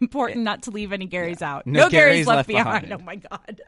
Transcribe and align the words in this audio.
Important 0.00 0.42
not 0.42 0.62
to 0.64 0.70
leave 0.70 0.92
any 0.92 1.06
Garys 1.06 1.40
out. 1.40 1.66
No 1.66 1.82
No, 1.82 1.88
Garys, 1.88 2.24
Garys 2.24 2.26
left, 2.26 2.28
left 2.28 2.48
behind. 2.48 2.88
behind. 2.88 2.92
Oh 3.00 3.04
my 3.04 3.16
god. 3.16 3.60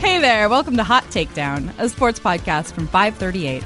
Hey 0.00 0.18
there, 0.20 0.48
welcome 0.50 0.76
to 0.76 0.84
Hot 0.84 1.04
Takedown, 1.04 1.72
a 1.78 1.88
sports 1.88 2.20
podcast 2.20 2.72
from 2.72 2.86
538. 2.86 3.64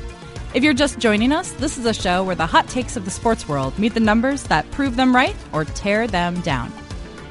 If 0.54 0.62
you're 0.62 0.73
just 0.73 0.99
joining 1.01 1.33
us, 1.33 1.51
this 1.53 1.77
is 1.77 1.85
a 1.85 1.93
show 1.93 2.23
where 2.23 2.37
the 2.37 2.46
hot 2.46 2.69
takes 2.69 2.96
of 2.96 3.05
the 3.05 3.11
sports 3.11 3.48
world 3.48 3.77
meet 3.79 3.93
the 3.95 4.00
numbers 4.00 4.45
that 4.45 4.71
prove 4.71 4.95
them 4.95 5.14
right 5.14 5.35
or 5.53 5.64
tear 5.64 6.07
them 6.07 6.41
down. 6.43 6.73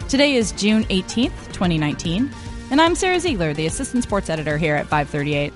Today 0.10 0.36
is 0.36 0.52
June 0.52 0.84
18th, 0.86 1.48
2019, 1.54 2.30
and 2.70 2.82
I'm 2.82 2.96
Sara 2.96 3.20
Ziegler, 3.20 3.54
the 3.54 3.66
assistant 3.68 4.04
sports 4.04 4.30
editor 4.30 4.58
here 4.58 4.76
at 4.76 4.88
538. 4.88 5.54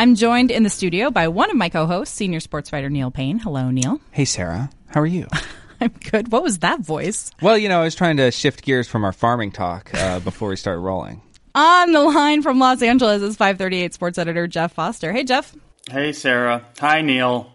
I'm 0.00 0.14
joined 0.14 0.50
in 0.50 0.62
the 0.62 0.70
studio 0.70 1.10
by 1.10 1.28
one 1.28 1.50
of 1.50 1.58
my 1.58 1.68
co 1.68 1.84
hosts, 1.84 2.14
senior 2.14 2.40
sports 2.40 2.72
writer 2.72 2.88
Neil 2.88 3.10
Paine. 3.10 3.38
Hello, 3.38 3.70
Neil. 3.70 4.00
Hey, 4.12 4.24
Sara. 4.24 4.70
How 4.88 5.02
are 5.02 5.06
you? 5.06 5.26
I'm 5.82 5.92
good. 6.10 6.32
What 6.32 6.42
was 6.42 6.60
that 6.60 6.80
voice? 6.80 7.30
well, 7.42 7.58
you 7.58 7.68
know, 7.68 7.82
I 7.82 7.84
was 7.84 7.94
trying 7.94 8.16
to 8.16 8.30
shift 8.30 8.62
gears 8.62 8.88
from 8.88 9.04
our 9.04 9.12
farming 9.12 9.52
talk 9.52 9.92
uh, 9.92 10.18
before 10.24 10.48
we 10.48 10.56
start 10.56 10.80
rolling. 10.80 11.20
On 11.54 11.92
the 11.92 12.00
line 12.00 12.40
from 12.40 12.58
Los 12.58 12.80
Angeles 12.80 13.20
is 13.20 13.36
538 13.36 13.92
sports 13.92 14.16
editor 14.16 14.46
Jeff 14.46 14.72
Foster. 14.72 15.12
Hey, 15.12 15.22
Jeff. 15.22 15.54
Hey, 15.90 16.14
Sara. 16.14 16.64
Hi, 16.78 17.02
Neil. 17.02 17.52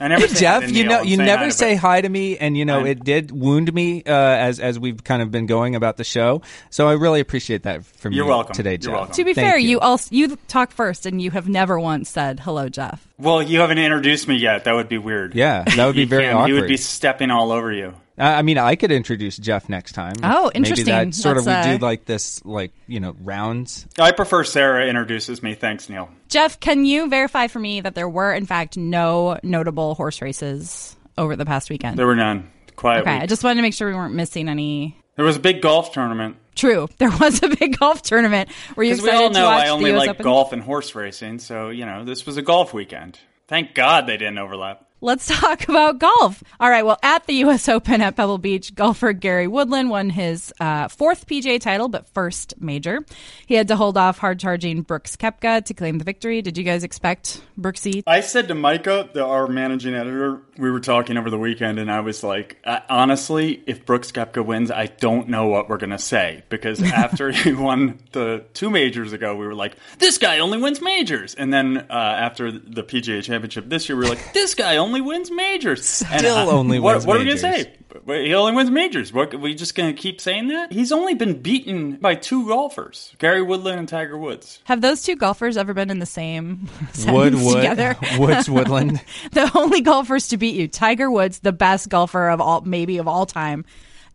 I 0.00 0.08
never 0.08 0.26
say 0.26 0.40
Jeff, 0.40 0.70
you 0.70 0.84
know, 0.84 1.02
you 1.02 1.16
never 1.16 1.44
hi 1.44 1.48
say 1.50 1.74
hi 1.76 2.00
to 2.00 2.08
me, 2.08 2.38
and 2.38 2.56
you 2.56 2.64
know, 2.64 2.78
I'm- 2.78 2.86
it 2.86 3.04
did 3.04 3.30
wound 3.30 3.72
me 3.72 4.02
uh, 4.04 4.10
as 4.12 4.58
as 4.58 4.78
we've 4.78 5.04
kind 5.04 5.20
of 5.22 5.30
been 5.30 5.46
going 5.46 5.74
about 5.76 5.96
the 5.98 6.02
show. 6.04 6.42
So 6.70 6.88
I 6.88 6.94
really 6.94 7.20
appreciate 7.20 7.64
that 7.64 7.84
from 7.84 8.12
You're 8.12 8.24
you 8.24 8.30
welcome. 8.30 8.54
today, 8.54 8.72
You're 8.72 8.78
Jeff. 8.78 8.92
welcome. 8.92 9.14
To 9.14 9.24
be 9.24 9.34
Thank 9.34 9.46
fair, 9.48 9.58
you. 9.58 9.68
you. 9.68 9.80
also 9.80 10.08
you 10.10 10.36
talk 10.48 10.72
first, 10.72 11.04
and 11.06 11.20
you 11.20 11.30
have 11.32 11.48
never 11.48 11.78
once 11.78 12.08
said 12.08 12.40
hello, 12.40 12.68
Jeff. 12.68 13.06
Well, 13.18 13.42
you 13.42 13.60
haven't 13.60 13.78
introduced 13.78 14.26
me 14.26 14.36
yet. 14.36 14.64
That 14.64 14.74
would 14.74 14.88
be 14.88 14.98
weird. 14.98 15.34
Yeah, 15.34 15.62
that 15.64 15.86
would 15.86 15.94
be 15.94 16.06
very 16.06 16.24
can't- 16.24 16.36
awkward. 16.36 16.48
He 16.48 16.60
would 16.60 16.68
be 16.68 16.76
stepping 16.78 17.30
all 17.30 17.52
over 17.52 17.70
you. 17.70 17.94
I 18.18 18.34
I 18.34 18.42
mean, 18.42 18.58
I 18.58 18.76
could 18.76 18.92
introduce 18.92 19.36
Jeff 19.36 19.68
next 19.68 19.92
time. 19.92 20.14
Oh, 20.22 20.50
Maybe 20.54 20.58
interesting. 20.58 20.86
that 20.86 21.14
sort 21.14 21.36
of 21.38 21.46
we 21.46 21.52
uh, 21.52 21.76
do 21.76 21.84
like 21.84 22.04
this, 22.04 22.44
like 22.44 22.72
you 22.86 23.00
know, 23.00 23.14
rounds. 23.20 23.86
I 23.98 24.12
prefer 24.12 24.44
Sara 24.44 24.86
introduces 24.86 25.42
me. 25.42 25.54
Thanks, 25.54 25.88
Neil. 25.88 26.08
Jeff, 26.28 26.60
can 26.60 26.84
you 26.84 27.08
verify 27.08 27.46
for 27.46 27.58
me 27.58 27.80
that 27.80 27.94
there 27.94 28.08
were, 28.08 28.32
in 28.32 28.46
fact, 28.46 28.76
no 28.76 29.38
notable 29.42 29.94
horse 29.94 30.20
races 30.22 30.96
over 31.18 31.36
the 31.36 31.46
past 31.46 31.70
weekend? 31.70 31.98
There 31.98 32.06
were 32.06 32.16
none. 32.16 32.50
Quiet 32.76 33.02
okay, 33.02 33.14
week. 33.14 33.22
I 33.22 33.26
just 33.26 33.44
wanted 33.44 33.56
to 33.56 33.62
make 33.62 33.74
sure 33.74 33.88
we 33.88 33.94
weren't 33.94 34.14
missing 34.14 34.48
any. 34.48 34.96
There 35.16 35.24
was 35.24 35.36
a 35.36 35.40
big 35.40 35.60
golf 35.60 35.92
tournament. 35.92 36.36
True, 36.54 36.88
there 36.98 37.10
was 37.10 37.42
a 37.42 37.48
big 37.48 37.78
golf 37.78 38.02
tournament. 38.02 38.50
Were 38.76 38.82
you 38.82 38.90
Because 38.90 39.02
we 39.02 39.08
excited 39.10 39.24
all 39.24 39.30
to 39.30 39.38
know 39.38 39.46
watch 39.46 39.64
I 39.64 39.68
only 39.68 39.92
like 39.92 40.10
Open? 40.10 40.24
golf 40.24 40.52
and 40.52 40.62
horse 40.62 40.94
racing, 40.94 41.38
so, 41.38 41.68
you 41.70 41.86
know, 41.86 42.04
this 42.04 42.26
was 42.26 42.36
a 42.36 42.42
golf 42.42 42.74
weekend. 42.74 43.18
Thank 43.48 43.74
God 43.74 44.06
they 44.06 44.16
didn't 44.16 44.38
overlap. 44.38 44.86
Let's 45.02 45.26
talk 45.26 45.64
about 45.68 45.98
golf. 45.98 46.42
All 46.60 46.70
right. 46.70 46.86
Well, 46.86 46.98
at 47.02 47.26
the 47.26 47.34
U.S. 47.34 47.68
Open 47.68 48.00
at 48.00 48.16
Pebble 48.16 48.38
Beach, 48.38 48.74
golfer 48.74 49.12
Gary 49.12 49.48
Woodland 49.48 49.90
won 49.90 50.10
his 50.10 50.54
uh, 50.60 50.86
fourth 50.88 51.26
PGA 51.26 51.60
title, 51.60 51.88
but 51.88 52.08
first 52.14 52.54
major. 52.60 53.04
He 53.46 53.56
had 53.56 53.68
to 53.68 53.76
hold 53.76 53.98
off 53.98 54.18
hard 54.18 54.38
charging 54.38 54.82
Brooks 54.82 55.16
Koepka 55.16 55.64
to 55.64 55.74
claim 55.74 55.98
the 55.98 56.04
victory. 56.04 56.40
Did 56.40 56.56
you 56.56 56.64
guys 56.64 56.84
expect 56.84 57.42
Brooksy? 57.60 58.04
I 58.06 58.20
said 58.20 58.48
to 58.48 58.54
Micah, 58.54 59.10
the, 59.12 59.24
our 59.24 59.48
managing 59.48 59.94
editor, 59.94 60.40
we 60.58 60.70
were 60.70 60.80
talking 60.80 61.16
over 61.16 61.30
the 61.30 61.38
weekend, 61.38 61.78
and 61.78 61.90
I 61.90 62.00
was 62.00 62.22
like, 62.22 62.58
uh, 62.64 62.80
honestly, 62.88 63.62
if 63.66 63.86
Brooks 63.86 64.12
Koepka 64.12 64.44
wins, 64.44 64.70
I 64.70 64.86
don't 64.86 65.28
know 65.28 65.46
what 65.46 65.68
we're 65.68 65.78
going 65.78 65.90
to 65.90 65.98
say. 65.98 66.42
Because 66.48 66.82
after 66.92 67.30
he 67.30 67.52
won 67.52 67.98
the 68.12 68.44
two 68.54 68.70
majors 68.70 69.12
ago, 69.12 69.34
we 69.34 69.46
were 69.46 69.54
like, 69.54 69.76
this 69.98 70.18
guy 70.18 70.40
only 70.40 70.58
wins 70.58 70.80
majors. 70.80 71.34
And 71.34 71.52
then 71.52 71.86
uh, 71.88 71.92
after 71.92 72.52
the 72.52 72.82
PGA 72.82 73.22
Championship 73.22 73.68
this 73.68 73.88
year, 73.88 73.96
we 73.96 74.04
were 74.04 74.10
like, 74.10 74.32
this 74.34 74.54
guy 74.54 74.76
only 74.76 75.00
wins 75.00 75.30
majors. 75.30 75.84
Still 75.86 76.50
only 76.50 76.78
what, 76.78 76.96
wins 76.96 77.06
What 77.06 77.16
are 77.16 77.20
we 77.20 77.24
going 77.26 77.36
to 77.36 77.42
say? 77.42 77.72
He 78.06 78.34
only 78.34 78.52
wins 78.54 78.70
majors. 78.70 79.12
What, 79.12 79.34
are 79.34 79.38
we 79.38 79.54
just 79.54 79.74
going 79.74 79.94
to 79.94 80.00
keep 80.00 80.20
saying 80.20 80.48
that? 80.48 80.72
He's 80.72 80.92
only 80.92 81.14
been 81.14 81.40
beaten 81.42 81.96
by 81.96 82.14
two 82.14 82.46
golfers, 82.46 83.14
Gary 83.18 83.42
Woodland 83.42 83.78
and 83.78 83.88
Tiger 83.88 84.16
Woods. 84.16 84.60
Have 84.64 84.80
those 84.80 85.02
two 85.02 85.14
golfers 85.14 85.56
ever 85.56 85.74
been 85.74 85.90
in 85.90 85.98
the 85.98 86.06
same 86.06 86.68
Wood, 86.80 86.94
sentence 86.94 87.44
Wood, 87.44 87.54
together? 87.56 87.96
Woods, 88.18 88.48
Woodland. 88.48 89.02
the 89.32 89.50
only 89.54 89.82
golfers 89.82 90.28
to 90.28 90.36
beat 90.42 90.56
you: 90.56 90.66
Tiger 90.66 91.08
Woods, 91.08 91.38
the 91.38 91.52
best 91.52 91.88
golfer 91.88 92.28
of 92.28 92.40
all, 92.40 92.62
maybe 92.62 92.98
of 92.98 93.06
all 93.06 93.26
time, 93.26 93.64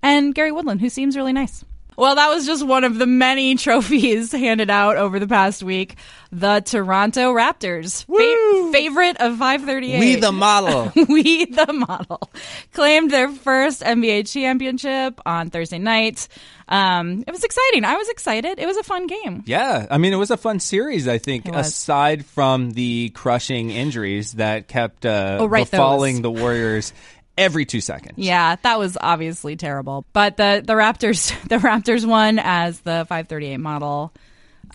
and 0.03 0.35
Gary 0.35 0.51
Woodland, 0.51 0.81
who 0.81 0.89
seems 0.89 1.15
really 1.15 1.31
nice. 1.31 1.63
Well, 1.97 2.15
that 2.15 2.29
was 2.29 2.45
just 2.45 2.63
one 2.65 2.83
of 2.83 2.99
the 2.99 3.07
many 3.07 3.55
trophies 3.57 4.31
handed 4.31 4.69
out 4.69 4.97
over 4.97 5.19
the 5.19 5.27
past 5.27 5.63
week. 5.63 5.95
The 6.31 6.59
Toronto 6.59 7.33
Raptors, 7.33 8.05
fa- 8.05 8.71
favorite 8.71 9.17
of 9.19 9.37
538. 9.37 9.99
we 9.99 10.15
the 10.15 10.31
model. 10.31 10.91
we 11.09 11.45
the 11.45 11.71
model 11.73 12.29
claimed 12.73 13.09
their 13.11 13.29
first 13.29 13.81
NBA 13.81 14.31
championship 14.31 15.19
on 15.25 15.49
Thursday 15.49 15.79
night. 15.79 16.27
Um, 16.67 17.23
it 17.25 17.31
was 17.31 17.45
exciting. 17.45 17.85
I 17.85 17.95
was 17.95 18.09
excited. 18.09 18.59
It 18.59 18.65
was 18.65 18.75
a 18.77 18.83
fun 18.83 19.07
game. 19.07 19.43
Yeah, 19.45 19.87
I 19.89 19.97
mean, 19.97 20.11
it 20.11 20.17
was 20.17 20.31
a 20.31 20.37
fun 20.37 20.59
series. 20.59 21.07
I 21.07 21.17
think, 21.17 21.47
aside 21.47 22.25
from 22.25 22.71
the 22.71 23.09
crushing 23.15 23.69
injuries 23.71 24.33
that 24.33 24.67
kept 24.67 25.05
uh, 25.05 25.37
Oh, 25.39 25.45
right, 25.47 25.65
befalling 25.69 26.15
those. 26.15 26.21
the 26.23 26.31
Warriors 26.31 26.93
every 27.37 27.65
two 27.65 27.81
seconds. 27.81 28.15
Yeah, 28.17 28.55
that 28.61 28.79
was 28.79 28.97
obviously 28.99 29.55
terrible. 29.55 30.05
But 30.13 30.37
the 30.37 30.63
the 30.65 30.73
Raptors 30.73 31.31
the 31.49 31.57
Raptors 31.57 32.05
won 32.05 32.39
as 32.39 32.79
the 32.81 33.05
538 33.07 33.57
model 33.57 34.13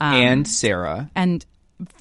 um, 0.01 0.15
and 0.15 0.49
Sara. 0.49 1.11
and 1.15 1.45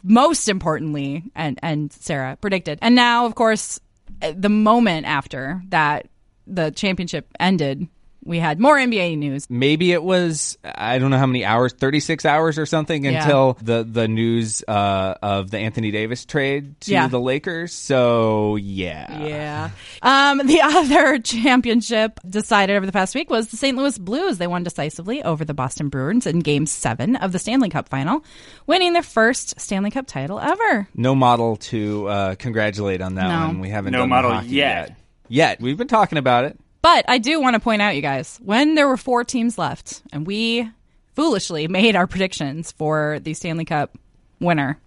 most 0.04 0.48
importantly 0.48 1.24
and 1.36 1.60
and 1.64 1.92
Sara 1.92 2.38
predicted. 2.38 2.80
And 2.82 2.96
now 2.96 3.26
of 3.26 3.36
course 3.36 3.80
eh, 4.22 4.34
the 4.36 4.50
moment 4.50 5.08
after 5.08 5.62
that 5.70 6.08
the 6.48 6.72
championship 6.72 7.28
ended, 7.40 7.88
we 8.24 8.38
had 8.40 8.60
more 8.60 8.78
NBA 8.78 9.18
news. 9.18 9.48
Maybe 9.50 9.92
it 9.92 10.04
was 10.04 10.58
I 10.64 11.00
don't 11.00 11.10
know 11.12 11.18
how 11.18 11.26
many 11.26 11.44
hours, 11.44 11.74
thirty 11.74 12.00
six 12.00 12.26
hours 12.26 12.58
or 12.60 12.66
something, 12.66 13.04
Yeah. 13.06 13.22
until 13.24 13.58
the 13.62 13.84
the 13.84 14.08
news 14.08 14.64
uh, 14.68 15.16
of 15.22 15.50
the 15.52 15.58
Anthony 15.60 15.92
Davis 15.92 16.26
trade 16.26 16.80
to 16.82 16.92
Yeah. 16.92 17.08
the 17.08 17.20
Lakers. 17.20 17.74
So 17.74 18.56
yeah, 18.58 19.20
Yeah. 19.26 19.70
Um, 20.02 20.46
the 20.46 20.62
other 20.64 21.20
championship 21.20 22.20
decided 22.28 22.76
over 22.78 22.86
the 22.86 22.92
past 22.92 23.16
week 23.16 23.30
was 23.30 23.48
the 23.48 23.58
St. 23.58 23.76
Louis 23.78 23.98
Blues. 23.98 24.38
They 24.38 24.48
won 24.48 24.64
decisively 24.64 25.24
over 25.24 25.44
the 25.44 25.54
Boston 25.54 25.90
Bruins 25.90 26.28
in 26.28 26.40
game 26.40 26.66
seven 26.66 27.16
of 27.16 27.32
the 27.32 27.40
Stanley 27.40 27.70
Cup 27.70 27.90
final, 27.90 28.24
winning 28.68 28.94
their 28.94 29.04
first 29.04 29.60
Stanley 29.60 29.92
Cup 29.92 30.08
title 30.08 30.40
ever. 30.40 30.88
no 30.96 31.16
model 31.16 31.56
to 31.58 32.08
uh, 32.08 32.36
congratulate 32.36 33.02
on 33.02 33.16
that 33.16 33.28
No. 33.28 33.48
one. 33.48 33.60
We 33.60 33.70
haven't 33.70 33.94
No 33.94 34.00
done 34.00 34.10
model 34.10 34.32
yet. 34.44 34.46
yet. 34.90 34.98
Yet 35.28 35.62
we've 35.62 35.78
been 35.78 35.88
talking 35.88 36.18
about 36.18 36.46
it. 36.46 36.60
But 36.82 37.06
I 37.08 37.18
do 37.20 37.40
want 37.40 37.54
to 37.56 37.60
point 37.60 37.82
out, 37.82 37.96
you 37.96 38.02
guys, 38.02 38.40
when 38.44 38.76
there 38.76 38.88
were 38.88 38.98
four 38.98 39.24
teams 39.24 39.58
left 39.58 40.02
and 40.12 40.26
we 40.26 40.70
foolishly 41.16 41.68
made 41.70 41.96
our 41.96 42.08
predictions 42.08 42.72
for 42.72 43.20
the 43.22 43.34
Stanley 43.34 43.66
Cup 43.66 43.98
winner, 44.40 44.80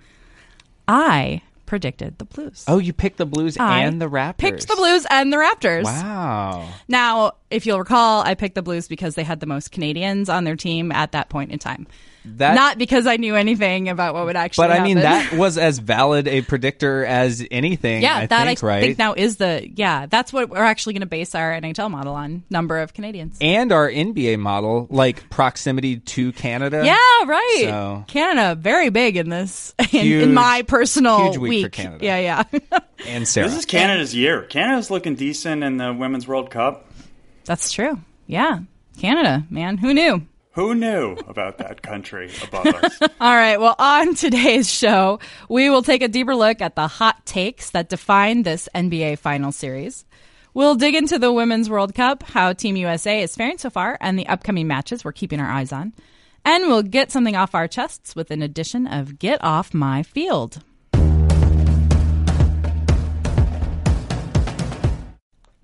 I 0.89 1.43
predicted 1.67 2.19
the 2.19 2.25
Blues. 2.25 2.65
Oh, 2.69 2.79
you 2.79 2.93
picked 2.93 3.19
the 3.19 3.27
Blues 3.27 3.57
I 3.59 3.81
and 3.85 4.01
the 4.01 4.09
Raptors. 4.09 4.39
Picked 4.39 4.69
the 4.69 4.77
Blues 4.77 5.07
and 5.11 5.33
the 5.33 5.37
Raptors. 5.37 5.85
Wow. 5.85 6.69
Now, 6.89 7.33
if 7.51 7.67
you'll 7.67 7.79
recall, 7.79 8.23
I 8.23 8.35
picked 8.35 8.55
the 8.55 8.63
Blues 8.63 8.89
because 8.89 9.15
they 9.15 9.25
had 9.25 9.41
the 9.41 9.47
most 9.47 9.71
Canadians 9.73 10.29
on 10.29 10.45
their 10.45 10.57
team 10.57 10.93
at 10.93 11.13
that 11.13 11.29
point 11.29 11.51
in 11.53 11.59
time. 11.59 11.87
That 12.27 12.55
Not 12.55 12.79
because 12.79 13.07
I 13.07 13.17
knew 13.19 13.35
anything 13.37 13.91
about 13.91 14.15
what 14.15 14.25
would 14.25 14.35
actually 14.35 14.69
happen. 14.69 14.79
But 14.79 14.83
I 14.83 14.87
mean, 14.87 14.97
that 15.03 15.33
was 15.35 15.59
as 15.59 15.79
valid 15.79 16.27
a 16.27 16.41
predictor 16.41 17.05
as 17.05 17.47
anything. 17.51 18.01
yeah, 18.01 18.17
I 18.17 18.27
that 18.27 18.47
think, 18.47 18.65
I 18.65 18.67
right? 18.67 18.81
think 18.81 18.99
now 18.99 19.13
is 19.13 19.37
the 19.37 19.69
yeah. 19.75 20.07
That's 20.07 20.33
what 20.33 20.49
we're 20.49 20.57
actually 20.65 20.95
going 20.95 21.03
to 21.03 21.07
base 21.07 21.35
our 21.35 21.53
NHL 21.53 21.91
model 21.91 22.15
on: 22.15 22.43
number 22.49 22.79
of 22.79 22.95
Canadians. 22.95 23.37
and 23.43 23.73
our 23.73 23.91
NBA 23.91 24.39
model, 24.39 24.87
like 24.89 25.29
proximity 25.29 25.99
to 25.99 26.33
Canada. 26.33 26.81
Yeah, 26.83 26.97
right. 27.27 27.61
So- 27.65 28.05
Canada, 28.09 28.55
very 28.59 28.89
big 28.89 29.19
in 29.19 29.29
this, 29.29 29.75
in, 29.79 29.87
Huge- 29.89 30.23
in 30.23 30.33
my 30.33 30.63
personal 30.63 31.25
huge 31.31 31.37
week 31.57 31.65
for 31.65 31.71
Canada. 31.71 32.05
Yeah, 32.05 32.19
yeah. 32.19 32.61
and 33.07 33.27
Sara. 33.27 33.49
This 33.49 33.59
is 33.59 33.67
Canada's 33.67 34.15
year. 34.15 34.43
Canada's 34.43 34.91
looking 34.91 35.15
decent 35.15 35.63
in 35.63 35.77
the 35.77 35.93
Women's 35.93 36.27
World 36.27 36.51
Cup. 36.51 36.87
That's 37.45 37.73
true. 37.73 38.01
Yeah, 38.27 38.61
Canada, 38.99 39.47
man. 39.51 39.79
Who 39.79 39.93
knew? 39.95 40.27
Who 40.53 40.75
knew 40.75 41.17
about 41.27 41.59
that 41.59 41.83
country 41.83 42.31
above 42.45 42.67
us? 42.67 42.99
All 43.21 43.35
right. 43.35 43.59
Well, 43.61 43.75
on 43.77 44.15
today's 44.15 44.71
show, 44.71 45.19
we 45.49 45.69
will 45.69 45.83
take 45.83 46.01
a 46.01 46.07
deeper 46.07 46.37
look 46.37 46.61
at 46.61 46.77
the 46.77 46.87
hot 46.87 47.27
takes 47.27 47.71
that 47.71 47.89
define 47.89 48.45
this 48.45 48.69
NBA 48.73 49.19
final 49.19 49.51
series. 49.51 50.05
We'll 50.55 50.77
dig 50.77 50.95
into 50.95 51.19
the 51.19 51.33
Women's 51.33 51.69
World 51.69 51.97
Cup, 51.97 52.23
how 52.23 52.53
Team 52.53 52.77
USA 52.77 53.21
is 53.21 53.35
faring 53.35 53.59
so 53.59 53.69
far, 53.69 53.99
and 54.01 54.17
the 54.17 54.29
upcoming 54.29 54.69
matches 54.69 55.05
we're 55.05 55.11
keeping 55.11 55.41
our 55.41 55.51
eyes 55.51 55.73
on. 55.73 55.93
And 56.45 56.69
we'll 56.69 56.83
get 56.83 57.11
something 57.11 57.35
off 57.35 57.57
our 57.57 57.67
chests 57.67 58.15
with 58.15 58.31
an 58.31 58.41
edition 58.41 58.87
of 58.87 59.19
Get 59.19 59.43
Off 59.43 59.75
My 59.75 60.05
Field. 60.05 60.63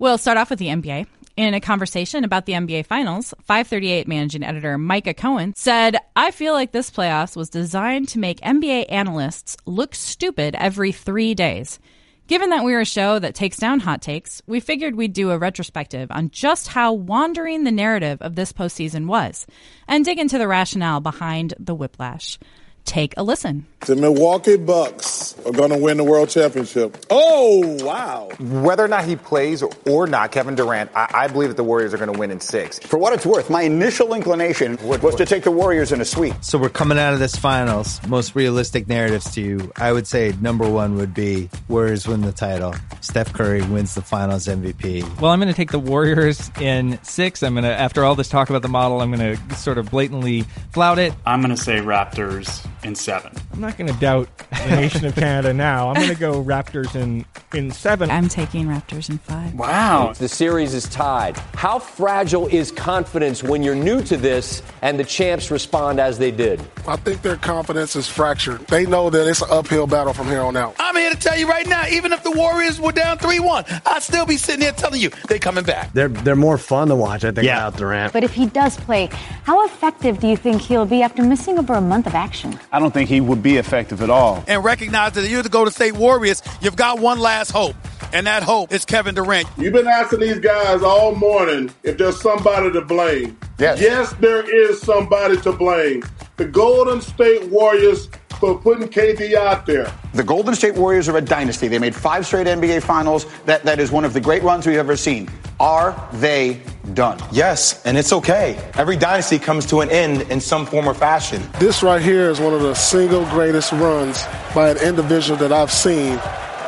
We'll 0.01 0.17
start 0.17 0.39
off 0.39 0.49
with 0.49 0.57
the 0.57 0.69
NBA. 0.69 1.05
In 1.37 1.53
a 1.53 1.61
conversation 1.61 2.23
about 2.23 2.47
the 2.47 2.53
NBA 2.53 2.87
Finals, 2.87 3.35
538 3.43 4.07
managing 4.07 4.41
editor 4.41 4.79
Micah 4.79 5.13
Cohen 5.13 5.53
said, 5.55 5.95
I 6.15 6.31
feel 6.31 6.53
like 6.53 6.71
this 6.71 6.89
playoffs 6.89 7.35
was 7.35 7.51
designed 7.51 8.07
to 8.07 8.17
make 8.17 8.41
NBA 8.41 8.87
analysts 8.89 9.57
look 9.67 9.93
stupid 9.93 10.55
every 10.55 10.91
three 10.91 11.35
days. 11.35 11.77
Given 12.25 12.49
that 12.49 12.63
we're 12.63 12.81
a 12.81 12.85
show 12.85 13.19
that 13.19 13.35
takes 13.35 13.57
down 13.57 13.79
hot 13.79 14.01
takes, 14.01 14.41
we 14.47 14.59
figured 14.59 14.95
we'd 14.95 15.13
do 15.13 15.29
a 15.29 15.37
retrospective 15.37 16.09
on 16.09 16.31
just 16.31 16.69
how 16.69 16.93
wandering 16.93 17.63
the 17.63 17.71
narrative 17.71 18.23
of 18.23 18.33
this 18.33 18.51
postseason 18.51 19.05
was 19.05 19.45
and 19.87 20.03
dig 20.03 20.17
into 20.17 20.39
the 20.39 20.47
rationale 20.47 20.99
behind 20.99 21.53
the 21.59 21.75
whiplash. 21.75 22.39
Take 22.85 23.13
a 23.17 23.23
listen. 23.23 23.65
The 23.87 23.95
Milwaukee 23.95 24.57
Bucks 24.57 25.35
are 25.45 25.51
going 25.51 25.71
to 25.71 25.77
win 25.77 25.97
the 25.97 26.03
World 26.03 26.29
Championship. 26.29 26.97
Oh, 27.09 27.83
wow. 27.83 28.29
Whether 28.39 28.85
or 28.85 28.87
not 28.87 29.05
he 29.05 29.15
plays 29.15 29.63
or 29.63 30.05
not, 30.07 30.31
Kevin 30.31 30.55
Durant, 30.55 30.91
I, 30.95 31.09
I 31.11 31.27
believe 31.27 31.49
that 31.49 31.57
the 31.57 31.63
Warriors 31.63 31.93
are 31.93 31.97
going 31.97 32.11
to 32.13 32.19
win 32.19 32.29
in 32.29 32.39
six. 32.39 32.77
For 32.79 32.97
what 32.97 33.13
it's 33.13 33.25
worth, 33.25 33.49
my 33.49 33.63
initial 33.63 34.13
inclination 34.13 34.77
was 34.83 35.15
to 35.15 35.25
take 35.25 35.43
the 35.43 35.51
Warriors 35.51 35.91
in 35.91 36.01
a 36.01 36.05
sweep. 36.05 36.35
So 36.41 36.59
we're 36.59 36.69
coming 36.69 36.99
out 36.99 37.13
of 37.13 37.19
this 37.19 37.35
finals. 37.35 38.05
Most 38.07 38.35
realistic 38.35 38.87
narratives 38.87 39.31
to 39.35 39.41
you, 39.41 39.71
I 39.77 39.91
would 39.91 40.05
say 40.05 40.33
number 40.41 40.69
one 40.69 40.95
would 40.95 41.13
be 41.13 41.49
Warriors 41.69 42.07
win 42.07 42.21
the 42.21 42.31
title. 42.31 42.75
Steph 42.99 43.33
Curry 43.33 43.63
wins 43.63 43.95
the 43.95 44.01
finals 44.01 44.45
MVP. 44.45 45.19
Well, 45.19 45.31
I'm 45.31 45.39
going 45.39 45.51
to 45.51 45.57
take 45.57 45.71
the 45.71 45.79
Warriors 45.79 46.51
in 46.59 46.99
six. 47.03 47.41
I'm 47.41 47.53
going 47.53 47.63
to, 47.63 47.73
after 47.73 48.03
all 48.03 48.13
this 48.15 48.29
talk 48.29 48.49
about 48.49 48.61
the 48.61 48.69
model, 48.69 49.01
I'm 49.01 49.11
going 49.11 49.37
to 49.37 49.55
sort 49.55 49.79
of 49.79 49.89
blatantly 49.89 50.41
flout 50.71 50.99
it. 50.99 51.13
I'm 51.25 51.41
going 51.41 51.55
to 51.55 51.61
say 51.61 51.77
Raptors 51.77 52.67
in 52.83 52.95
seven. 52.95 53.31
I'm 53.53 53.61
not 53.61 53.77
going 53.77 53.91
to 53.93 53.99
doubt 53.99 54.29
the 54.49 54.75
nation 54.75 55.05
of 55.05 55.15
Canada 55.15 55.53
now. 55.53 55.89
I'm 55.89 55.95
going 55.95 56.09
to 56.09 56.15
go 56.19 56.43
Raptors 56.43 56.95
in 56.95 57.25
in 57.53 57.69
seven. 57.69 58.09
I'm 58.09 58.29
taking 58.29 58.65
Raptors 58.67 59.09
in 59.09 59.17
five. 59.17 59.53
Wow. 59.55 60.13
The 60.17 60.29
series 60.29 60.73
is 60.73 60.87
tied. 60.87 61.37
How 61.55 61.79
fragile 61.79 62.47
is 62.47 62.71
confidence 62.71 63.43
when 63.43 63.61
you're 63.61 63.75
new 63.75 64.01
to 64.03 64.15
this 64.15 64.61
and 64.81 64.97
the 64.97 65.03
champs 65.03 65.51
respond 65.51 65.99
as 65.99 66.17
they 66.17 66.31
did? 66.31 66.61
I 66.87 66.95
think 66.95 67.21
their 67.21 67.35
confidence 67.35 67.95
is 67.97 68.07
fractured. 68.07 68.65
They 68.67 68.85
know 68.85 69.09
that 69.09 69.27
it's 69.27 69.41
an 69.41 69.49
uphill 69.51 69.85
battle 69.85 70.13
from 70.13 70.27
here 70.27 70.41
on 70.41 70.55
out. 70.55 70.75
I'm 70.79 70.95
here 70.95 71.11
to 71.11 71.17
tell 71.17 71.37
you 71.37 71.47
right 71.49 71.67
now, 71.67 71.85
even 71.87 72.13
if 72.13 72.23
the 72.23 72.31
Warriors 72.31 72.79
were 72.79 72.93
down 72.93 73.17
3 73.17 73.39
1, 73.39 73.65
I'd 73.85 74.01
still 74.01 74.25
be 74.25 74.37
sitting 74.37 74.61
here 74.61 74.71
telling 74.71 75.01
you 75.01 75.09
they 75.27 75.37
coming 75.37 75.63
back. 75.65 75.91
They're, 75.93 76.07
they're 76.07 76.35
more 76.37 76.57
fun 76.57 76.87
to 76.87 76.95
watch, 76.95 77.25
I 77.25 77.31
think, 77.31 77.45
Yeah. 77.45 77.65
without 77.65 77.77
Durant. 77.79 78.13
But 78.13 78.23
if 78.23 78.31
he 78.33 78.45
does 78.45 78.77
play, 78.77 79.09
how 79.43 79.65
effective 79.65 80.19
do 80.19 80.27
you 80.27 80.37
think 80.37 80.61
he'll 80.61 80.85
be 80.85 81.01
after 81.01 81.21
missing 81.21 81.59
over 81.59 81.73
a 81.73 81.81
month 81.81 82.07
of 82.07 82.15
action? 82.15 82.57
I 82.71 82.79
don't 82.79 82.93
think 82.93 83.09
he 83.09 83.19
would 83.19 83.43
be 83.43 83.57
effective 83.57 84.01
at 84.01 84.09
all. 84.09 84.43
And 84.47 84.63
recognize 84.63 85.13
that 85.13 85.27
you're 85.27 85.43
the 85.43 85.49
Golden 85.49 85.73
State 85.73 85.93
Warriors, 85.93 86.41
you've 86.61 86.75
got 86.77 86.99
one 86.99 87.19
last 87.19 87.51
hope. 87.51 87.75
And 88.13 88.27
that 88.27 88.43
hope 88.43 88.73
is 88.73 88.85
Kevin 88.85 89.15
Durant. 89.15 89.47
You've 89.57 89.73
been 89.73 89.87
asking 89.87 90.19
these 90.19 90.39
guys 90.39 90.81
all 90.81 91.15
morning 91.15 91.69
if 91.83 91.97
there's 91.97 92.19
somebody 92.21 92.71
to 92.71 92.81
blame. 92.81 93.37
Yes. 93.57 93.79
Yes, 93.79 94.13
there 94.19 94.43
is 94.49 94.81
somebody 94.81 95.37
to 95.41 95.51
blame. 95.53 96.03
The 96.37 96.45
Golden 96.45 97.01
State 97.01 97.43
Warriors 97.49 98.09
for 98.41 98.57
putting 98.57 98.87
KD 98.87 99.35
out 99.35 99.67
there. 99.67 99.93
The 100.13 100.23
Golden 100.23 100.55
State 100.55 100.73
Warriors 100.73 101.07
are 101.07 101.15
a 101.15 101.21
dynasty. 101.21 101.67
They 101.67 101.77
made 101.77 101.95
five 101.95 102.25
straight 102.25 102.47
NBA 102.47 102.81
finals. 102.81 103.27
That, 103.45 103.63
that 103.63 103.79
is 103.79 103.91
one 103.91 104.03
of 104.03 104.13
the 104.13 104.19
great 104.19 104.41
runs 104.41 104.65
we've 104.65 104.77
ever 104.77 104.97
seen. 104.97 105.29
Are 105.59 106.09
they 106.13 106.59
done? 106.95 107.19
Yes, 107.31 107.85
and 107.85 107.95
it's 107.99 108.11
okay. 108.11 108.59
Every 108.73 108.97
dynasty 108.97 109.37
comes 109.37 109.67
to 109.67 109.81
an 109.81 109.91
end 109.91 110.23
in 110.31 110.41
some 110.41 110.65
form 110.65 110.89
or 110.89 110.95
fashion. 110.95 111.47
This 111.59 111.83
right 111.83 112.01
here 112.01 112.31
is 112.31 112.39
one 112.39 112.55
of 112.55 112.61
the 112.61 112.73
single 112.73 113.25
greatest 113.25 113.71
runs 113.73 114.25
by 114.55 114.71
an 114.71 114.77
individual 114.77 115.37
that 115.37 115.53
I've 115.53 115.71
seen 115.71 116.19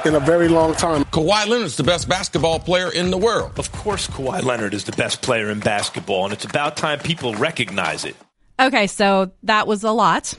in 0.05 0.13
a 0.13 0.19
very 0.19 0.49
long 0.49 0.75
time. 0.75 1.03
Kawhi 1.05 1.47
Leonard's 1.47 1.75
the 1.75 1.83
best 1.83 2.07
basketball 2.07 2.59
player 2.59 2.91
in 2.91 3.09
the 3.09 3.17
world. 3.17 3.57
Of 3.57 3.71
course, 3.71 4.07
Kawhi 4.07 4.43
Leonard 4.43 4.75
is 4.75 4.83
the 4.83 4.91
best 4.91 5.23
player 5.23 5.49
in 5.49 5.59
basketball, 5.59 6.25
and 6.25 6.33
it's 6.33 6.45
about 6.45 6.77
time 6.77 6.99
people 6.99 7.33
recognize 7.33 8.05
it. 8.05 8.15
Okay, 8.59 8.85
so 8.85 9.31
that 9.41 9.65
was 9.65 9.83
a 9.83 9.91
lot. 9.91 10.35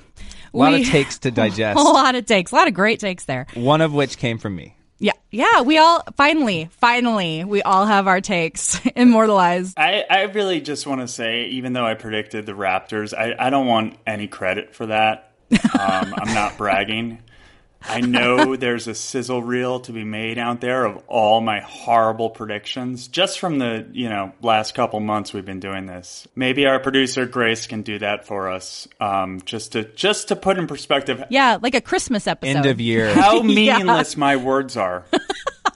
A 0.54 0.56
lot 0.56 0.72
We- 0.72 0.82
of 0.82 0.88
takes 0.90 1.18
to 1.18 1.30
digest. 1.30 1.78
a 1.78 1.82
lot 1.82 2.14
of 2.14 2.24
takes. 2.26 2.52
A 2.52 2.54
lot 2.54 2.68
of 2.68 2.74
great 2.74 3.00
takes 3.00 3.24
there. 3.24 3.46
One 3.54 3.80
of 3.80 3.92
which 3.92 4.16
came 4.18 4.38
from 4.38 4.54
me. 4.56 4.76
Yeah, 5.00 5.12
yeah. 5.30 5.62
We 5.62 5.76
all 5.78 6.02
finally, 6.16 6.68
finally, 6.80 7.44
we 7.44 7.60
all 7.62 7.84
have 7.84 8.06
our 8.06 8.20
takes 8.20 8.80
immortalized. 8.96 9.74
I, 9.78 10.04
I 10.08 10.22
really 10.22 10.60
just 10.60 10.86
want 10.86 11.00
to 11.00 11.08
say, 11.08 11.46
even 11.46 11.72
though 11.72 11.84
I 11.84 11.94
predicted 11.94 12.46
the 12.46 12.52
Raptors, 12.52 13.12
I, 13.12 13.34
I 13.38 13.50
don't 13.50 13.66
want 13.66 13.98
any 14.06 14.28
credit 14.28 14.74
for 14.74 14.86
that. 14.86 15.32
Um, 15.78 16.14
I'm 16.16 16.32
not 16.34 16.56
bragging. 16.56 17.18
I 17.86 18.00
know 18.00 18.56
there's 18.56 18.88
a 18.88 18.94
sizzle 18.94 19.42
reel 19.42 19.80
to 19.80 19.92
be 19.92 20.04
made 20.04 20.38
out 20.38 20.60
there 20.60 20.84
of 20.86 21.02
all 21.06 21.40
my 21.40 21.60
horrible 21.60 22.30
predictions 22.30 23.08
just 23.08 23.38
from 23.38 23.58
the, 23.58 23.86
you 23.92 24.08
know, 24.08 24.32
last 24.42 24.74
couple 24.74 25.00
months 25.00 25.32
we've 25.32 25.44
been 25.44 25.60
doing 25.60 25.86
this. 25.86 26.26
Maybe 26.34 26.66
our 26.66 26.80
producer 26.80 27.26
Grace 27.26 27.66
can 27.66 27.82
do 27.82 27.98
that 27.98 28.26
for 28.26 28.48
us. 28.50 28.88
Um, 29.00 29.40
just 29.44 29.72
to 29.72 29.84
just 29.84 30.28
to 30.28 30.36
put 30.36 30.58
in 30.58 30.66
perspective 30.66 31.22
Yeah, 31.28 31.58
like 31.60 31.74
a 31.74 31.80
Christmas 31.80 32.26
episode. 32.26 32.56
End 32.56 32.66
of 32.66 32.80
year. 32.80 33.12
how 33.14 33.36
Yeah. 33.42 33.42
meaningless 33.42 34.16
my 34.16 34.36
words 34.36 34.76
are. 34.76 35.04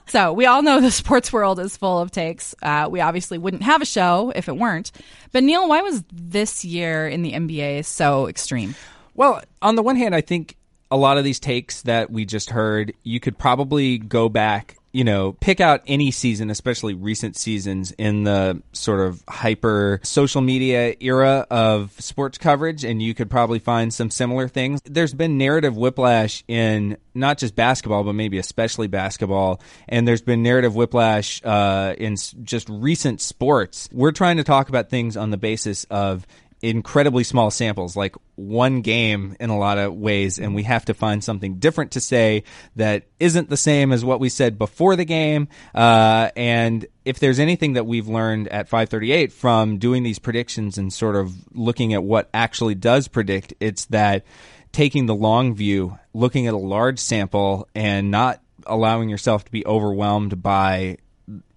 So 0.07 0.33
we 0.33 0.47
all 0.47 0.63
know 0.63 0.81
the 0.81 0.89
sports 0.89 1.31
world 1.31 1.59
is 1.59 1.77
full 1.77 1.99
of 1.99 2.09
takes. 2.09 2.55
Uh, 2.63 2.87
we 2.89 2.99
obviously 2.99 3.37
wouldn't 3.37 3.61
have 3.61 3.83
a 3.83 3.85
show 3.85 4.31
if 4.35 4.47
it 4.47 4.57
weren't. 4.57 4.91
But 5.31 5.43
Neil, 5.43 5.69
why 5.69 5.83
was 5.83 6.03
this 6.11 6.65
year 6.65 7.07
in 7.07 7.21
the 7.21 7.33
NBA 7.33 7.85
so 7.85 8.27
extreme? 8.27 8.73
Well, 9.13 9.43
on 9.61 9.75
the 9.75 9.83
one 9.83 9.95
hand, 9.97 10.15
I 10.15 10.21
think 10.21 10.55
a 10.91 10.97
lot 10.97 11.17
of 11.17 11.23
these 11.23 11.39
takes 11.39 11.83
that 11.83 12.09
we 12.11 12.25
just 12.25 12.49
heard, 12.49 12.93
you 13.03 13.19
could 13.19 13.37
probably 13.37 13.97
go 13.97 14.27
back, 14.27 14.75
you 14.91 15.03
know, 15.03 15.33
pick 15.33 15.61
out 15.61 15.83
any 15.85 16.09
season, 16.09 16.49
especially 16.49 16.95
recent 16.95 17.35
seasons 17.35 17.91
in 17.91 18.23
the 18.23 18.61
sort 18.71 18.99
of 19.07 19.23
hyper 19.29 19.99
social 20.01 20.41
media 20.41 20.95
era 20.99 21.45
of 21.51 21.91
sports 21.99 22.39
coverage, 22.39 22.83
and 22.83 23.01
you 23.01 23.13
could 23.13 23.29
probably 23.29 23.59
find 23.59 23.93
some 23.93 24.09
similar 24.09 24.47
things. 24.47 24.81
There's 24.83 25.13
been 25.13 25.37
narrative 25.37 25.77
whiplash 25.77 26.43
in 26.47 26.97
not 27.13 27.37
just 27.37 27.55
basketball, 27.55 28.03
but 28.03 28.13
maybe 28.13 28.39
especially 28.39 28.87
basketball, 28.87 29.61
and 29.87 30.07
there's 30.07 30.23
been 30.23 30.41
narrative 30.41 30.75
whiplash 30.75 31.39
uh, 31.45 31.93
in 31.99 32.15
just 32.43 32.67
recent 32.67 33.21
sports. 33.21 33.89
We're 33.91 34.11
trying 34.11 34.37
to 34.37 34.43
talk 34.43 34.69
about 34.69 34.89
things 34.89 35.15
on 35.15 35.29
the 35.29 35.37
basis 35.37 35.83
of 35.83 36.25
incredibly 36.61 37.23
small 37.23 37.51
samples, 37.51 37.95
like 37.95 38.15
one 38.35 38.81
game 38.81 39.35
in 39.39 39.49
a 39.49 39.57
lot 39.57 39.77
of 39.77 39.95
ways, 39.95 40.39
and 40.39 40.53
we 40.53 40.63
have 40.63 40.85
to 40.85 40.93
find 40.93 41.23
something 41.23 41.55
different 41.55 41.91
to 41.91 42.01
say 42.01 42.43
that 42.75 43.03
isn't 43.19 43.49
the 43.49 43.57
same 43.57 43.91
as 43.91 44.03
what 44.03 44.19
we 44.19 44.29
said 44.29 44.57
before 44.57 44.95
the 44.95 45.05
game. 45.05 45.47
Uh, 45.73 46.29
and 46.35 46.85
if 47.05 47.19
there's 47.19 47.39
anything 47.39 47.73
that 47.73 47.85
we've 47.85 48.07
learned 48.07 48.47
at 48.49 48.67
538 48.67 49.31
from 49.31 49.77
doing 49.77 50.03
these 50.03 50.19
predictions 50.19 50.77
and 50.77 50.91
sort 50.91 51.15
of 51.15 51.33
looking 51.53 51.93
at 51.93 52.03
what 52.03 52.29
actually 52.33 52.75
does 52.75 53.07
predict, 53.07 53.53
it's 53.59 53.85
that 53.85 54.25
taking 54.71 55.05
the 55.05 55.15
long 55.15 55.55
view, 55.55 55.97
looking 56.13 56.47
at 56.47 56.53
a 56.53 56.57
large 56.57 56.99
sample, 56.99 57.67
and 57.73 58.11
not 58.11 58.41
allowing 58.65 59.09
yourself 59.09 59.45
to 59.45 59.51
be 59.51 59.65
overwhelmed 59.65 60.41
by 60.43 60.97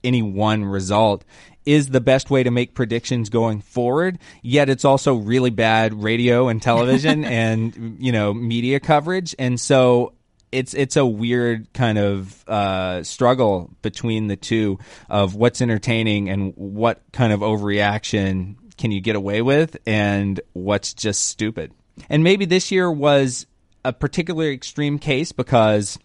any 0.05 0.23
one 0.23 0.65
result 0.65 1.25
is 1.65 1.89
the 1.89 2.01
best 2.01 2.31
way 2.31 2.43
to 2.43 2.51
make 2.51 2.75
predictions 2.75 3.29
going 3.29 3.61
forward. 3.61 4.19
Yet 4.43 4.69
it's 4.69 4.85
also 4.85 5.15
really 5.15 5.51
bad 5.51 6.03
radio 6.03 6.49
and 6.49 6.61
television 6.61 7.25
and 7.25 7.97
you 8.01 8.13
know 8.13 8.35
media 8.35 8.81
coverage, 8.81 9.35
and 9.39 9.59
so 9.59 10.15
it's 10.51 10.75
it's 10.75 10.97
a 10.97 11.07
weird 11.07 11.73
kind 11.73 11.99
of 11.99 12.49
uh, 12.49 13.03
struggle 13.03 13.71
between 13.81 14.29
the 14.29 14.37
two 14.37 14.79
of 15.09 15.35
what's 15.35 15.63
entertaining 15.63 16.29
and 16.29 16.53
what 16.57 17.03
kind 17.13 17.33
of 17.33 17.41
overreaction 17.41 18.57
can 18.77 18.91
you 18.91 19.01
get 19.01 19.17
away 19.17 19.43
with, 19.43 19.77
and 19.87 20.41
what's 20.53 20.95
just 20.95 21.27
stupid. 21.27 21.73
And 22.09 22.25
maybe 22.25 22.45
this 22.45 22.71
year 22.71 22.91
was 22.91 23.47
a 23.85 23.93
particularly 23.93 24.53
extreme 24.53 24.99
case 24.99 25.33
because 25.33 25.99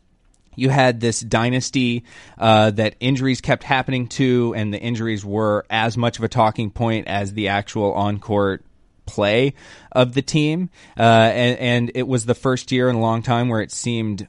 you 0.58 0.70
had 0.70 1.00
this 1.00 1.22
dynasty 1.22 2.04
uh, 2.38 2.72
that 2.72 2.96
injuries 3.00 3.40
kept 3.40 3.64
happening 3.64 4.08
to, 4.10 4.54
and 4.58 4.74
the 4.74 4.80
injuries 4.80 5.24
were 5.24 5.66
as 5.70 5.96
much 5.96 6.18
of 6.18 6.26
a 6.26 6.28
talking 6.28 6.72
point 6.72 7.08
as 7.08 7.32
the 7.32 7.48
actual 7.48 7.94
on 7.94 8.20
court 8.20 8.66
play 9.06 9.54
of 9.94 10.14
the 10.14 10.22
team. 10.22 10.70
Uh, 11.00 11.02
and, 11.02 11.60
and 11.60 11.92
it 11.96 12.08
was 12.08 12.26
the 12.26 12.36
first 12.36 12.72
year 12.74 12.90
in 12.90 12.98
a 12.98 13.00
long 13.00 13.22
time 13.22 13.48
where 13.48 13.62
it 13.62 13.72
seemed 13.72 14.28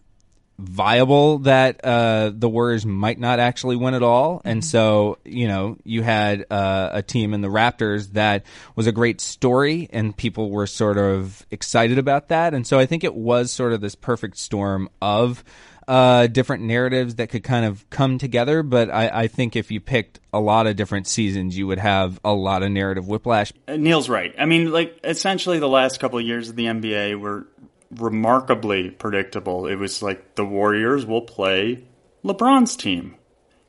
viable 0.58 1.38
that 1.38 1.84
uh, 1.84 2.32
the 2.34 2.48
Warriors 2.48 2.84
might 2.84 3.18
not 3.18 3.38
actually 3.38 3.76
win 3.76 3.94
at 3.94 4.02
all. 4.02 4.42
And 4.44 4.64
so, 4.64 5.18
you 5.24 5.46
know, 5.46 5.76
you 5.84 6.02
had 6.02 6.46
uh, 6.50 6.90
a 6.92 7.02
team 7.02 7.32
in 7.32 7.42
the 7.42 7.48
Raptors 7.48 8.12
that 8.14 8.44
was 8.74 8.88
a 8.88 8.92
great 8.92 9.20
story, 9.20 9.88
and 9.92 10.16
people 10.16 10.50
were 10.50 10.66
sort 10.66 10.98
of 10.98 11.46
excited 11.50 11.98
about 11.98 12.28
that. 12.28 12.54
And 12.54 12.66
so 12.66 12.78
I 12.78 12.86
think 12.86 13.04
it 13.04 13.14
was 13.14 13.52
sort 13.52 13.72
of 13.72 13.80
this 13.80 13.94
perfect 13.94 14.36
storm 14.36 14.88
of 15.00 15.44
uh, 15.88 16.26
different 16.26 16.64
narratives 16.64 17.14
that 17.14 17.30
could 17.30 17.42
kind 17.42 17.64
of 17.64 17.88
come 17.88 18.18
together. 18.18 18.62
But 18.62 18.90
I, 18.90 19.22
I 19.22 19.26
think 19.26 19.56
if 19.56 19.70
you 19.70 19.80
picked 19.80 20.20
a 20.32 20.38
lot 20.38 20.66
of 20.66 20.76
different 20.76 21.06
seasons, 21.06 21.56
you 21.56 21.66
would 21.66 21.78
have 21.78 22.20
a 22.22 22.32
lot 22.32 22.62
of 22.62 22.70
narrative 22.70 23.08
whiplash. 23.08 23.52
Uh, 23.66 23.76
Neil's 23.76 24.08
right. 24.08 24.34
I 24.38 24.44
mean, 24.44 24.70
like 24.70 25.00
essentially 25.02 25.58
the 25.58 25.68
last 25.68 25.98
couple 25.98 26.18
of 26.18 26.24
years 26.26 26.50
of 26.50 26.56
the 26.56 26.66
NBA 26.66 27.18
were 27.18 27.48
remarkably 27.90 28.90
predictable. 28.90 29.66
It 29.66 29.76
was 29.76 30.02
like 30.02 30.34
the 30.34 30.44
Warriors 30.44 31.06
will 31.06 31.22
play 31.22 31.84
LeBron's 32.22 32.76
team, 32.76 33.16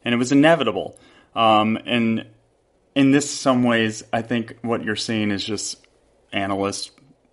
and 0.03 0.13
it 0.13 0.17
was 0.17 0.33
inevitable. 0.33 0.99
Um, 1.35 1.77
and 1.85 2.27
in 2.95 3.11
this, 3.11 3.31
some 3.31 3.63
ways, 3.63 4.03
I 4.11 4.23
think 4.23 4.57
what 4.61 4.83
you're 4.83 4.97
seeing 4.97 5.31
is 5.31 5.43
just 5.43 5.77
analysts 6.33 6.91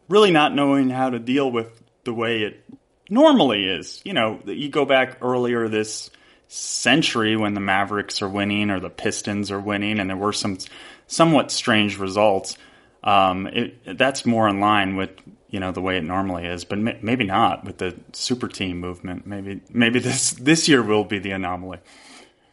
really 0.09 0.31
not 0.31 0.55
knowing 0.55 0.91
how 0.91 1.11
to 1.11 1.19
deal 1.19 1.51
with 1.51 1.83
the 2.05 2.15
way 2.15 2.43
it 2.43 2.63
normally 3.09 3.65
is. 3.65 4.01
You 4.05 4.13
know, 4.13 4.41
you 4.45 4.69
go 4.69 4.85
back 4.85 5.19
earlier 5.21 5.69
this 5.69 6.11
century 6.49 7.37
when 7.37 7.55
the 7.55 7.61
Mavericks 7.61 8.23
are 8.23 8.29
winning 8.29 8.71
or 8.71 8.81
the 8.81 8.91
Pistons 8.91 9.51
are 9.51 9.61
winning, 9.61 9.99
and 9.99 10.09
there 10.09 10.17
were 10.17 10.33
some 10.33 10.59
somewhat 11.07 11.51
strange 11.51 11.99
results. 11.99 12.57
Um, 13.03 13.47
it, 13.47 13.99
that's 13.99 14.27
more 14.27 14.49
in 14.49 14.61
line 14.61 14.97
with 14.97 15.11
you 15.51 15.61
know 15.61 15.73
the 15.73 15.81
way 15.81 15.97
it 15.97 16.05
normally 16.05 16.47
is, 16.47 16.65
but 16.65 16.79
m- 16.79 16.99
maybe 17.03 17.25
not 17.25 17.65
with 17.65 17.79
the 17.79 17.95
super 18.13 18.49
team 18.49 18.81
movement. 18.81 19.27
Maybe 19.27 19.61
maybe 19.71 19.99
this 20.01 20.33
this 20.33 20.69
year 20.69 20.83
will 20.83 21.05
be 21.05 21.19
the 21.19 21.33
anomaly. 21.33 21.79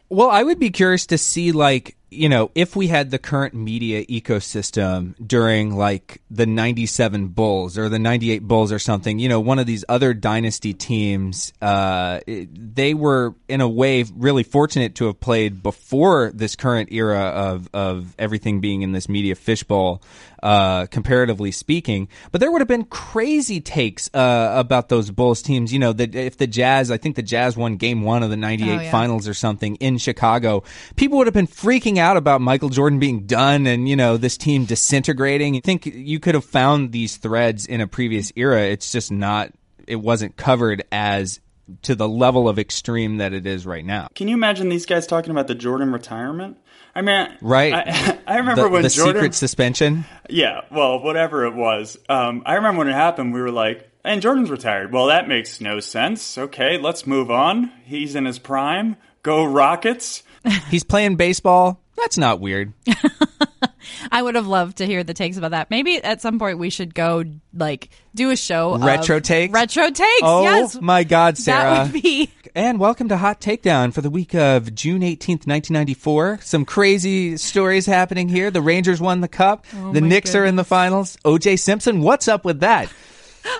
Well, 0.08 0.30
I 0.30 0.42
would 0.42 0.58
be 0.58 0.70
curious 0.70 1.06
to 1.06 1.18
see 1.18 1.52
like 1.52 1.96
you 2.14 2.28
know, 2.28 2.50
if 2.54 2.76
we 2.76 2.88
had 2.88 3.10
the 3.10 3.18
current 3.18 3.54
media 3.54 4.04
ecosystem 4.06 5.14
during 5.24 5.76
like 5.76 6.22
the 6.30 6.46
97 6.46 7.28
Bulls 7.28 7.76
or 7.76 7.88
the 7.88 7.98
98 7.98 8.42
Bulls 8.42 8.72
or 8.72 8.78
something, 8.78 9.18
you 9.18 9.28
know, 9.28 9.40
one 9.40 9.58
of 9.58 9.66
these 9.66 9.84
other 9.88 10.14
dynasty 10.14 10.72
teams, 10.72 11.52
uh, 11.60 12.20
they 12.26 12.94
were 12.94 13.34
in 13.48 13.60
a 13.60 13.68
way 13.68 14.04
really 14.14 14.42
fortunate 14.42 14.94
to 14.96 15.06
have 15.06 15.20
played 15.20 15.62
before 15.62 16.30
this 16.34 16.56
current 16.56 16.92
era 16.92 17.20
of, 17.20 17.68
of 17.74 18.14
everything 18.18 18.60
being 18.60 18.82
in 18.82 18.92
this 18.92 19.08
media 19.08 19.34
fishbowl, 19.34 20.02
uh, 20.44 20.86
comparatively 20.86 21.50
speaking. 21.50 22.06
But 22.30 22.40
there 22.40 22.52
would 22.52 22.60
have 22.60 22.68
been 22.68 22.84
crazy 22.84 23.60
takes, 23.60 24.08
uh, 24.14 24.52
about 24.56 24.88
those 24.88 25.10
Bulls 25.10 25.42
teams. 25.42 25.72
You 25.72 25.80
know, 25.80 25.92
that 25.92 26.14
if 26.14 26.36
the 26.36 26.46
Jazz, 26.46 26.92
I 26.92 26.96
think 26.96 27.16
the 27.16 27.22
Jazz 27.22 27.56
won 27.56 27.76
game 27.76 28.02
one 28.02 28.22
of 28.22 28.30
the 28.30 28.36
98 28.36 28.70
oh, 28.70 28.80
yeah. 28.80 28.90
finals 28.92 29.26
or 29.26 29.34
something 29.34 29.74
in 29.76 29.98
Chicago, 29.98 30.62
people 30.94 31.18
would 31.18 31.26
have 31.26 31.34
been 31.34 31.48
freaking 31.48 31.98
out 31.98 32.04
out 32.04 32.16
about 32.16 32.40
Michael 32.40 32.68
Jordan 32.68 32.98
being 32.98 33.26
done 33.26 33.66
and, 33.66 33.88
you 33.88 33.96
know, 33.96 34.16
this 34.16 34.36
team 34.36 34.66
disintegrating. 34.66 35.56
I 35.56 35.60
think 35.60 35.86
you 35.86 36.20
could 36.20 36.34
have 36.34 36.44
found 36.44 36.92
these 36.92 37.16
threads 37.16 37.66
in 37.66 37.80
a 37.80 37.86
previous 37.86 38.32
era. 38.36 38.62
It's 38.62 38.92
just 38.92 39.10
not, 39.10 39.50
it 39.88 39.96
wasn't 39.96 40.36
covered 40.36 40.84
as 40.92 41.40
to 41.82 41.94
the 41.94 42.08
level 42.08 42.48
of 42.48 42.58
extreme 42.58 43.16
that 43.16 43.32
it 43.32 43.46
is 43.46 43.64
right 43.64 43.84
now. 43.84 44.08
Can 44.14 44.28
you 44.28 44.34
imagine 44.34 44.68
these 44.68 44.84
guys 44.84 45.06
talking 45.06 45.30
about 45.30 45.46
the 45.46 45.54
Jordan 45.54 45.92
retirement? 45.92 46.58
I 46.94 47.02
mean, 47.02 47.28
right? 47.40 47.74
I, 47.74 48.18
I 48.26 48.36
remember 48.38 48.62
the, 48.62 48.68
when 48.68 48.82
the 48.82 48.88
Jordan, 48.88 49.14
secret 49.16 49.34
suspension. 49.34 50.04
Yeah, 50.28 50.62
well, 50.70 51.02
whatever 51.02 51.44
it 51.46 51.54
was. 51.54 51.98
Um, 52.08 52.42
I 52.46 52.54
remember 52.54 52.80
when 52.80 52.88
it 52.88 52.94
happened. 52.94 53.34
We 53.34 53.40
were 53.40 53.50
like, 53.50 53.90
"And 54.04 54.22
Jordan's 54.22 54.50
retired." 54.50 54.92
Well, 54.92 55.06
that 55.06 55.28
makes 55.28 55.60
no 55.60 55.80
sense. 55.80 56.38
Okay, 56.38 56.78
let's 56.78 57.06
move 57.06 57.30
on. 57.30 57.72
He's 57.84 58.14
in 58.14 58.24
his 58.26 58.38
prime. 58.38 58.96
Go 59.22 59.44
Rockets. 59.44 60.22
He's 60.70 60.84
playing 60.84 61.16
baseball. 61.16 61.80
That's 61.96 62.18
not 62.18 62.40
weird. 62.40 62.72
I 64.12 64.22
would 64.22 64.34
have 64.34 64.46
loved 64.46 64.78
to 64.78 64.86
hear 64.86 65.04
the 65.04 65.14
takes 65.14 65.36
about 65.36 65.52
that. 65.52 65.70
Maybe 65.70 65.96
at 66.02 66.20
some 66.20 66.38
point 66.38 66.58
we 66.58 66.70
should 66.70 66.94
go 66.94 67.24
like 67.52 67.90
do 68.14 68.30
a 68.30 68.36
show 68.36 68.76
retro 68.78 69.20
takes. 69.20 69.52
Retro 69.52 69.86
takes. 69.90 70.22
Oh 70.22 70.42
yes. 70.42 70.80
my 70.80 71.04
God, 71.04 71.38
Sara! 71.38 71.62
That 71.62 71.92
would 71.92 72.02
be. 72.02 72.30
And 72.56 72.78
welcome 72.78 73.08
to 73.08 73.16
Hot 73.16 73.40
Takedown 73.40 73.92
for 73.92 74.00
the 74.00 74.10
week 74.10 74.32
of 74.32 74.74
June 74.76 75.02
eighteenth, 75.02 75.44
nineteen 75.44 75.74
ninety 75.74 75.94
four. 75.94 76.38
Some 76.40 76.64
crazy 76.64 77.36
stories 77.36 77.86
happening 77.86 78.28
here. 78.28 78.48
The 78.52 78.62
Rangers 78.62 79.00
won 79.00 79.20
the 79.22 79.28
cup. 79.28 79.66
Oh 79.74 79.92
the 79.92 80.00
Knicks 80.00 80.30
goodness. 80.30 80.34
are 80.36 80.44
in 80.44 80.54
the 80.56 80.62
finals. 80.64 81.18
O.J. 81.24 81.56
Simpson, 81.56 82.00
what's 82.00 82.28
up 82.28 82.44
with 82.44 82.60
that? 82.60 82.92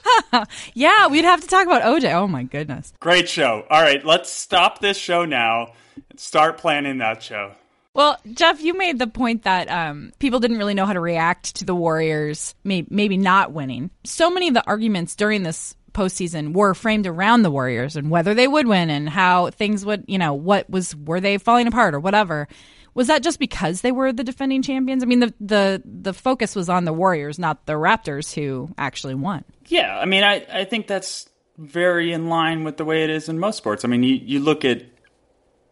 yeah, 0.75 1.09
we'd 1.09 1.25
have 1.25 1.41
to 1.41 1.49
talk 1.49 1.67
about 1.67 1.83
OJ. 1.83 2.13
Oh 2.15 2.29
my 2.29 2.45
goodness. 2.45 2.93
Great 3.01 3.29
show. 3.29 3.67
All 3.69 3.83
right, 3.83 4.05
let's 4.05 4.31
stop 4.31 4.79
this 4.81 4.97
show 4.97 5.25
now 5.25 5.73
and 6.11 6.21
start 6.21 6.59
planning 6.59 6.99
that 6.99 7.21
show. 7.21 7.51
Well, 7.95 8.19
Jeff, 8.33 8.61
you 8.63 8.75
made 8.75 9.01
the 9.01 9.07
point 9.09 9.43
that 9.43 9.69
um, 9.69 10.13
people 10.21 10.39
didn't 10.39 10.59
really 10.59 10.75
know 10.75 10.87
how 10.87 10.93
to 10.93 11.01
react 11.01 11.57
to 11.57 11.65
the 11.65 11.75
Warriors, 11.75 12.55
may- 12.65 12.87
maybe 12.91 13.17
not 13.17 13.53
winning. 13.53 13.91
So 14.05 14.31
many 14.31 14.49
of 14.49 14.55
the 14.55 14.65
arguments 14.67 15.15
during 15.17 15.43
this 15.43 15.77
postseason 15.95 16.53
were 16.53 16.75
framed 16.75 17.07
around 17.07 17.43
the 17.43 17.51
Warriors 17.51 17.97
and 17.97 18.11
whether 18.11 18.35
they 18.35 18.49
would 18.49 18.67
win 18.67 18.91
and 18.91 19.09
how 19.09 19.51
things 19.51 19.85
would, 19.87 20.05
you 20.07 20.19
know, 20.19 20.35
what 20.35 20.69
was 20.69 20.95
were 20.95 21.21
they 21.21 21.39
falling 21.39 21.67
apart 21.67 21.95
or 21.95 22.01
whatever. 22.01 22.49
Was 22.95 23.09
that 23.09 23.23
just 23.23 23.39
because 23.39 23.81
they 23.81 23.91
were 23.91 24.13
the 24.13 24.23
defending 24.23 24.63
champions? 24.63 25.03
I 25.03 25.07
mean, 25.07 25.21
the 25.21 25.35
the 25.41 25.83
the 25.85 26.13
focus 26.13 26.55
was 26.55 26.69
on 26.69 26.85
the 26.85 26.93
Warriors, 26.93 27.39
not 27.39 27.67
the 27.67 27.73
Raptors, 27.73 28.35
who 28.35 28.71
actually 28.79 29.15
won. 29.15 29.45
Yeah, 29.67 29.99
I 29.99 30.05
mean, 30.05 30.23
I 30.23 30.47
I 30.53 30.65
think 30.65 30.87
that's 30.87 31.29
very 31.59 32.13
in 32.13 32.29
line 32.29 32.65
with 32.65 32.77
the 32.77 32.85
way 32.85 33.05
it 33.05 33.11
is 33.11 33.29
in 33.29 33.39
most 33.39 33.57
sports. 33.57 33.85
I 33.85 33.89
mean, 33.89 34.03
you 34.03 34.15
you 34.15 34.41
look 34.41 34.65
at 34.65 34.85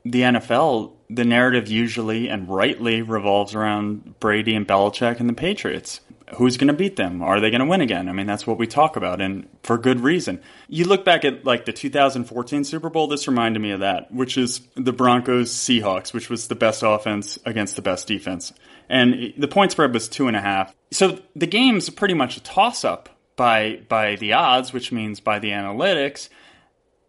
the 0.04 0.22
NFL, 0.22 0.92
the 1.10 1.24
narrative 1.24 1.68
usually 1.68 2.28
and 2.28 2.48
rightly 2.48 3.02
revolves 3.02 3.54
around 3.54 4.18
Brady 4.18 4.54
and 4.54 4.66
Belichick 4.66 5.20
and 5.20 5.28
the 5.28 5.34
Patriots. 5.34 6.00
Who's 6.36 6.56
going 6.56 6.68
to 6.68 6.74
beat 6.74 6.96
them? 6.96 7.22
Are 7.22 7.40
they 7.40 7.50
going 7.50 7.60
to 7.60 7.66
win 7.66 7.80
again? 7.80 8.08
I 8.08 8.12
mean, 8.12 8.26
that's 8.26 8.46
what 8.46 8.58
we 8.58 8.66
talk 8.66 8.96
about, 8.96 9.20
and 9.20 9.48
for 9.62 9.76
good 9.76 10.00
reason. 10.00 10.40
You 10.68 10.84
look 10.84 11.04
back 11.04 11.24
at 11.24 11.44
like 11.44 11.64
the 11.64 11.72
2014 11.72 12.64
Super 12.64 12.88
Bowl, 12.88 13.06
this 13.06 13.28
reminded 13.28 13.60
me 13.60 13.72
of 13.72 13.80
that, 13.80 14.12
which 14.12 14.38
is 14.38 14.60
the 14.74 14.92
Broncos 14.92 15.52
Seahawks, 15.52 16.14
which 16.14 16.30
was 16.30 16.48
the 16.48 16.54
best 16.54 16.82
offense 16.82 17.38
against 17.44 17.76
the 17.76 17.82
best 17.82 18.06
defense. 18.06 18.52
And 18.88 19.34
the 19.36 19.48
point 19.48 19.72
spread 19.72 19.92
was 19.92 20.08
two 20.08 20.28
and 20.28 20.36
a 20.36 20.40
half. 20.40 20.74
So 20.90 21.18
the 21.36 21.46
game's 21.46 21.90
pretty 21.90 22.14
much 22.14 22.36
a 22.36 22.42
toss 22.42 22.84
up 22.84 23.08
by 23.36 23.80
by 23.88 24.16
the 24.16 24.34
odds, 24.34 24.72
which 24.72 24.92
means 24.92 25.20
by 25.20 25.38
the 25.38 25.50
analytics. 25.50 26.28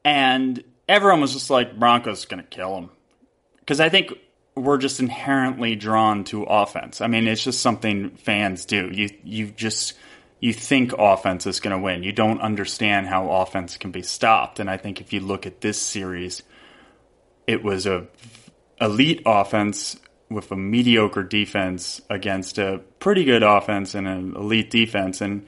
And 0.06 0.63
everyone 0.88 1.22
was 1.22 1.34
just 1.34 1.50
like 1.50 1.80
Broncos 1.80 2.25
going 2.25 2.42
to 2.42 2.48
kill 2.48 2.75
them 2.75 2.89
because 3.60 3.80
I 3.80 3.89
think 3.89 4.13
we're 4.55 4.77
just 4.77 5.00
inherently 5.00 5.75
drawn 5.75 6.24
to 6.25 6.43
offense. 6.43 7.01
I 7.01 7.07
mean, 7.07 7.27
it's 7.27 7.43
just 7.43 7.62
something 7.62 8.12
fans 8.12 8.65
do. 8.65 8.89
You 8.91 9.10
you 9.24 9.48
just 9.48 9.93
you 10.39 10.53
think 10.53 10.93
offense 10.93 11.48
is 11.48 11.60
going 11.60 11.75
to 11.75 11.81
win. 11.81 12.03
You 12.03 12.12
don't 12.12 12.41
understand 12.41 13.07
how 13.07 13.31
offense 13.31 13.77
can 13.77 13.91
be 13.91 14.01
stopped. 14.01 14.60
And 14.60 14.69
I 14.69 14.77
think 14.77 15.00
if 15.00 15.13
you 15.13 15.22
look 15.22 15.45
at 15.45 15.62
this 15.62 15.81
series, 15.81 16.43
it 17.48 17.63
was 17.63 17.86
a 17.86 18.07
elite 18.79 19.22
offense 19.25 19.98
with 20.29 20.51
a 20.51 20.55
mediocre 20.55 21.24
defense 21.24 22.01
against 22.10 22.57
a 22.57 22.81
pretty 23.00 23.24
good 23.24 23.43
offense 23.43 23.95
and 23.95 24.07
an 24.07 24.36
elite 24.36 24.69
defense. 24.69 25.22
And 25.22 25.48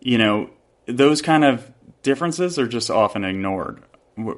you 0.00 0.18
know, 0.18 0.50
those 0.86 1.22
kind 1.22 1.44
of 1.44 1.70
differences 2.02 2.58
are 2.58 2.66
just 2.66 2.90
often 2.90 3.24
ignored. 3.24 3.82
We're, 4.16 4.36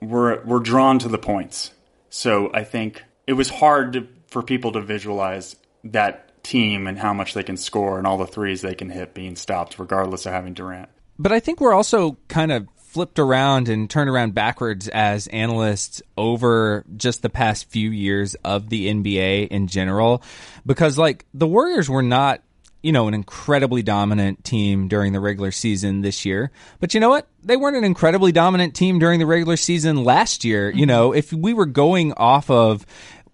we're, 0.00 0.44
we're 0.44 0.60
drawn 0.60 0.98
to 1.00 1.08
the 1.08 1.18
points. 1.18 1.72
So 2.08 2.50
I 2.54 2.64
think 2.64 3.02
it 3.30 3.34
was 3.34 3.48
hard 3.48 3.92
to, 3.92 4.08
for 4.26 4.42
people 4.42 4.72
to 4.72 4.80
visualize 4.80 5.54
that 5.84 6.42
team 6.42 6.88
and 6.88 6.98
how 6.98 7.14
much 7.14 7.32
they 7.32 7.44
can 7.44 7.56
score 7.56 7.96
and 7.96 8.04
all 8.04 8.18
the 8.18 8.26
threes 8.26 8.60
they 8.60 8.74
can 8.74 8.90
hit 8.90 9.14
being 9.14 9.36
stopped, 9.36 9.78
regardless 9.78 10.26
of 10.26 10.32
having 10.32 10.52
Durant. 10.52 10.88
But 11.16 11.30
I 11.30 11.38
think 11.38 11.60
we're 11.60 11.72
also 11.72 12.18
kind 12.26 12.50
of 12.50 12.66
flipped 12.74 13.20
around 13.20 13.68
and 13.68 13.88
turned 13.88 14.10
around 14.10 14.34
backwards 14.34 14.88
as 14.88 15.28
analysts 15.28 16.02
over 16.18 16.84
just 16.96 17.22
the 17.22 17.30
past 17.30 17.70
few 17.70 17.90
years 17.90 18.34
of 18.42 18.68
the 18.68 18.92
NBA 18.92 19.46
in 19.46 19.68
general. 19.68 20.24
Because, 20.66 20.98
like, 20.98 21.24
the 21.32 21.46
Warriors 21.46 21.88
were 21.88 22.02
not 22.02 22.42
you 22.82 22.92
know, 22.92 23.08
an 23.08 23.14
incredibly 23.14 23.82
dominant 23.82 24.42
team 24.44 24.88
during 24.88 25.12
the 25.12 25.20
regular 25.20 25.50
season 25.50 26.00
this 26.00 26.24
year. 26.24 26.50
But 26.78 26.94
you 26.94 27.00
know 27.00 27.10
what? 27.10 27.28
They 27.42 27.56
weren't 27.56 27.76
an 27.76 27.84
incredibly 27.84 28.32
dominant 28.32 28.74
team 28.74 28.98
during 28.98 29.18
the 29.18 29.26
regular 29.26 29.56
season 29.56 30.02
last 30.02 30.44
year. 30.44 30.70
Mm-hmm. 30.70 30.78
You 30.78 30.86
know, 30.86 31.12
if 31.12 31.32
we 31.32 31.52
were 31.52 31.66
going 31.66 32.12
off 32.14 32.50
of 32.50 32.86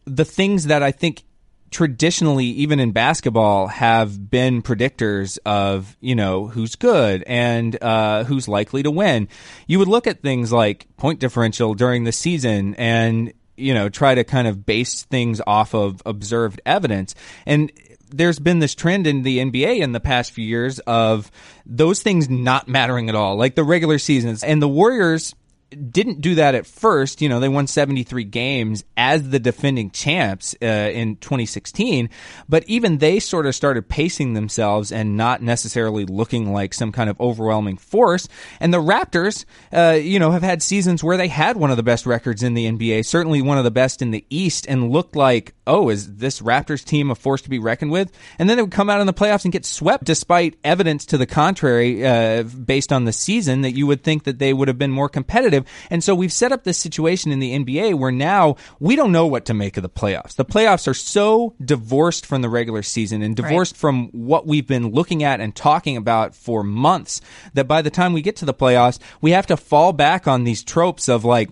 the 0.07 0.25
things 0.25 0.67
that 0.67 0.83
I 0.83 0.93
think 0.93 1.25
traditionally, 1.71 2.47
even 2.47 2.81
in 2.81 2.93
basketball, 2.93 3.67
have 3.67 4.31
been 4.31 4.63
predictors 4.63 5.39
of, 5.45 5.97
you 6.01 6.15
know, 6.15 6.47
who's 6.47 6.77
good 6.77 7.25
and 7.27 7.81
uh, 7.83 8.25
who's 8.25 8.49
likely 8.49 8.83
to 8.83 8.91
win, 8.91 9.29
you 9.67 9.79
would 9.79 9.89
look 9.89 10.07
at 10.07 10.23
things 10.23 10.53
like 10.53 10.87
point 10.97 11.21
differential 11.21 11.75
during 11.75 12.05
the 12.05 12.13
season 12.13 12.75
and 12.77 13.33
you 13.59 13.73
know 13.73 13.89
try 13.89 14.15
to 14.15 14.23
kind 14.23 14.47
of 14.47 14.67
base 14.67 15.05
things 15.05 15.41
off 15.47 15.75
of 15.75 16.03
observed 16.05 16.61
evidence 16.67 17.15
and 17.47 17.73
there's 18.11 18.39
been 18.39 18.59
this 18.59 18.75
trend 18.75 19.07
in 19.07 19.23
the 19.23 19.39
NBA 19.39 19.81
in 19.81 19.93
the 19.93 20.01
past 20.01 20.33
few 20.33 20.45
years 20.45 20.79
of 20.81 21.31
those 21.65 22.03
things 22.03 22.29
not 22.29 22.69
mattering 22.69 23.09
at 23.09 23.15
all, 23.15 23.37
like 23.37 23.55
the 23.55 23.65
regular 23.65 23.99
seasons. 23.99 24.45
And 24.45 24.63
the 24.63 24.69
Warriors 24.69 25.35
didn't 25.71 26.21
do 26.21 26.37
that 26.37 26.55
at 26.55 26.67
first. 26.67 27.21
You 27.21 27.29
know, 27.29 27.41
they 27.41 27.49
won 27.49 27.67
73 27.67 28.25
games 28.25 28.85
as 28.97 29.31
the 29.31 29.39
defending 29.39 29.91
champs 29.91 30.55
uh, 30.63 30.67
in 30.67 31.17
2016, 31.17 32.09
but 32.49 32.65
even 32.69 32.99
they 32.99 33.19
sort 33.19 33.47
of 33.47 33.55
started 33.55 33.89
pacing 33.89 34.35
themselves 34.35 34.93
and 34.93 35.17
not 35.17 35.43
necessarily 35.43 36.05
looking 36.05 36.53
like 36.53 36.73
some 36.73 36.93
kind 36.93 37.11
of 37.11 37.21
overwhelming 37.21 37.77
force. 37.77 38.29
And 38.61 38.73
the 38.73 38.83
Raptors, 38.83 39.45
uh, 39.73 39.99
you 40.01 40.19
know, 40.19 40.31
have 40.31 40.43
had 40.43 40.63
seasons 40.63 41.03
where 41.03 41.17
they 41.17 41.29
had 41.29 41.57
one 41.57 41.71
of 41.71 41.77
the 41.77 41.83
best 41.83 42.07
records 42.07 42.43
in 42.43 42.55
the 42.55 42.71
NBA, 42.71 43.05
certainly 43.05 43.43
one 43.43 43.59
of 43.59 43.65
the 43.65 43.71
best 43.71 44.03
in 44.03 44.11
the 44.13 44.25
East, 44.31 44.67
and 44.69 44.91
looked 44.91 45.17
like, 45.17 45.55
oh, 45.67 45.89
is 45.89 46.17
this 46.17 46.41
Raptors 46.41 46.85
team 46.85 47.11
a 47.11 47.15
force 47.15 47.43
to 47.43 47.51
be 47.51 47.59
reckoned 47.59 47.91
with? 47.91 48.13
And 48.39 48.49
then 48.49 48.57
they 48.57 48.63
would 48.63 48.73
come 48.73 48.89
out 48.89 49.01
in 49.01 49.07
the 49.07 49.13
playoffs 49.13 49.45
and 49.45 49.53
get 49.53 49.65
swept 49.65 50.05
despite 50.05 50.57
evidence 50.63 51.07
to 51.07 51.19
the 51.19 51.27
contrary, 51.27 52.07
uh, 52.07 52.45
based 52.45 52.93
on 52.93 53.05
the 53.05 53.13
season 53.13 53.63
that 53.63 53.73
you 53.73 53.87
would 53.87 54.05
think 54.05 54.25
that 54.25 54.39
they 54.39 54.53
would 54.53 54.69
have 54.69 54.79
been 54.79 54.93
more 54.93 55.09
competitive. 55.09 55.56
And 55.91 56.03
so 56.03 56.15
we've 56.15 56.33
set 56.33 56.53
up 56.53 56.65
this 56.65 56.79
situation 56.79 57.33
in 57.33 57.39
the 57.39 57.59
NBA 57.59 57.95
where 57.95 58.13
now 58.13 58.57
we 58.81 58.97
don't 58.97 59.13
know 59.13 59.27
what 59.27 59.45
to 59.47 59.55
make 59.55 59.77
of 59.77 59.83
the 59.83 59.89
playoffs. 59.89 60.35
The 60.35 60.45
playoffs 60.45 60.89
are 60.89 60.95
so 60.95 61.55
divorced 61.65 62.27
from 62.27 62.43
the 62.43 62.49
regular 62.49 62.83
season 62.83 63.23
and 63.23 63.37
divorced 63.37 63.75
right. 63.75 63.81
from 63.81 64.09
what 64.09 64.47
we've 64.47 64.67
been 64.67 64.91
looking 64.93 65.23
at 65.23 65.41
and 65.41 65.55
talking 65.55 65.97
about 65.97 66.35
for 66.35 66.63
months 66.63 67.21
that 67.55 67.69
by 67.69 67.83
the 67.83 67.91
time 67.91 68.13
we 68.13 68.23
get 68.23 68.37
to 68.37 68.45
the 68.45 68.55
playoffs, 68.55 68.99
we 69.21 69.33
have 69.33 69.47
to 69.47 69.57
fall 69.57 69.93
back 69.93 70.27
on 70.27 70.45
these 70.45 70.63
tropes 70.63 71.09
of 71.09 71.25
like, 71.25 71.51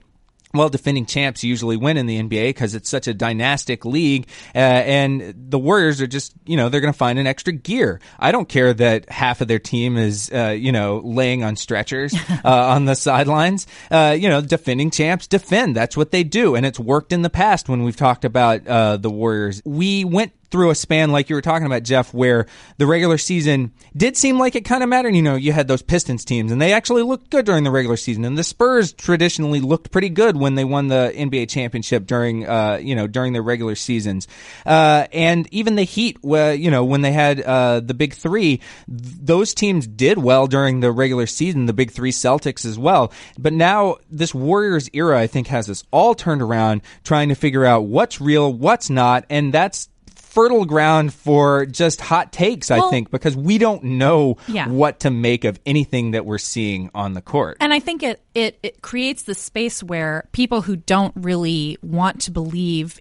well, 0.54 0.68
defending 0.68 1.04
champs 1.04 1.42
usually 1.42 1.76
win 1.76 1.96
in 1.96 2.06
the 2.06 2.22
NBA 2.22 2.50
because 2.50 2.74
it's 2.74 2.88
such 2.88 3.08
a 3.08 3.14
dynastic 3.14 3.84
league, 3.84 4.28
uh, 4.54 4.58
and 4.58 5.34
the 5.50 5.58
Warriors 5.58 6.00
are 6.00 6.06
just, 6.06 6.32
you 6.46 6.56
know, 6.56 6.68
they're 6.68 6.80
going 6.80 6.92
to 6.92 6.96
find 6.96 7.18
an 7.18 7.26
extra 7.26 7.52
gear. 7.52 8.00
I 8.18 8.32
don't 8.32 8.48
care 8.48 8.72
that 8.72 9.10
half 9.10 9.40
of 9.40 9.48
their 9.48 9.58
team 9.58 9.96
is, 9.96 10.30
uh, 10.32 10.50
you 10.50 10.72
know, 10.72 11.00
laying 11.04 11.42
on 11.42 11.56
stretchers 11.56 12.14
uh, 12.30 12.38
on 12.44 12.84
the 12.84 12.94
sidelines. 12.94 13.66
Uh, 13.90 14.16
you 14.18 14.28
know, 14.28 14.40
defending 14.40 14.90
champs 14.90 15.26
defend. 15.26 15.76
That's 15.76 15.96
what 15.96 16.12
they 16.12 16.24
do, 16.24 16.54
and 16.54 16.64
it's 16.64 16.78
worked 16.78 17.12
in 17.12 17.22
the 17.22 17.30
past 17.30 17.68
when 17.68 17.82
we've 17.82 17.96
talked 17.96 18.24
about 18.24 18.66
uh, 18.66 18.96
the 18.96 19.10
Warriors. 19.10 19.60
We 19.64 20.04
went 20.04 20.32
through 20.50 20.70
a 20.70 20.74
span 20.74 21.12
like 21.12 21.28
you 21.28 21.36
were 21.36 21.42
talking 21.42 21.66
about, 21.66 21.82
Jeff, 21.82 22.12
where 22.12 22.46
the 22.78 22.86
regular 22.86 23.18
season 23.18 23.72
did 23.96 24.16
seem 24.16 24.38
like 24.38 24.54
it 24.54 24.64
kind 24.64 24.82
of 24.82 24.88
mattered. 24.88 25.14
You 25.14 25.22
know, 25.22 25.34
you 25.34 25.52
had 25.52 25.68
those 25.68 25.82
Pistons 25.82 26.24
teams, 26.24 26.52
and 26.52 26.60
they 26.60 26.72
actually 26.72 27.02
looked 27.02 27.30
good 27.30 27.44
during 27.46 27.64
the 27.64 27.70
regular 27.70 27.96
season, 27.96 28.24
and 28.24 28.36
the 28.36 28.44
Spurs 28.44 28.92
traditionally 28.92 29.60
looked 29.60 29.90
pretty 29.90 30.08
good 30.08 30.36
when 30.36 30.54
they 30.54 30.64
won 30.64 30.88
the 30.88 31.12
NBA 31.14 31.48
championship 31.48 32.06
during, 32.06 32.46
uh, 32.46 32.78
you 32.82 32.94
know, 32.94 33.06
during 33.06 33.32
their 33.32 33.42
regular 33.42 33.74
seasons. 33.74 34.28
Uh, 34.64 35.06
and 35.12 35.52
even 35.52 35.76
the 35.76 35.84
Heat, 35.84 36.18
you 36.22 36.70
know, 36.70 36.84
when 36.84 37.02
they 37.02 37.12
had 37.12 37.40
uh, 37.40 37.80
the 37.80 37.94
Big 37.94 38.14
Three, 38.14 38.56
th- 38.56 38.62
those 38.86 39.54
teams 39.54 39.86
did 39.86 40.18
well 40.18 40.46
during 40.46 40.80
the 40.80 40.92
regular 40.92 41.26
season. 41.26 41.66
The 41.66 41.72
Big 41.72 41.90
Three 41.90 42.12
Celtics 42.12 42.64
as 42.64 42.78
well. 42.78 43.12
But 43.38 43.52
now 43.52 43.96
this 44.10 44.34
Warriors 44.34 44.88
era, 44.92 45.18
I 45.18 45.26
think, 45.26 45.48
has 45.48 45.68
us 45.68 45.84
all 45.90 46.14
turned 46.14 46.42
around 46.42 46.82
trying 47.02 47.28
to 47.28 47.34
figure 47.34 47.64
out 47.64 47.84
what's 47.84 48.20
real, 48.20 48.52
what's 48.52 48.90
not, 48.90 49.24
and 49.30 49.52
that's 49.52 49.88
fertile 50.34 50.64
ground 50.64 51.14
for 51.14 51.64
just 51.64 52.00
hot 52.00 52.32
takes, 52.32 52.70
I 52.70 52.90
think, 52.90 53.10
because 53.10 53.36
we 53.36 53.56
don't 53.56 53.84
know 53.84 54.36
Yeah. 54.48 54.68
what 54.68 55.00
to 55.00 55.10
make 55.10 55.44
of 55.44 55.58
anything 55.64 56.10
that 56.10 56.26
we're 56.26 56.38
seeing 56.38 56.90
on 56.94 57.14
the 57.14 57.22
court. 57.22 57.56
And 57.60 57.72
I 57.72 57.78
think 57.78 58.02
it, 58.02 58.20
it, 58.34 58.58
it 58.62 58.82
creates 58.82 59.22
the 59.22 59.34
space 59.34 59.82
where 59.82 60.28
people 60.32 60.62
who 60.62 60.76
don't 60.76 61.12
really 61.16 61.78
want 61.82 62.20
to 62.22 62.30
believe 62.32 63.00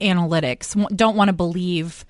analytics, 0.00 0.74
don't 0.96 1.16
want 1.16 1.28
to 1.28 1.32
believe 1.32 2.04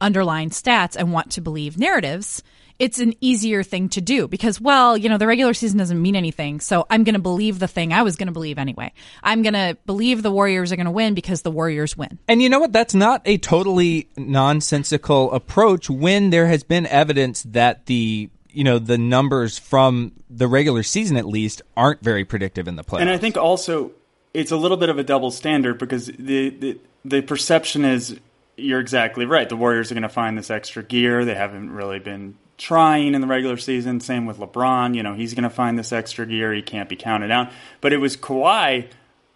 underlying 0.00 0.50
stats 0.50 0.96
and 0.96 1.12
want 1.12 1.30
to 1.32 1.40
believe 1.40 1.78
narratives, 1.78 2.42
it's 2.78 2.98
an 2.98 3.14
easier 3.20 3.62
thing 3.62 3.88
to 3.90 4.00
do 4.00 4.28
because, 4.28 4.60
well, 4.60 4.96
you 4.96 5.08
know, 5.08 5.18
the 5.18 5.26
regular 5.26 5.54
season 5.54 5.78
doesn't 5.78 6.00
mean 6.00 6.16
anything. 6.16 6.60
So 6.60 6.86
I'm 6.90 7.04
going 7.04 7.14
to 7.14 7.20
believe 7.20 7.58
the 7.58 7.68
thing 7.68 7.92
I 7.92 8.02
was 8.02 8.16
going 8.16 8.26
to 8.26 8.32
believe 8.32 8.58
anyway. 8.58 8.92
I'm 9.22 9.42
going 9.42 9.54
to 9.54 9.76
believe 9.86 10.22
the 10.22 10.30
Warriors 10.30 10.72
are 10.72 10.76
going 10.76 10.86
to 10.86 10.92
win 10.92 11.14
because 11.14 11.42
the 11.42 11.50
Warriors 11.50 11.96
win. 11.96 12.18
And 12.28 12.42
you 12.42 12.48
know 12.48 12.60
what? 12.60 12.72
That's 12.72 12.94
not 12.94 13.22
a 13.24 13.38
totally 13.38 14.08
nonsensical 14.16 15.32
approach 15.32 15.88
when 15.88 16.30
there 16.30 16.46
has 16.46 16.62
been 16.62 16.86
evidence 16.86 17.42
that 17.44 17.86
the 17.86 18.30
you 18.50 18.64
know 18.64 18.78
the 18.78 18.96
numbers 18.96 19.58
from 19.58 20.12
the 20.30 20.48
regular 20.48 20.82
season 20.82 21.18
at 21.18 21.26
least 21.26 21.60
aren't 21.76 22.02
very 22.02 22.24
predictive 22.24 22.66
in 22.68 22.76
the 22.76 22.82
playoffs. 22.82 23.02
And 23.02 23.10
I 23.10 23.18
think 23.18 23.36
also 23.36 23.92
it's 24.32 24.50
a 24.50 24.56
little 24.56 24.78
bit 24.78 24.88
of 24.88 24.98
a 24.98 25.04
double 25.04 25.30
standard 25.30 25.78
because 25.78 26.06
the 26.06 26.50
the, 26.50 26.80
the 27.04 27.20
perception 27.20 27.84
is 27.84 28.18
you're 28.56 28.80
exactly 28.80 29.26
right. 29.26 29.48
The 29.48 29.56
Warriors 29.56 29.90
are 29.90 29.94
going 29.94 30.02
to 30.02 30.08
find 30.08 30.38
this 30.38 30.50
extra 30.50 30.82
gear. 30.82 31.26
They 31.26 31.34
haven't 31.34 31.70
really 31.70 31.98
been 31.98 32.36
trying 32.58 33.14
in 33.14 33.20
the 33.20 33.26
regular 33.26 33.56
season. 33.56 34.00
Same 34.00 34.26
with 34.26 34.38
LeBron. 34.38 34.94
You 34.94 35.02
know, 35.02 35.14
he's 35.14 35.34
going 35.34 35.44
to 35.44 35.50
find 35.50 35.78
this 35.78 35.92
extra 35.92 36.26
gear. 36.26 36.52
He 36.52 36.62
can't 36.62 36.88
be 36.88 36.96
counted 36.96 37.30
out. 37.30 37.50
But 37.80 37.92
it 37.92 37.98
was 37.98 38.16
Kawhi 38.16 38.88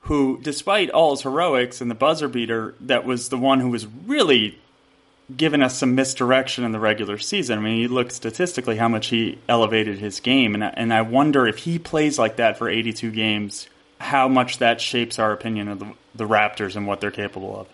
who, 0.02 0.38
despite 0.42 0.90
all 0.90 1.10
his 1.10 1.22
heroics 1.22 1.80
and 1.80 1.90
the 1.90 1.94
buzzer 1.94 2.28
beater, 2.28 2.74
that 2.80 3.04
was 3.04 3.28
the 3.28 3.38
one 3.38 3.60
who 3.60 3.70
was 3.70 3.86
really 3.86 4.58
given 5.36 5.62
us 5.62 5.78
some 5.78 5.94
misdirection 5.94 6.64
in 6.64 6.72
the 6.72 6.80
regular 6.80 7.18
season. 7.18 7.58
I 7.58 7.62
mean, 7.62 7.78
you 7.78 7.88
look 7.88 8.10
statistically 8.10 8.76
how 8.76 8.88
much 8.88 9.08
he 9.08 9.38
elevated 9.48 9.98
his 9.98 10.20
game, 10.20 10.54
and 10.54 10.64
I, 10.64 10.68
and 10.68 10.92
I 10.92 11.02
wonder 11.02 11.46
if 11.46 11.58
he 11.58 11.78
plays 11.78 12.18
like 12.18 12.36
that 12.36 12.58
for 12.58 12.68
82 12.68 13.10
games, 13.12 13.68
how 14.00 14.26
much 14.26 14.58
that 14.58 14.80
shapes 14.80 15.18
our 15.18 15.32
opinion 15.32 15.68
of 15.68 15.78
the, 15.78 15.92
the 16.14 16.26
Raptors 16.26 16.74
and 16.76 16.86
what 16.86 17.00
they're 17.00 17.10
capable 17.10 17.60
of. 17.60 17.68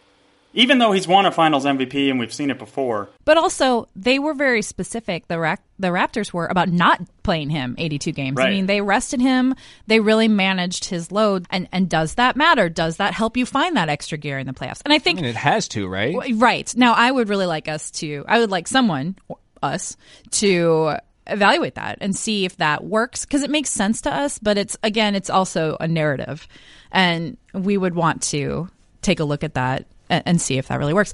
Even 0.56 0.78
though 0.78 0.90
he's 0.90 1.06
won 1.06 1.26
a 1.26 1.30
Finals 1.30 1.64
MVP 1.64 2.10
and 2.10 2.18
we've 2.18 2.32
seen 2.32 2.50
it 2.50 2.58
before, 2.58 3.10
But 3.25 3.36
also, 3.36 3.88
they 3.94 4.18
were 4.18 4.35
very 4.35 4.62
specific. 4.62 5.28
The 5.28 5.38
Ra- 5.38 5.57
the 5.78 5.88
Raptors 5.88 6.33
were 6.33 6.46
about 6.46 6.68
not 6.70 7.00
playing 7.22 7.50
him 7.50 7.74
82 7.78 8.11
games. 8.12 8.40
I 8.40 8.48
mean, 8.50 8.66
they 8.66 8.81
rested 8.81 9.20
him. 9.20 9.54
They 9.87 10.00
really 10.00 10.28
managed 10.28 10.87
his 10.87 11.12
load. 11.12 11.46
And 11.50 11.68
and 11.72 11.88
does 11.88 12.14
that 12.14 12.35
matter? 12.37 12.68
Does 12.68 12.96
that 12.96 13.12
help 13.14 13.37
you 13.37 13.44
find 13.46 13.76
that 13.76 13.88
extra 13.88 14.16
gear 14.18 14.38
in 14.38 14.46
the 14.46 14.54
playoffs? 14.54 14.81
And 14.85 14.92
I 14.92 14.96
I 14.96 14.98
think 14.98 15.16
mean, 15.16 15.26
it 15.26 15.37
has 15.37 15.68
to, 15.68 15.87
right? 15.87 16.14
w- 16.14 16.37
right 16.37 16.74
now, 16.76 16.94
I 16.94 17.11
would 17.12 17.28
really 17.28 17.46
like 17.46 17.68
us 17.68 17.90
to. 17.92 18.24
I 18.26 18.38
would 18.40 18.50
like 18.50 18.66
someone, 18.66 19.16
us, 19.62 19.96
to 20.33 20.96
evaluate 21.26 21.74
that 21.74 21.98
and 22.00 22.16
see 22.16 22.44
if 22.46 22.57
that 22.57 22.83
works 22.85 23.26
because 23.26 23.42
it 23.42 23.50
makes 23.50 23.68
sense 23.68 24.00
to 24.02 24.11
us. 24.14 24.38
But 24.38 24.57
it's 24.57 24.76
again, 24.83 25.14
it's 25.14 25.28
also 25.28 25.76
a 25.81 25.87
narrative, 25.87 26.48
and 26.90 27.37
we 27.52 27.76
would 27.76 27.94
want 27.94 28.22
to 28.31 28.68
take 29.02 29.20
a 29.20 29.24
look 29.24 29.44
at 29.44 29.54
that 29.54 29.87
and, 30.09 30.23
and 30.27 30.40
see 30.40 30.59
if 30.59 30.69
that 30.69 30.79
really 30.79 30.95
works. 30.95 31.12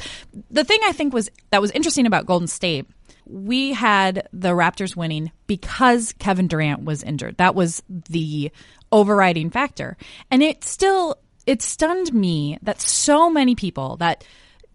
The 0.51 0.65
thing 0.65 0.81
I 0.85 0.93
think 0.93 1.13
was 1.13 1.31
that 1.51 1.61
was 1.61 1.71
interesting 1.73 2.07
about 2.07 2.27
Golden 2.27 2.49
State. 2.49 2.87
We 3.25 3.73
had 3.73 4.29
the 4.33 4.51
Raptors 4.51 4.97
winning 4.97 5.31
because 5.47 6.13
Kevin 6.19 6.49
Durant 6.49 6.85
was 6.85 7.03
injured. 7.03 7.37
That 7.39 7.55
was 7.55 7.83
the 7.89 8.51
overriding 8.91 9.51
factor. 9.51 9.97
And 10.31 10.43
it 10.43 10.65
still 10.65 11.17
it 11.47 11.63
stunned 11.63 12.13
me 12.13 12.59
that 12.63 12.81
so 12.81 13.31
many 13.31 13.55
people 13.55 13.97
that 13.99 14.25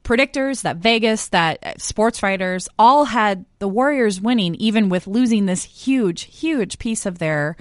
predictors, 0.03 0.61
that 0.61 0.77
Vegas, 0.77 1.27
that 1.29 1.81
sports 1.81 2.23
writers 2.23 2.69
all 2.79 3.05
had 3.05 3.45
the 3.59 3.67
Warriors 3.67 4.21
winning 4.21 4.55
even 4.55 4.87
with 4.87 5.07
losing 5.07 5.45
this 5.45 5.63
huge 5.63 6.23
huge 6.23 6.79
piece 6.79 7.05
of 7.05 7.19
their 7.19 7.57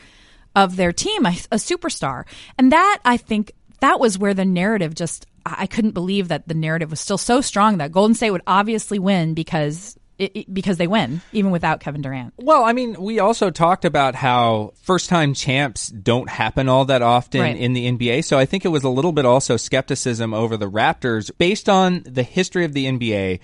of 0.54 0.76
their 0.76 0.92
team, 0.92 1.26
a, 1.26 1.30
a 1.50 1.56
superstar. 1.56 2.24
And 2.56 2.72
that 2.72 3.00
I 3.04 3.16
think 3.16 3.52
that 3.80 4.00
was 4.00 4.18
where 4.18 4.34
the 4.34 4.44
narrative 4.44 4.94
just 4.94 5.26
I 5.58 5.66
couldn't 5.66 5.92
believe 5.92 6.28
that 6.28 6.48
the 6.48 6.54
narrative 6.54 6.90
was 6.90 7.00
still 7.00 7.18
so 7.18 7.40
strong 7.40 7.78
that 7.78 7.92
Golden 7.92 8.14
State 8.14 8.30
would 8.30 8.42
obviously 8.46 8.98
win 8.98 9.34
because 9.34 9.96
it, 10.18 10.32
it- 10.34 10.54
because 10.54 10.78
they 10.78 10.86
win 10.86 11.20
even 11.32 11.50
without 11.50 11.80
Kevin 11.80 12.00
Durant. 12.02 12.32
Well, 12.38 12.64
I 12.64 12.72
mean, 12.72 12.96
we 13.00 13.18
also 13.20 13.50
talked 13.50 13.84
about 13.84 14.14
how 14.14 14.72
first 14.82 15.08
time 15.10 15.34
champs 15.34 15.88
don't 15.88 16.28
happen 16.30 16.68
all 16.70 16.86
that 16.86 17.02
often 17.02 17.42
Right. 17.42 17.56
in 17.56 17.74
the 17.74 17.86
NBA. 17.86 18.24
So 18.24 18.38
I 18.38 18.46
think 18.46 18.64
it 18.64 18.68
was 18.68 18.82
a 18.82 18.88
little 18.88 19.12
bit 19.12 19.26
also 19.26 19.56
skepticism 19.58 20.32
over 20.32 20.56
the 20.56 20.70
Raptors. 20.70 21.30
Based 21.36 21.68
on 21.68 22.02
the 22.06 22.22
history 22.22 22.64
of 22.64 22.72
the 22.72 22.86
NBA, 22.86 23.40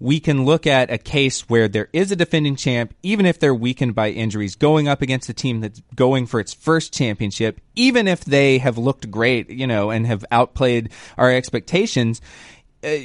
we 0.00 0.18
can 0.18 0.46
look 0.46 0.66
at 0.66 0.90
a 0.90 0.96
case 0.96 1.42
where 1.48 1.68
there 1.68 1.88
is 1.92 2.10
a 2.10 2.16
defending 2.16 2.56
champ, 2.56 2.94
even 3.02 3.26
if 3.26 3.38
they're 3.38 3.54
weakened 3.54 3.94
by 3.94 4.08
injuries, 4.08 4.56
going 4.56 4.88
up 4.88 5.02
against 5.02 5.28
a 5.28 5.34
team 5.34 5.60
that's 5.60 5.82
going 5.94 6.26
for 6.26 6.40
its 6.40 6.54
first 6.54 6.92
championship, 6.94 7.60
even 7.76 8.08
if 8.08 8.24
they 8.24 8.58
have 8.58 8.78
looked 8.78 9.10
great, 9.10 9.50
you 9.50 9.66
know, 9.66 9.90
and 9.90 10.06
have 10.06 10.24
outplayed 10.32 10.90
our 11.18 11.30
expectations. 11.30 12.22
Uh, 12.82 12.96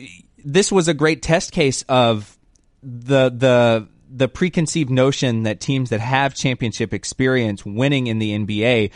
this 0.44 0.72
was 0.72 0.88
a 0.88 0.94
great 0.94 1.22
test 1.22 1.52
case 1.52 1.84
of 1.90 2.38
the 2.82 3.30
the 3.30 3.88
the 4.10 4.28
preconceived 4.28 4.90
notion 4.90 5.44
that 5.44 5.60
teams 5.60 5.90
that 5.90 6.00
have 6.00 6.34
championship 6.36 6.94
experience 6.94 7.66
winning 7.66 8.08
in 8.08 8.20
the 8.20 8.38
NBA 8.38 8.92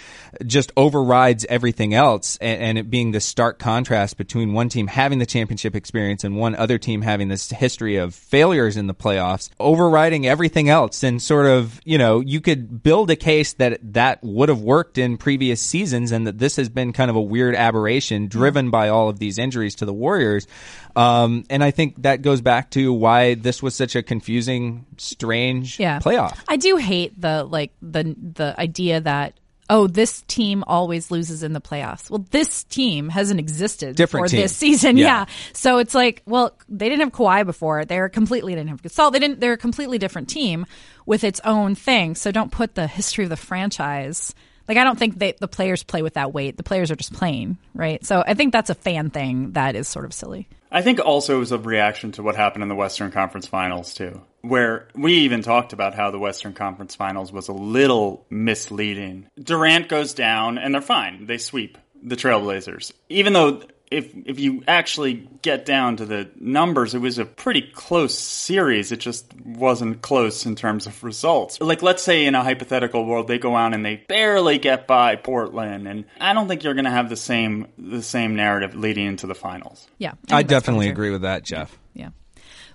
just 0.45 0.72
overrides 0.78 1.45
everything 1.45 1.93
else, 1.93 2.38
and, 2.38 2.62
and 2.62 2.78
it 2.78 2.89
being 2.89 3.12
the 3.12 3.19
stark 3.19 3.60
contrast 3.60 4.17
between 4.17 4.54
one 4.54 4.69
team 4.69 4.88
having 4.88 5.19
the 5.19 5.26
championship 5.26 5.76
experience 5.76 6.24
and 6.24 6.38
one 6.38 6.56
other 6.56 6.78
team 6.78 7.02
having 7.02 7.28
this 7.28 7.50
history 7.50 7.98
of 7.98 8.13
failures 8.15 8.78
in 8.78 8.88
the 8.88 8.93
playoffs, 8.93 9.50
overriding 9.60 10.28
everything 10.28 10.69
else, 10.69 11.04
and 11.04 11.22
sort 11.22 11.45
of 11.45 11.80
you 11.84 11.98
know 11.98 12.19
you 12.19 12.41
could 12.41 12.84
build 12.84 13.10
a 13.10 13.15
case 13.15 13.54
that 13.54 13.80
that 13.93 14.24
would 14.24 14.50
have 14.50 14.62
worked 14.62 14.98
in 14.98 15.17
previous 15.17 15.62
seasons, 15.62 16.12
and 16.12 16.28
that 16.28 16.38
this 16.38 16.56
has 16.56 16.69
been 16.69 16.93
kind 16.93 17.10
of 17.10 17.15
a 17.15 17.22
weird 17.22 17.56
aberration 17.56 18.28
driven 18.28 18.69
by 18.69 18.89
all 18.89 19.10
of 19.10 19.19
these 19.19 19.38
injuries 19.38 19.76
to 19.76 19.86
the 19.86 19.93
Warriors. 19.93 20.48
Um, 20.95 21.45
and 21.49 21.63
I 21.63 21.71
think 21.71 22.02
that 22.04 22.21
goes 22.21 22.41
back 22.41 22.71
to 22.71 22.91
why 22.91 23.36
this 23.36 23.62
was 23.62 23.75
such 23.75 23.95
a 23.95 24.04
confusing, 24.04 24.86
strange 24.97 25.80
yeah. 25.80 25.99
playoff. 25.99 26.38
I 26.47 26.58
do 26.58 26.78
hate 26.78 27.19
the 27.19 27.43
like 27.43 27.71
the 27.82 28.15
the 28.34 28.60
idea 28.60 29.02
that 29.02 29.34
oh 29.69 29.88
this 29.88 30.21
team 30.23 30.63
always 30.67 31.12
loses 31.12 31.43
in 31.43 31.54
the 31.54 31.62
playoffs. 31.62 32.10
Well, 32.10 32.25
this 32.32 32.63
team 32.63 33.10
hasn't 33.10 33.39
existed 33.39 33.95
Different 33.95 34.28
for 34.28 34.32
team. 34.32 34.41
this 34.41 34.56
season. 34.56 34.97
Yeah. 34.97 35.06
Yeah. 35.06 35.25
So 35.54 35.78
it's 35.78 35.93
like, 35.93 36.23
well, 36.25 36.58
they 36.67 36.89
didn't 36.89 37.02
have 37.02 37.13
Kawhi 37.13 37.45
before. 37.45 37.86
They 37.86 37.99
were 37.99 38.10
completely 38.10 38.56
didn't 38.56 38.69
have 38.69 38.82
Gasol. 38.82 39.12
They 39.12 39.19
didn't. 39.19 39.39
They're 39.39 39.54
a 39.54 39.58
completely 39.58 39.97
different 39.97 40.30
team 40.30 40.65
with 41.06 41.23
its 41.23 41.39
own 41.43 41.75
thing. 41.75 42.15
So 42.15 42.32
don't 42.32 42.52
put 42.52 42.75
the 42.75 42.88
history 42.88 43.23
of 43.23 43.30
the 43.30 43.38
franchise. 43.38 44.34
Like 44.67 44.78
I 44.78 44.84
don't 44.84 44.99
think 44.99 45.17
they, 45.17 45.32
the 45.32 45.47
players 45.47 45.84
play 45.84 46.04
with 46.04 46.13
that 46.13 46.32
weight. 46.32 46.58
The 46.58 46.63
players 46.63 46.91
are 46.91 46.95
just 46.95 47.13
playing, 47.13 47.58
right? 47.73 48.06
So 48.06 48.23
I 48.25 48.36
think 48.36 48.54
that's 48.54 48.69
a 48.69 48.75
fan 48.75 49.10
thing 49.10 49.54
that 49.54 49.75
is 49.75 49.88
sort 49.88 50.06
of 50.06 50.13
silly. 50.13 50.47
I 50.71 50.82
think 50.82 50.99
also 50.99 51.38
it 51.38 51.39
was 51.39 51.51
a 51.51 51.58
reaction 51.58 52.12
to 52.13 52.23
what 52.23 52.36
happened 52.36 52.63
in 52.63 52.69
the 52.69 52.75
Western 52.75 53.12
Conference 53.12 53.47
Finals 53.47 53.93
too, 53.93 54.21
where 54.41 54.88
we 54.93 55.13
even 55.19 55.41
talked 55.41 55.73
about 55.73 55.95
how 55.95 56.12
the 56.12 56.19
Western 56.19 56.53
Conference 56.53 56.95
Finals 56.95 57.32
was 57.32 57.47
a 57.47 57.53
little 57.53 58.25
misleading. 58.29 59.27
Durant 59.41 59.89
goes 59.89 60.13
down 60.13 60.58
and 60.58 60.73
they're 60.73 60.82
fine. 60.82 61.25
They 61.25 61.39
sweep 61.39 61.77
the 62.01 62.15
Trailblazers. 62.15 62.93
Even 63.10 63.34
though 63.34 63.62
if 63.91 64.13
if 64.25 64.39
you 64.39 64.63
actually 64.67 65.28
get 65.41 65.65
down 65.65 65.97
to 65.97 66.06
the 66.06 66.30
numbers, 66.39 66.93
it 66.93 66.99
was 66.99 67.17
a 67.17 67.25
pretty 67.25 67.62
close 67.62 68.17
series. 68.17 68.91
It 68.91 68.99
just 68.99 69.34
wasn't 69.43 70.02
close 70.02 70.45
in 70.45 70.56
terms 70.56 70.86
of 70.86 71.04
results. 71.04 71.60
Like 71.60 71.82
let's 71.82 72.04
say 72.04 72.25
in 72.25 72.36
a 72.36 72.43
hypothetical 72.43 73.06
world 73.06 73.28
they 73.28 73.39
go 73.39 73.56
out 73.56 73.73
and 73.73 73.86
they 73.86 73.97
barely 74.08 74.60
get 74.60 74.88
by 74.88 75.15
Portland 75.15 75.88
and 75.88 76.06
I 76.19 76.34
don't 76.34 76.47
think 76.47 76.63
you're 76.63 76.75
going 76.75 76.86
to 76.86 76.91
have 76.91 77.10
the 77.10 77.15
same 77.15 77.67
the 77.78 78.04
same 78.04 78.36
narrative 78.36 78.75
leading 78.75 79.08
into 79.08 79.28
the 79.28 79.36
finals. 79.36 79.88
Yeah. 79.97 80.13
I 80.32 80.43
definitely 80.43 80.89
agree 80.89 81.10
with 81.10 81.21
that, 81.21 81.43
Jeff. 81.43 81.78
Yeah. 81.93 82.10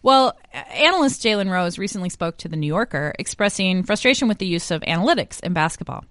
Well, 0.02 0.36
analyst 0.52 1.22
Jalen 1.22 1.50
Rose 1.50 1.78
recently 1.78 2.10
spoke 2.10 2.36
to 2.38 2.48
The 2.48 2.56
New 2.56 2.66
Yorker, 2.66 3.14
expressing 3.18 3.84
frustration 3.84 4.28
with 4.28 4.36
the 4.36 4.46
use 4.46 4.70
of 4.70 4.82
analytics 4.82 5.40
in 5.40 5.54
basketball. 5.54 6.04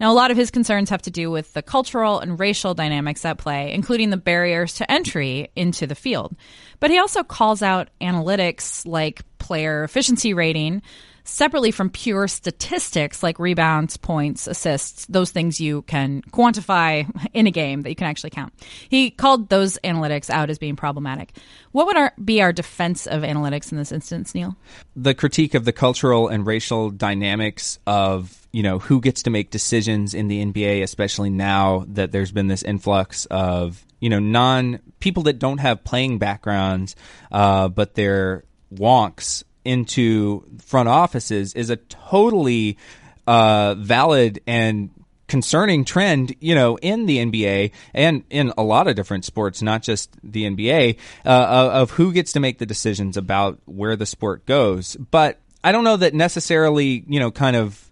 Now, 0.00 0.10
a 0.10 0.14
lot 0.14 0.30
of 0.30 0.36
his 0.36 0.50
concerns 0.50 0.90
have 0.90 1.02
to 1.02 1.10
do 1.10 1.30
with 1.30 1.52
the 1.52 1.62
cultural 1.62 2.20
and 2.20 2.38
racial 2.38 2.74
dynamics 2.74 3.24
at 3.24 3.38
play, 3.38 3.72
including 3.72 4.10
the 4.10 4.16
barriers 4.16 4.74
to 4.74 4.90
entry 4.90 5.50
into 5.56 5.86
the 5.86 5.94
field. 5.94 6.36
But 6.80 6.90
he 6.90 6.98
also 6.98 7.22
calls 7.22 7.62
out 7.62 7.88
analytics 8.00 8.86
like 8.86 9.22
player 9.38 9.84
efficiency 9.84 10.34
rating 10.34 10.82
separately 11.24 11.70
from 11.70 11.90
pure 11.90 12.28
statistics 12.28 13.22
like 13.22 13.38
rebounds, 13.38 13.96
points, 13.96 14.46
assists, 14.46 15.06
those 15.06 15.30
things 15.30 15.60
you 15.60 15.82
can 15.82 16.22
quantify 16.30 17.10
in 17.34 17.46
a 17.46 17.50
game 17.50 17.82
that 17.82 17.88
you 17.88 17.96
can 17.96 18.06
actually 18.06 18.30
count. 18.30 18.52
He 18.88 19.10
called 19.10 19.48
those 19.48 19.78
analytics 19.82 20.30
out 20.30 20.50
as 20.50 20.58
being 20.58 20.76
problematic. 20.76 21.36
What 21.72 21.86
would 21.86 21.96
our, 21.96 22.12
be 22.22 22.42
our 22.42 22.52
defense 22.52 23.06
of 23.06 23.22
analytics 23.22 23.72
in 23.72 23.78
this 23.78 23.90
instance, 23.90 24.34
Neil? 24.34 24.56
The 24.94 25.14
critique 25.14 25.54
of 25.54 25.64
the 25.64 25.72
cultural 25.72 26.28
and 26.28 26.46
racial 26.46 26.90
dynamics 26.90 27.78
of 27.86 28.40
you 28.52 28.62
know 28.62 28.78
who 28.78 29.00
gets 29.00 29.24
to 29.24 29.30
make 29.30 29.50
decisions 29.50 30.14
in 30.14 30.28
the 30.28 30.44
NBA, 30.44 30.84
especially 30.84 31.28
now 31.28 31.84
that 31.88 32.12
there's 32.12 32.30
been 32.30 32.46
this 32.46 32.62
influx 32.62 33.26
of 33.26 33.84
you 33.98 34.08
know 34.08 34.20
non 34.20 34.78
people 35.00 35.24
that 35.24 35.40
don't 35.40 35.58
have 35.58 35.82
playing 35.82 36.18
backgrounds, 36.18 36.94
uh, 37.32 37.66
but 37.66 37.94
they're 37.94 38.44
wonks 38.72 39.42
into 39.64 40.44
front 40.64 40.88
offices 40.88 41.54
is 41.54 41.70
a 41.70 41.76
totally 41.76 42.78
uh, 43.26 43.74
valid 43.74 44.40
and 44.46 44.90
concerning 45.26 45.84
trend, 45.84 46.34
you 46.40 46.54
know, 46.54 46.76
in 46.76 47.06
the 47.06 47.18
NBA 47.18 47.72
and 47.94 48.24
in 48.30 48.52
a 48.58 48.62
lot 48.62 48.86
of 48.86 48.94
different 48.94 49.24
sports, 49.24 49.62
not 49.62 49.82
just 49.82 50.10
the 50.22 50.44
NBA, 50.44 50.98
uh, 51.24 51.70
of 51.72 51.92
who 51.92 52.12
gets 52.12 52.32
to 52.32 52.40
make 52.40 52.58
the 52.58 52.66
decisions 52.66 53.16
about 53.16 53.58
where 53.64 53.96
the 53.96 54.06
sport 54.06 54.44
goes. 54.46 54.96
But 54.96 55.40
I 55.62 55.72
don't 55.72 55.84
know 55.84 55.96
that 55.96 56.14
necessarily, 56.14 57.04
you 57.08 57.18
know, 57.20 57.30
kind 57.30 57.56
of 57.56 57.90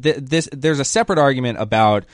th- 0.00 0.16
this. 0.16 0.48
There's 0.52 0.80
a 0.80 0.84
separate 0.84 1.18
argument 1.18 1.58
about 1.58 2.04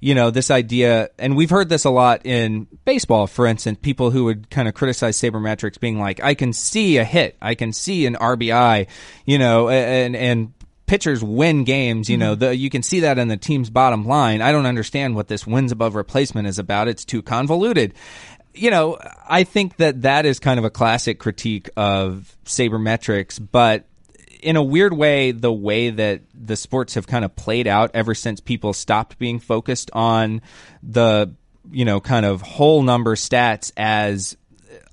you 0.00 0.14
know, 0.14 0.30
this 0.30 0.50
idea, 0.50 1.10
and 1.18 1.36
we've 1.36 1.50
heard 1.50 1.68
this 1.68 1.84
a 1.84 1.90
lot 1.90 2.24
in 2.24 2.66
baseball, 2.84 3.26
for 3.26 3.46
instance, 3.46 3.78
people 3.80 4.10
who 4.10 4.24
would 4.24 4.50
kind 4.50 4.68
of 4.68 4.74
criticize 4.74 5.16
sabermetrics 5.16 5.80
being 5.80 5.98
like, 5.98 6.22
I 6.22 6.34
can 6.34 6.52
see 6.52 6.98
a 6.98 7.04
hit, 7.04 7.36
I 7.40 7.54
can 7.54 7.72
see 7.72 8.06
an 8.06 8.14
RBI, 8.14 8.88
you 9.24 9.38
know, 9.38 9.68
and, 9.68 10.14
and, 10.14 10.52
pitchers 10.86 11.22
win 11.22 11.64
games. 11.64 12.08
You 12.08 12.16
know, 12.16 12.32
mm-hmm. 12.32 12.44
the, 12.44 12.56
you 12.56 12.70
can 12.70 12.82
see 12.82 13.00
that 13.00 13.18
in 13.18 13.28
the 13.28 13.36
team's 13.36 13.70
bottom 13.70 14.06
line. 14.06 14.40
I 14.40 14.52
don't 14.52 14.66
understand 14.66 15.14
what 15.14 15.28
this 15.28 15.46
wins 15.46 15.72
above 15.72 15.94
replacement 15.94 16.48
is 16.48 16.58
about. 16.58 16.88
It's 16.88 17.04
too 17.04 17.22
convoluted. 17.22 17.94
You 18.54 18.70
know, 18.70 18.96
I 19.28 19.44
think 19.44 19.76
that 19.76 20.02
that 20.02 20.24
is 20.24 20.38
kind 20.38 20.58
of 20.58 20.64
a 20.64 20.70
classic 20.70 21.18
critique 21.18 21.68
of 21.76 22.36
sabermetrics, 22.44 23.44
but 23.50 23.84
in 24.46 24.54
a 24.54 24.62
weird 24.62 24.92
way, 24.92 25.32
the 25.32 25.52
way 25.52 25.90
that 25.90 26.20
the 26.32 26.54
sports 26.54 26.94
have 26.94 27.08
kind 27.08 27.24
of 27.24 27.34
played 27.34 27.66
out 27.66 27.90
ever 27.94 28.14
since 28.14 28.38
people 28.38 28.72
stopped 28.72 29.18
being 29.18 29.40
focused 29.40 29.90
on 29.92 30.40
the, 30.84 31.34
you 31.72 31.84
know, 31.84 31.98
kind 31.98 32.24
of 32.24 32.42
whole 32.42 32.80
number 32.84 33.16
stats 33.16 33.72
as 33.76 34.36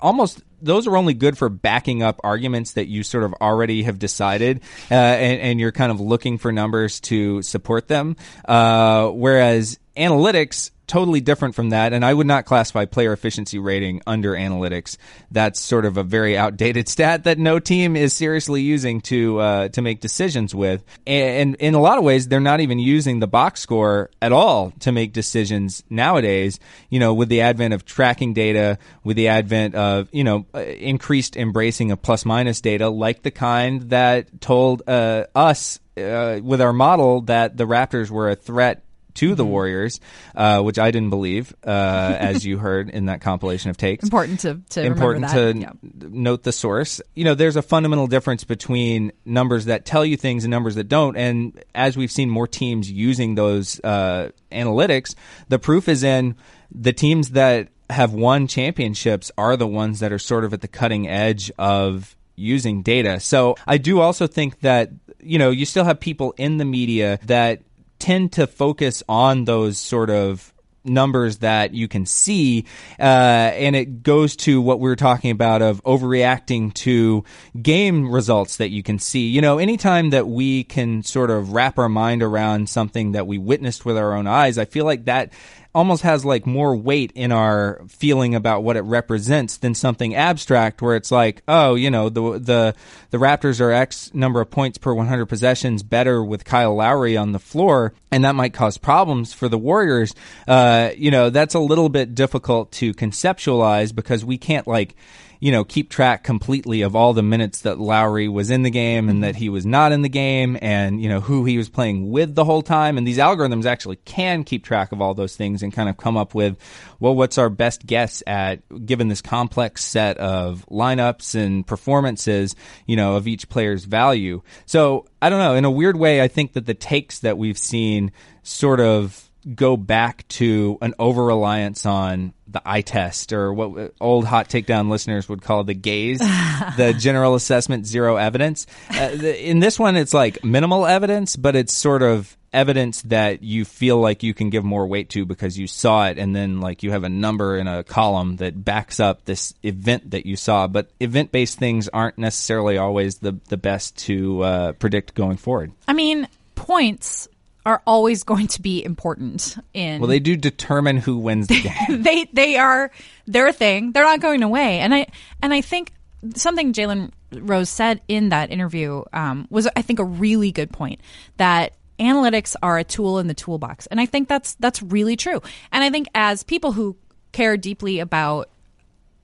almost 0.01 0.41
those 0.59 0.87
are 0.87 0.97
only 0.97 1.13
good 1.13 1.37
for 1.37 1.49
backing 1.49 2.01
up 2.01 2.19
arguments 2.23 2.73
that 2.73 2.87
you 2.87 3.03
sort 3.03 3.25
of 3.25 3.33
already 3.35 3.83
have 3.83 3.99
decided, 3.99 4.61
uh, 4.89 4.95
and, 4.95 5.41
and, 5.41 5.59
you're 5.59 5.73
kind 5.73 5.91
of 5.91 5.99
looking 5.99 6.39
for 6.39 6.51
numbers 6.51 6.99
to 7.01 7.43
support 7.43 7.87
them. 7.87 8.15
Uh, 8.45 9.09
whereas 9.09 9.77
analytics 9.95 10.71
totally 10.87 11.21
different 11.21 11.55
from 11.55 11.69
that. 11.69 11.93
And 11.93 12.05
I 12.05 12.13
would 12.13 12.27
not 12.27 12.45
classify 12.45 12.85
player 12.85 13.13
efficiency 13.13 13.59
rating 13.59 14.01
under 14.05 14.33
analytics. 14.33 14.97
That's 15.31 15.59
sort 15.59 15.85
of 15.85 15.97
a 15.97 16.03
very 16.03 16.37
outdated 16.37 16.87
stat 16.93 17.23
that 17.23 17.37
no 17.37 17.59
team 17.59 17.95
is 17.95 18.13
seriously 18.13 18.61
using 18.61 19.01
to 19.01 19.39
uh, 19.39 19.67
to 19.69 19.81
make 19.81 19.99
decisions 20.01 20.53
with. 20.53 20.83
And, 21.07 21.55
in 21.55 21.75
a 21.75 21.79
lot 21.79 21.97
of 21.97 22.03
ways, 22.03 22.27
they're 22.27 22.39
not 22.39 22.59
even 22.61 22.79
using 22.79 23.19
the 23.19 23.27
box 23.27 23.61
score 23.61 24.09
at 24.21 24.31
all 24.31 24.71
to 24.81 24.91
make 24.91 25.13
decisions 25.13 25.83
nowadays. 25.89 26.59
You 26.89 26.99
know, 26.99 27.13
with 27.13 27.29
the 27.29 27.41
advent 27.41 27.73
of 27.73 27.85
tracking 27.85 28.33
data, 28.33 28.79
with 29.03 29.17
the 29.17 29.27
advent 29.27 29.75
of 29.75 30.09
you 30.11 30.23
know 30.23 30.45
uh, 30.53 30.59
increased 30.59 31.37
embracing 31.37 31.91
of 31.91 32.01
plus 32.01 32.25
minus 32.25 32.61
data, 32.61 32.89
like 32.89 33.23
the 33.23 33.31
kind 33.31 33.89
that 33.89 34.41
told 34.41 34.83
uh, 34.87 35.25
us 35.35 35.79
uh, 35.97 36.39
with 36.43 36.61
our 36.61 36.73
model 36.73 37.21
that 37.21 37.57
the 37.57 37.65
Raptors 37.65 38.09
were 38.09 38.29
a 38.29 38.35
threat 38.35 38.83
to 39.15 39.35
the 39.35 39.43
mm-hmm. 39.43 39.51
Warriors, 39.51 39.99
uh, 40.35 40.61
which 40.61 40.79
I 40.79 40.91
didn't 40.91 41.09
believe, 41.09 41.53
uh, 41.65 41.69
as 41.69 42.45
you 42.45 42.57
heard 42.59 42.89
in 42.89 43.05
that 43.05 43.21
compilation 43.21 43.69
of 43.69 43.77
takes. 43.77 44.03
Important 44.03 44.39
to, 44.41 44.61
to 44.71 44.83
important 44.83 45.29
to 45.29 45.55
yeah. 45.57 45.71
note 45.93 46.43
the 46.43 46.51
source. 46.51 47.01
You 47.15 47.23
know, 47.25 47.35
there's 47.35 47.55
a 47.55 47.61
fundamental 47.61 48.07
difference 48.07 48.43
between 48.43 49.11
numbers 49.25 49.65
that 49.65 49.85
tell 49.85 50.05
you 50.05 50.17
things 50.17 50.43
and 50.43 50.51
numbers 50.51 50.75
that 50.75 50.85
don't. 50.85 51.15
And 51.15 51.63
as 51.75 51.97
we've 51.97 52.11
seen 52.11 52.29
more 52.29 52.47
teams 52.47 52.89
using 52.89 53.35
those 53.35 53.79
uh, 53.83 54.29
analytics, 54.51 55.15
the 55.49 55.59
proof 55.59 55.87
is 55.87 56.03
in 56.03 56.35
the 56.71 56.93
teams 56.93 57.31
that 57.31 57.69
have 57.89 58.13
won 58.13 58.47
championships 58.47 59.31
are 59.37 59.55
the 59.55 59.67
ones 59.67 59.99
that 59.99 60.11
are 60.11 60.19
sort 60.19 60.43
of 60.43 60.53
at 60.53 60.61
the 60.61 60.67
cutting 60.67 61.07
edge 61.07 61.51
of 61.57 62.15
using 62.35 62.81
data. 62.81 63.19
So 63.19 63.55
I 63.67 63.77
do 63.77 63.99
also 63.99 64.27
think 64.27 64.61
that 64.61 64.91
you 65.19 65.37
know 65.39 65.51
you 65.51 65.65
still 65.65 65.85
have 65.85 65.99
people 65.99 66.33
in 66.37 66.57
the 66.57 66.65
media 66.65 67.19
that 67.25 67.61
tend 68.03 68.33
to 68.33 68.45
focus 68.45 69.01
on 69.07 69.45
those 69.45 69.77
sort 69.77 70.09
of 70.09 70.53
numbers 70.83 71.37
that 71.37 71.73
you 71.73 71.87
can 71.87 72.05
see, 72.05 72.65
uh, 72.99 73.01
and 73.01 73.77
it 73.77 74.03
goes 74.03 74.35
to 74.35 74.61
what 74.61 74.81
we 74.81 74.89
were 74.89 74.97
talking 74.97 75.31
about 75.31 75.61
of 75.61 75.81
overreacting 75.85 76.73
to 76.73 77.23
game 77.61 78.11
results 78.11 78.57
that 78.57 78.71
you 78.71 78.83
can 78.83 78.99
see. 78.99 79.29
You 79.29 79.39
know, 79.39 79.57
anytime 79.57 80.09
that 80.09 80.27
we 80.27 80.65
can 80.65 81.01
sort 81.03 81.31
of 81.31 81.53
wrap 81.53 81.79
our 81.79 81.87
mind 81.87 82.21
around 82.21 82.67
something 82.67 83.13
that 83.13 83.25
we 83.25 83.37
witnessed 83.37 83.85
with 83.85 83.97
our 83.97 84.13
own 84.13 84.27
eyes, 84.27 84.57
I 84.57 84.65
feel 84.65 84.83
like 84.83 85.05
that 85.05 85.31
almost 85.75 86.03
has 86.03 86.23
like 86.23 86.45
more 86.45 86.75
weight 86.75 87.11
in 87.15 87.31
our 87.31 87.81
feeling 87.87 88.35
about 88.35 88.63
what 88.63 88.75
it 88.75 88.81
represents 88.81 89.57
than 89.57 89.73
something 89.73 90.13
abstract 90.15 90.81
where 90.81 90.95
it's 90.95 91.11
like, 91.11 91.41
oh, 91.47 91.75
you 91.75 91.89
know, 91.89 92.09
the 92.09 92.39
the 92.39 92.75
the 93.09 93.17
Raptors 93.17 93.59
are 93.59 93.71
X 93.71 94.13
number 94.13 94.39
of 94.39 94.51
points 94.51 94.77
per 94.77 94.93
100 94.93 95.25
possessions 95.25 95.83
better 95.83 96.23
with 96.23 96.45
Kyle 96.45 96.75
Lowry 96.75 97.17
on 97.17 97.31
the 97.31 97.39
floor, 97.39 97.93
and 98.11 98.23
that 98.23 98.35
might 98.35 98.53
cause 98.53 98.77
problems 98.77 99.33
for 99.33 99.49
the 99.49 99.57
Warriors. 99.57 100.13
Uh, 100.47 100.91
you 100.95 101.11
know, 101.11 101.29
that's 101.29 101.55
a 101.55 101.59
little 101.59 101.89
bit 101.89 102.13
difficult 102.13 102.71
to 102.73 102.93
conceptualize 102.93 103.93
because 103.93 104.23
we 104.23 104.37
can't 104.37 104.67
like 104.67 104.95
you 105.43 105.51
know, 105.51 105.65
keep 105.65 105.89
track 105.89 106.23
completely 106.23 106.83
of 106.83 106.95
all 106.95 107.11
the 107.11 107.21
minutes 107.21 107.63
that 107.63 107.77
Lowry 107.77 108.29
was 108.29 108.49
in 108.49 108.61
the 108.61 108.69
game 108.69 109.09
and 109.09 109.17
mm-hmm. 109.17 109.23
that 109.23 109.35
he 109.35 109.49
was 109.49 109.65
not 109.65 109.91
in 109.91 110.01
the 110.01 110.07
game 110.07 110.57
and, 110.61 111.03
you 111.03 111.09
know, 111.09 111.19
who 111.19 111.43
he 111.43 111.57
was 111.57 111.67
playing 111.67 112.09
with 112.09 112.33
the 112.33 112.45
whole 112.45 112.61
time. 112.61 112.97
And 112.97 113.05
these 113.05 113.17
algorithms 113.17 113.65
actually 113.65 113.97
can 113.97 114.45
keep 114.45 114.63
track 114.63 114.93
of 114.93 115.01
all 115.01 115.13
those 115.13 115.35
things 115.35 115.61
and 115.61 115.73
kind 115.73 115.89
of 115.89 115.97
come 115.97 116.15
up 116.15 116.33
with, 116.33 116.55
well, 117.01 117.13
what's 117.13 117.37
our 117.37 117.49
best 117.49 117.85
guess 117.85 118.23
at 118.25 118.61
given 118.85 119.09
this 119.09 119.21
complex 119.21 119.83
set 119.83 120.17
of 120.17 120.65
lineups 120.71 121.35
and 121.35 121.67
performances, 121.67 122.55
you 122.85 122.95
know, 122.95 123.17
of 123.17 123.27
each 123.27 123.49
player's 123.49 123.83
value. 123.83 124.41
So 124.65 125.07
I 125.21 125.27
don't 125.27 125.39
know. 125.39 125.55
In 125.55 125.65
a 125.65 125.71
weird 125.71 125.97
way, 125.97 126.21
I 126.21 126.29
think 126.29 126.53
that 126.53 126.67
the 126.67 126.73
takes 126.73 127.19
that 127.19 127.37
we've 127.37 127.57
seen 127.57 128.13
sort 128.43 128.79
of 128.79 129.29
go 129.55 129.77
back 129.77 130.27
to 130.29 130.77
an 130.81 130.93
over 130.99 131.23
reliance 131.23 131.85
on 131.85 132.33
the 132.47 132.61
eye 132.65 132.81
test 132.81 133.33
or 133.33 133.53
what 133.53 133.93
old 133.99 134.25
hot 134.25 134.49
takedown 134.49 134.89
listeners 134.89 135.27
would 135.27 135.41
call 135.41 135.63
the 135.63 135.73
gaze, 135.73 136.19
the 136.77 136.95
general 136.97 137.35
assessment 137.35 137.85
zero 137.85 138.15
evidence. 138.17 138.67
Uh, 138.89 139.15
the, 139.15 139.49
in 139.49 139.59
this 139.59 139.79
one, 139.79 139.95
it's 139.95 140.13
like 140.13 140.43
minimal 140.43 140.85
evidence, 140.85 141.35
but 141.35 141.55
it's 141.55 141.73
sort 141.73 142.01
of 142.01 142.37
evidence 142.53 143.01
that 143.03 143.41
you 143.41 143.65
feel 143.65 143.97
like 143.97 144.21
you 144.21 144.33
can 144.33 144.49
give 144.49 144.63
more 144.63 144.85
weight 144.85 145.09
to 145.09 145.25
because 145.25 145.57
you 145.57 145.65
saw 145.65 146.07
it 146.07 146.19
and 146.19 146.35
then 146.35 146.61
like 146.61 146.83
you 146.83 146.91
have 146.91 147.03
a 147.03 147.09
number 147.09 147.57
in 147.57 147.67
a 147.67 147.83
column 147.83 148.35
that 148.37 148.63
backs 148.63 148.99
up 148.99 149.25
this 149.25 149.55
event 149.63 150.11
that 150.11 150.25
you 150.25 150.35
saw 150.35 150.67
but 150.67 150.91
event 150.99 151.31
based 151.31 151.57
things 151.57 151.89
aren't 151.89 152.17
necessarily 152.17 152.77
always 152.77 153.17
the 153.17 153.35
the 153.49 153.57
best 153.57 153.97
to 153.97 154.43
uh, 154.43 154.71
predict 154.73 155.15
going 155.15 155.35
forward 155.35 155.71
i 155.87 155.93
mean 155.93 156.27
points 156.53 157.27
are 157.65 157.81
always 157.87 158.23
going 158.23 158.47
to 158.47 158.61
be 158.61 158.83
important 158.83 159.55
in 159.73 160.01
Well, 160.01 160.09
they 160.09 160.19
do 160.19 160.35
determine 160.35 160.97
who 160.97 161.17
wins 161.17 161.47
the 161.47 161.61
game. 161.87 162.01
they 162.03 162.25
they 162.33 162.57
are 162.57 162.91
they're 163.25 163.47
a 163.47 163.53
thing. 163.53 163.91
They're 163.91 164.03
not 164.03 164.19
going 164.19 164.43
away. 164.43 164.79
And 164.79 164.93
I 164.93 165.07
and 165.41 165.53
I 165.53 165.61
think 165.61 165.91
something 166.35 166.73
Jalen 166.73 167.11
Rose 167.31 167.69
said 167.69 168.01
in 168.07 168.29
that 168.29 168.51
interview 168.51 169.03
um, 169.13 169.47
was 169.49 169.67
I 169.75 169.81
think 169.81 169.99
a 169.99 170.05
really 170.05 170.51
good 170.51 170.71
point 170.71 170.99
that 171.37 171.73
analytics 171.99 172.55
are 172.61 172.77
a 172.77 172.83
tool 172.83 173.19
in 173.19 173.27
the 173.27 173.33
toolbox. 173.33 173.87
And 173.87 173.99
I 173.99 174.05
think 174.05 174.27
that's 174.27 174.55
that's 174.55 174.81
really 174.81 175.15
true. 175.15 175.41
And 175.71 175.83
I 175.83 175.89
think 175.89 176.07
as 176.13 176.43
people 176.43 176.73
who 176.73 176.95
care 177.31 177.57
deeply 177.57 177.99
about 177.99 178.49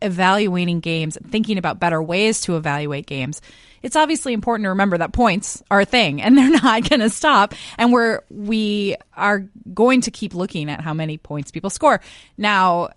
evaluating 0.01 0.79
games, 0.79 1.17
thinking 1.29 1.57
about 1.57 1.79
better 1.79 2.01
ways 2.01 2.41
to 2.41 2.55
evaluate 2.55 3.05
games, 3.05 3.41
it's 3.81 3.95
obviously 3.95 4.33
important 4.33 4.65
to 4.65 4.69
remember 4.69 4.97
that 4.97 5.13
points 5.13 5.63
are 5.69 5.81
a 5.81 5.85
thing 5.85 6.21
and 6.21 6.37
they're 6.37 6.49
not 6.49 6.87
going 6.89 6.99
to 6.99 7.09
stop. 7.09 7.53
And 7.77 7.91
we're, 7.91 8.21
we 8.29 8.95
are 9.15 9.47
going 9.73 10.01
to 10.01 10.11
keep 10.11 10.33
looking 10.33 10.69
at 10.69 10.81
how 10.81 10.93
many 10.93 11.17
points 11.17 11.51
people 11.51 11.69
score. 11.69 12.01
Now, 12.37 12.89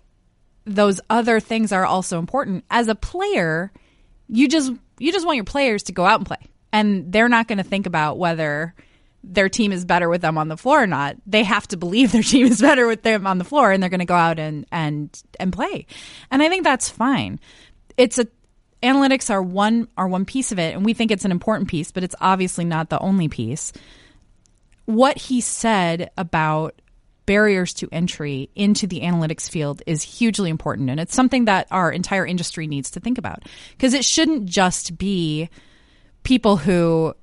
those 0.65 1.01
other 1.09 1.39
things 1.39 1.71
are 1.71 1.85
also 1.85 2.19
important. 2.19 2.63
As 2.69 2.87
a 2.87 2.95
player, 2.95 3.71
you 4.29 4.47
just, 4.47 4.71
you 4.99 5.11
just 5.11 5.25
want 5.25 5.35
your 5.35 5.45
players 5.45 5.83
to 5.83 5.91
go 5.91 6.05
out 6.05 6.19
and 6.19 6.27
play. 6.27 6.49
And 6.71 7.11
they're 7.11 7.29
not 7.29 7.47
going 7.47 7.57
to 7.57 7.63
think 7.63 7.85
about 7.85 8.17
whether 8.17 8.73
their 9.23 9.47
team 9.47 9.71
is 9.71 9.85
better 9.85 10.09
with 10.09 10.21
them 10.21 10.37
on 10.37 10.49
the 10.49 10.57
floor 10.57 10.83
or 10.83 10.87
not. 10.87 11.15
They 11.25 11.43
have 11.43 11.67
to 11.69 11.77
believe 11.77 12.11
their 12.11 12.23
team 12.23 12.47
is 12.47 12.61
better 12.61 12.87
with 12.87 13.03
them 13.03 13.25
on 13.25 13.37
the 13.37 13.45
floor 13.45 13.71
and 13.71 13.81
they're 13.81 13.89
going 13.89 13.99
to 13.99 14.05
go 14.05 14.15
out 14.15 14.39
and 14.39 14.65
and 14.71 15.21
and 15.39 15.53
play. 15.53 15.85
And 16.29 16.43
I 16.43 16.49
think 16.49 16.63
that's 16.63 16.89
fine. 16.89 17.39
It's 17.97 18.19
a 18.19 18.27
analytics 18.83 19.29
are 19.29 19.41
one 19.41 19.87
are 19.97 20.07
one 20.07 20.25
piece 20.25 20.51
of 20.51 20.59
it 20.59 20.75
and 20.75 20.85
we 20.85 20.93
think 20.93 21.11
it's 21.11 21.25
an 21.25 21.31
important 21.31 21.69
piece, 21.69 21.91
but 21.91 22.03
it's 22.03 22.15
obviously 22.21 22.65
not 22.65 22.89
the 22.89 22.99
only 22.99 23.27
piece. 23.27 23.73
What 24.85 25.17
he 25.17 25.41
said 25.41 26.11
about 26.17 26.81
barriers 27.25 27.73
to 27.73 27.87
entry 27.91 28.49
into 28.53 28.85
the 28.85 29.01
analytics 29.01 29.49
field 29.49 29.81
is 29.87 30.03
hugely 30.03 30.49
important 30.49 30.89
and 30.89 30.99
it's 30.99 31.15
something 31.15 31.45
that 31.45 31.67
our 31.71 31.89
entire 31.89 32.25
industry 32.25 32.67
needs 32.67 32.91
to 32.91 32.99
think 32.99 33.17
about 33.17 33.43
because 33.71 33.93
it 33.93 34.03
shouldn't 34.03 34.45
just 34.45 34.97
be 34.97 35.49
people 36.23 36.57
who 36.57 37.13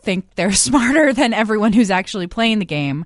think 0.00 0.24
they're 0.36 0.52
smarter 0.54 1.12
than 1.12 1.34
everyone 1.34 1.74
who's 1.74 1.90
actually 1.90 2.26
playing 2.26 2.60
the 2.60 2.64
game 2.64 3.04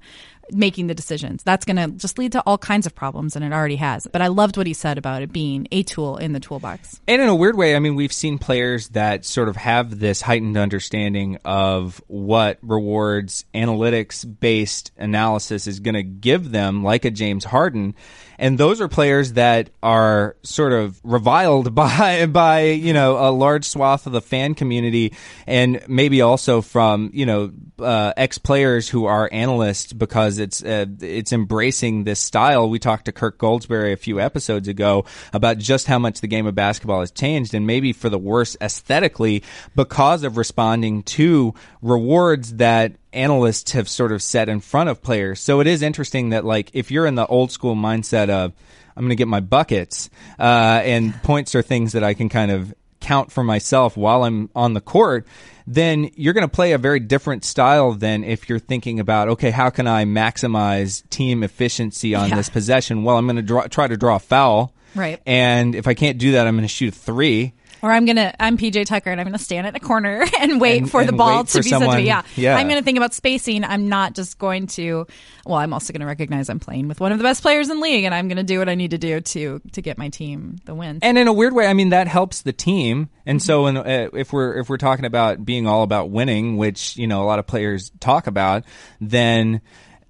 making 0.53 0.87
the 0.87 0.95
decisions. 0.95 1.43
That's 1.43 1.65
going 1.65 1.77
to 1.77 1.89
just 1.97 2.19
lead 2.19 2.33
to 2.33 2.41
all 2.47 2.59
kinds 2.59 2.87
of 2.87 2.95
problems, 2.95 3.37
and 3.37 3.45
it 3.45 3.53
already 3.53 3.77
has. 3.77 4.07
But 4.11 4.23
I 4.23 4.29
loved 4.29 4.57
what 4.57 4.67
he 4.67 4.75
said 4.75 4.99
about 4.99 5.23
it 5.23 5.33
being 5.33 5.69
a 5.71 5.83
tool 5.83 6.17
in 6.17 6.33
the 6.33 6.41
toolbox. 6.41 7.01
And 7.07 7.23
in 7.23 7.29
a 7.29 7.35
weird 7.35 7.57
way, 7.57 7.77
I 7.77 7.79
mean, 7.79 7.95
we've 7.95 8.13
seen 8.13 8.39
players 8.39 8.89
that 8.91 9.25
sort 9.25 9.49
of 9.49 9.57
have 9.57 9.99
this 9.99 10.23
heightened 10.23 10.57
understanding 10.57 11.39
of 11.45 12.03
what 12.07 12.59
rewards 12.63 13.45
analytics 13.55 14.25
based 14.41 14.93
analysis 14.97 15.67
is 15.67 15.81
going 15.81 15.95
to 15.95 16.03
give 16.03 16.51
them, 16.51 16.83
like 16.85 17.05
a 17.05 17.11
James 17.11 17.45
Harden 17.45 17.95
and 18.41 18.57
those 18.57 18.81
are 18.81 18.89
players 18.89 19.35
that 19.35 19.69
are 19.83 20.35
sort 20.43 20.73
of 20.73 20.99
reviled 21.05 21.75
by 21.75 22.27
by 22.27 22.63
you 22.63 22.93
know 22.93 23.29
a 23.29 23.31
large 23.31 23.67
swath 23.67 24.07
of 24.07 24.13
the 24.13 24.23
fan 24.23 24.55
community, 24.55 25.13
and 25.47 25.85
maybe 25.87 26.23
also 26.23 26.63
from 26.63 27.11
you 27.13 27.27
know 27.27 27.53
uh, 27.79 28.13
ex 28.17 28.39
players 28.39 28.89
who 28.89 29.05
are 29.05 29.29
analysts 29.31 29.93
because 29.93 30.39
it's 30.39 30.65
uh, 30.65 30.87
it's 31.01 31.33
embracing 31.33 32.05
this 32.05 32.19
style. 32.19 32.69
We 32.69 32.79
talked 32.79 33.05
to 33.05 33.13
Kirk 33.13 33.39
Goldsberry 33.39 33.93
a 33.93 33.97
few 33.97 34.19
episodes 34.19 34.67
ago 34.67 35.05
about 35.35 35.59
just 35.59 35.87
how 35.87 35.99
much 35.99 36.23
the 36.23 36.27
game 36.27 36.47
of 36.47 36.55
basketball 36.55 37.01
has 37.01 37.11
changed, 37.11 37.53
and 37.53 37.67
maybe 37.67 37.93
for 37.93 38.09
the 38.09 38.19
worse 38.19 38.57
aesthetically 38.61 39.45
because 39.77 40.25
of 40.25 40.39
responding 40.39 41.03
to 41.03 41.55
rewards 41.83 42.55
that 42.55 42.97
analysts 43.13 43.73
have 43.73 43.89
sort 43.89 44.13
of 44.13 44.23
set 44.23 44.49
in 44.49 44.61
front 44.61 44.89
of 44.89 45.03
players. 45.03 45.41
So 45.41 45.61
it 45.61 45.67
is 45.67 45.83
interesting 45.83 46.31
that 46.31 46.45
like 46.45 46.71
if 46.75 46.91
you're 46.91 47.07
in 47.07 47.15
the 47.15 47.27
old 47.27 47.51
school 47.51 47.75
mindset 47.75 48.29
of 48.29 48.53
I'm 48.97 49.03
going 49.05 49.11
to 49.11 49.17
get 49.17 49.29
my 49.29 49.41
buckets 49.41 50.11
uh, 50.39 50.43
and 50.85 51.15
points 51.23 51.55
are 51.55 51.63
things 51.63 51.93
that 51.93 52.05
I 52.05 52.15
can 52.15 52.29
kind 52.29 52.51
of 52.51 52.75
count 53.01 53.33
for 53.33 53.43
myself 53.43 53.97
while 53.97 54.25
I'm 54.25 54.51
on 54.55 54.75
the 54.75 54.81
court, 54.81 55.27
then 55.67 56.11
you're 56.17 56.35
going 56.35 56.47
to 56.47 56.55
play 56.55 56.73
a 56.73 56.79
very 56.79 57.01
different 57.01 57.45
style 57.45 57.93
than 57.93 58.25
if 58.25 58.49
you're 58.49 58.59
thinking 58.59 59.01
about, 59.01 59.29
okay, 59.31 59.51
how 59.51 59.71
can 59.71 59.87
I 59.87 60.05
maximize 60.05 61.09
team 61.09 61.43
efficiency 61.43 62.15
on 62.15 62.29
Yeah. 62.31 62.37
this 62.37 62.49
possession? 62.51 63.05
Well, 63.05 63.17
I'm 63.17 63.27
going 63.27 63.37
to 63.37 63.43
draw, 63.43 63.67
try 63.69 63.87
to 63.89 63.97
draw 63.97 64.17
a 64.17 64.21
foul. 64.21 64.75
Right. 64.95 65.21
And 65.25 65.75
if 65.75 65.87
I 65.87 65.95
can't 65.95 66.19
do 66.19 66.33
that, 66.33 66.47
I'm 66.47 66.57
going 66.57 66.67
to 66.67 66.69
shoot 66.69 66.93
a 66.95 66.97
three. 66.99 67.55
Or 67.83 67.91
I'm 67.91 68.05
gonna 68.05 68.35
I'm 68.39 68.59
PJ 68.59 68.87
Tucker 68.87 69.11
and 69.11 69.21
I'm 69.21 69.27
gonna 69.27 69.39
stand 69.39 69.67
at 69.67 69.75
a 69.77 69.81
corner 69.81 70.25
and 70.41 70.61
wait 70.61 70.83
And- 70.83 70.91
for 70.91 71.05
the 71.05 71.13
ball 71.13 71.45
to 71.45 71.59
be 71.63 71.69
sent 71.69 71.85
to 71.85 71.97
me. 71.97 72.03
Yeah. 72.03 72.23
yeah. 72.37 72.57
I'm 72.57 72.69
gonna 72.69 72.83
think 72.83 72.99
about 72.99 73.15
spacing. 73.15 73.65
I'm 73.65 73.89
not 73.89 74.15
just 74.15 74.39
going 74.39 74.67
to 74.69 75.07
well, 75.47 75.57
I'm 75.59 75.73
also 75.73 75.93
gonna 75.93 76.07
recognize 76.07 76.49
I'm 76.49 76.61
playing 76.61 76.89
with 76.89 77.01
one 77.01 77.13
of 77.13 77.19
the 77.19 77.25
best 77.25 77.43
players 77.43 77.71
in 77.71 77.77
the 77.79 77.83
league 77.83 78.05
and 78.05 78.15
I'm 78.15 78.29
gonna 78.29 78.43
do 78.43 78.59
what 78.59 78.69
I 78.69 78.75
need 78.75 78.91
to 78.93 78.99
do 78.99 79.21
to 79.21 79.61
to 79.73 79.83
get 79.83 79.99
my 79.99 80.09
team 80.09 80.59
the 80.65 80.75
win. 80.75 80.99
And 81.03 81.17
in 81.19 81.29
a 81.29 81.33
weird 81.33 81.55
way, 81.55 81.67
I 81.67 81.73
mean 81.75 81.91
that 81.91 82.09
helps 82.09 82.43
the 82.43 82.53
team. 82.53 83.09
And 83.27 83.43
so, 83.43 83.67
in, 83.67 83.77
uh, 83.77 84.09
if 84.13 84.33
we're 84.33 84.59
if 84.59 84.69
we're 84.69 84.77
talking 84.77 85.05
about 85.05 85.45
being 85.45 85.67
all 85.67 85.83
about 85.83 86.11
winning, 86.11 86.57
which 86.57 86.97
you 86.97 87.07
know 87.07 87.23
a 87.23 87.27
lot 87.27 87.39
of 87.39 87.47
players 87.47 87.91
talk 88.01 88.27
about, 88.27 88.65
then 89.01 89.61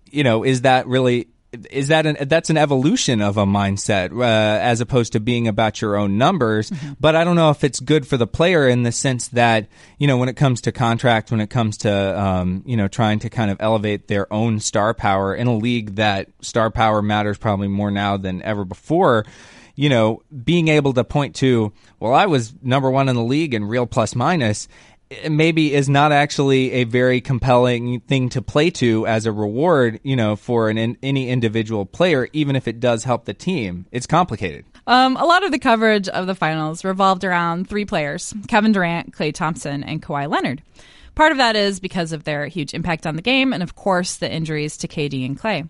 you 0.06 0.24
know 0.24 0.42
is 0.44 0.62
that 0.62 0.87
really 0.87 1.28
is 1.70 1.88
that 1.88 2.06
an 2.06 2.28
that's 2.28 2.50
an 2.50 2.56
evolution 2.56 3.20
of 3.20 3.36
a 3.36 3.44
mindset 3.44 4.16
uh, 4.16 4.24
as 4.24 4.80
opposed 4.80 5.12
to 5.14 5.20
being 5.20 5.48
about 5.48 5.80
your 5.80 5.96
own 5.96 6.18
numbers. 6.18 6.72
But 7.00 7.16
I 7.16 7.24
don't 7.24 7.36
know 7.36 7.50
if 7.50 7.64
it's 7.64 7.80
good 7.80 8.06
for 8.06 8.16
the 8.16 8.26
player 8.26 8.68
in 8.68 8.82
the 8.82 8.92
sense 8.92 9.28
that 9.28 9.68
you 9.98 10.06
know 10.06 10.16
when 10.16 10.28
it 10.28 10.36
comes 10.36 10.60
to 10.62 10.72
contract, 10.72 11.30
when 11.30 11.40
it 11.40 11.50
comes 11.50 11.78
to 11.78 12.20
um, 12.20 12.62
you 12.66 12.76
know 12.76 12.88
trying 12.88 13.18
to 13.20 13.30
kind 13.30 13.50
of 13.50 13.56
elevate 13.60 14.08
their 14.08 14.32
own 14.32 14.60
star 14.60 14.94
power 14.94 15.34
in 15.34 15.46
a 15.46 15.56
league 15.56 15.96
that 15.96 16.28
star 16.40 16.70
power 16.70 17.02
matters 17.02 17.38
probably 17.38 17.68
more 17.68 17.90
now 17.90 18.16
than 18.16 18.42
ever 18.42 18.64
before 18.64 19.24
you 19.80 19.88
know, 19.88 20.22
being 20.44 20.68
able 20.68 20.92
to 20.92 21.02
point 21.02 21.36
to, 21.36 21.72
well, 21.98 22.12
I 22.12 22.26
was 22.26 22.52
number 22.60 22.90
one 22.90 23.08
in 23.08 23.16
the 23.16 23.22
league 23.22 23.54
in 23.54 23.64
real 23.64 23.86
plus 23.86 24.14
minus, 24.14 24.68
maybe 25.29 25.75
is 25.75 25.88
not 25.88 26.12
actually 26.12 26.73
a 26.73 26.85
very 26.85 27.20
compelling 27.20 28.01
thing 28.01 28.29
to 28.31 28.42
play 28.42 28.70
to 28.70 29.07
as 29.07 29.27
a 29.27 29.33
reward, 29.33 30.01
you 30.03 30.16
know, 30.16 30.37
for 30.37 30.68
an 30.68 30.79
in, 30.79 30.96
any 31.03 31.29
individual 31.29 31.85
player, 31.85 32.29
even 32.33 32.57
if 32.57 32.68
it 32.68 32.81
does 32.81 33.05
help 33.05 33.25
the 33.25 33.35
team. 33.35 33.87
It's 33.90 34.07
complicated. 34.07 34.64
Um, 34.87 35.16
a 35.16 35.25
lot 35.25 35.44
of 35.44 35.53
the 35.53 35.59
coverage 35.59 36.09
of 36.09 36.27
the 36.27 36.35
finals 36.35 36.85
revolved 36.85 37.25
around 37.25 37.68
three 37.68 37.85
players 37.85 38.35
Kevin 38.49 38.73
Durant, 38.73 39.12
Klay 39.12 39.35
Thompson, 39.35 39.83
and 39.85 40.03
Kawhi 40.03 40.29
Leonard. 40.29 40.62
Part 41.14 41.33
of 41.33 41.38
that 41.38 41.57
is 41.57 41.81
because 41.81 42.12
of 42.12 42.25
their 42.25 42.46
huge 42.46 42.73
impact 42.73 43.07
on 43.07 43.16
the 43.16 43.23
game, 43.23 43.53
and 43.53 43.62
of 43.62 43.75
course, 43.75 44.16
the 44.16 44.33
injuries 44.33 44.77
to 44.79 44.88
KD 44.88 45.27
and 45.27 45.38
Klay. 45.38 45.68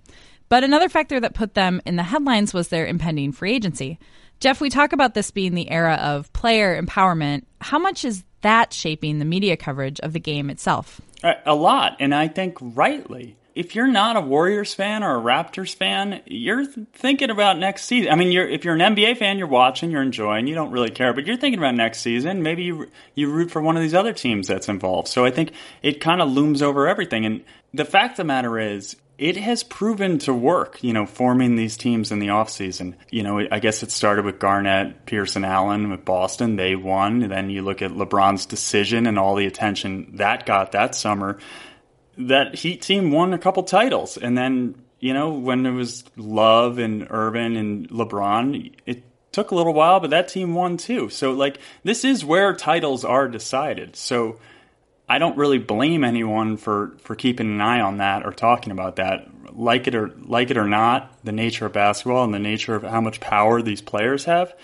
But 0.49 0.65
another 0.65 0.89
factor 0.89 1.19
that 1.21 1.35
put 1.35 1.55
them 1.55 1.81
in 1.87 1.97
the 1.97 2.03
headlines 2.03 2.53
was 2.53 2.69
their 2.69 2.87
impending 2.87 3.33
free 3.33 3.55
agency. 3.55 3.99
Jeff, 4.41 4.59
we 4.59 4.71
talk 4.71 4.95
about 4.95 5.13
this 5.13 5.31
being 5.31 5.55
the 5.55 5.71
era 5.71 5.97
of 6.01 6.33
player 6.33 6.81
empowerment. 6.81 7.45
How 7.61 7.79
much 7.79 8.07
is 8.07 8.25
that 8.41 8.73
shaping 8.73 9.19
the 9.19 9.27
media 9.27 9.55
coverage 9.55 10.01
of 10.01 10.15
the 10.15 10.21
game 10.21 10.49
itself? 10.49 10.99
A 11.45 11.55
lot, 11.55 11.97
and 12.01 12.15
I 12.15 12.29
think 12.29 12.57
rightly. 12.59 13.37
If 13.55 13.75
you're 13.75 13.87
not 13.87 14.17
a 14.17 14.23
Warriors 14.23 14.73
fan 14.73 15.03
or 15.03 15.19
a 15.19 15.21
Raptors 15.21 15.75
fan, 15.75 16.23
you're 16.25 16.65
thinking 16.65 17.29
about 17.29 17.59
next 17.59 17.85
season. 17.85 18.11
I 18.11 18.15
mean, 18.15 18.33
you're, 18.33 18.49
if 18.49 18.65
you're 18.65 18.75
an 18.75 18.97
NBA 18.97 19.19
fan, 19.19 19.37
you're 19.37 19.47
watching, 19.47 19.91
you're 19.91 20.01
enjoying, 20.01 20.47
you 20.47 20.55
don't 20.55 20.71
really 20.71 20.89
care, 20.89 21.13
but 21.13 21.27
you're 21.27 21.37
thinking 21.37 21.59
about 21.59 21.75
next 21.75 21.99
season. 21.99 22.43
Maybe 22.43 22.63
you 22.63 22.89
you 23.15 23.31
root 23.31 23.51
for 23.51 23.61
one 23.61 23.77
of 23.77 23.83
these 23.83 23.93
other 23.93 24.15
teams 24.15 24.47
that's 24.47 24.71
involved. 24.71 25.09
So 25.09 25.27
I 25.27 25.31
think 25.31 25.53
it 25.83 26.01
kind 26.01 26.23
of 26.23 26.31
looms 26.31 26.63
over 26.63 26.89
everything. 26.89 27.27
And 27.27 27.45
the 27.75 27.85
fact 27.85 28.13
of 28.13 28.17
the 28.19 28.25
matter 28.25 28.59
is, 28.59 28.97
it 29.21 29.37
has 29.37 29.63
proven 29.63 30.19
to 30.19 30.33
work, 30.33 30.83
you 30.83 30.95
know, 30.95 31.05
forming 31.05 31.55
these 31.55 31.77
teams 31.77 32.11
in 32.11 32.21
the 32.21 32.29
offseason. 32.29 32.95
You 33.11 33.23
know, 33.23 33.47
I 33.53 33.59
guess 33.59 33.83
it 33.83 33.91
started 33.91 34.25
with 34.25 34.39
Garnett, 34.39 35.05
Pearson, 35.05 35.45
Allen 35.45 35.91
with 35.91 36.07
Boston. 36.07 36.57
They 36.57 36.75
won. 36.75 37.29
Then 37.29 37.51
you 37.51 37.61
look 37.61 37.83
at 37.83 37.91
LeBron's 37.91 38.47
decision 38.47 39.07
and 39.07 39.19
all 39.19 39.35
the 39.35 39.45
attention 39.45 40.17
that 40.17 40.47
got 40.47 40.73
that 40.73 40.95
summer. 40.95 41.39
That 42.17 42.55
Heat 42.55 42.81
team 42.81 43.11
won 43.11 43.35
a 43.35 43.39
couple 43.39 43.63
titles. 43.63 44.17
And 44.17 44.39
then, 44.39 44.83
you 45.01 45.13
know, 45.13 45.35
when 45.35 45.67
it 45.67 45.73
was 45.73 46.03
Love 46.17 46.79
and 46.79 47.07
Irving 47.11 47.59
and 47.59 47.91
LeBron, 47.91 48.73
it 48.87 49.03
took 49.33 49.51
a 49.51 49.55
little 49.55 49.75
while, 49.75 50.01
but 50.01 50.11
that 50.11 50.29
team 50.29 50.55
won 50.55 50.79
too. 50.79 51.11
So, 51.11 51.33
like, 51.33 51.59
this 51.85 52.07
is 52.07 52.25
where 52.25 52.55
titles 52.57 53.05
are 53.05 53.29
decided. 53.29 53.97
So, 53.97 54.39
I 55.11 55.19
don't 55.19 55.37
really 55.37 55.59
blame 55.59 56.05
anyone 56.05 56.57
for, 56.57 56.97
for 56.99 57.17
keeping 57.17 57.49
an 57.49 57.61
eye 57.61 57.81
on 57.81 57.97
that 57.97 58.25
or 58.25 58.33
talking 58.33 58.71
about 58.71 58.97
that. 58.97 59.27
Like 59.53 59.89
it 59.89 59.97
or 59.97 60.13
like 60.21 60.53
it 60.53 60.57
or 60.57 60.69
not, 60.69 61.13
the 61.25 61.33
nature 61.33 61.67
of 61.67 61.73
basketball 61.73 62.23
and 62.23 62.33
the 62.33 62.39
nature 62.39 62.77
of 62.77 62.85
how 62.85 63.01
much 63.01 63.19
power 63.19 63.61
these 63.61 63.83
players 63.83 64.27
have, 64.27 64.55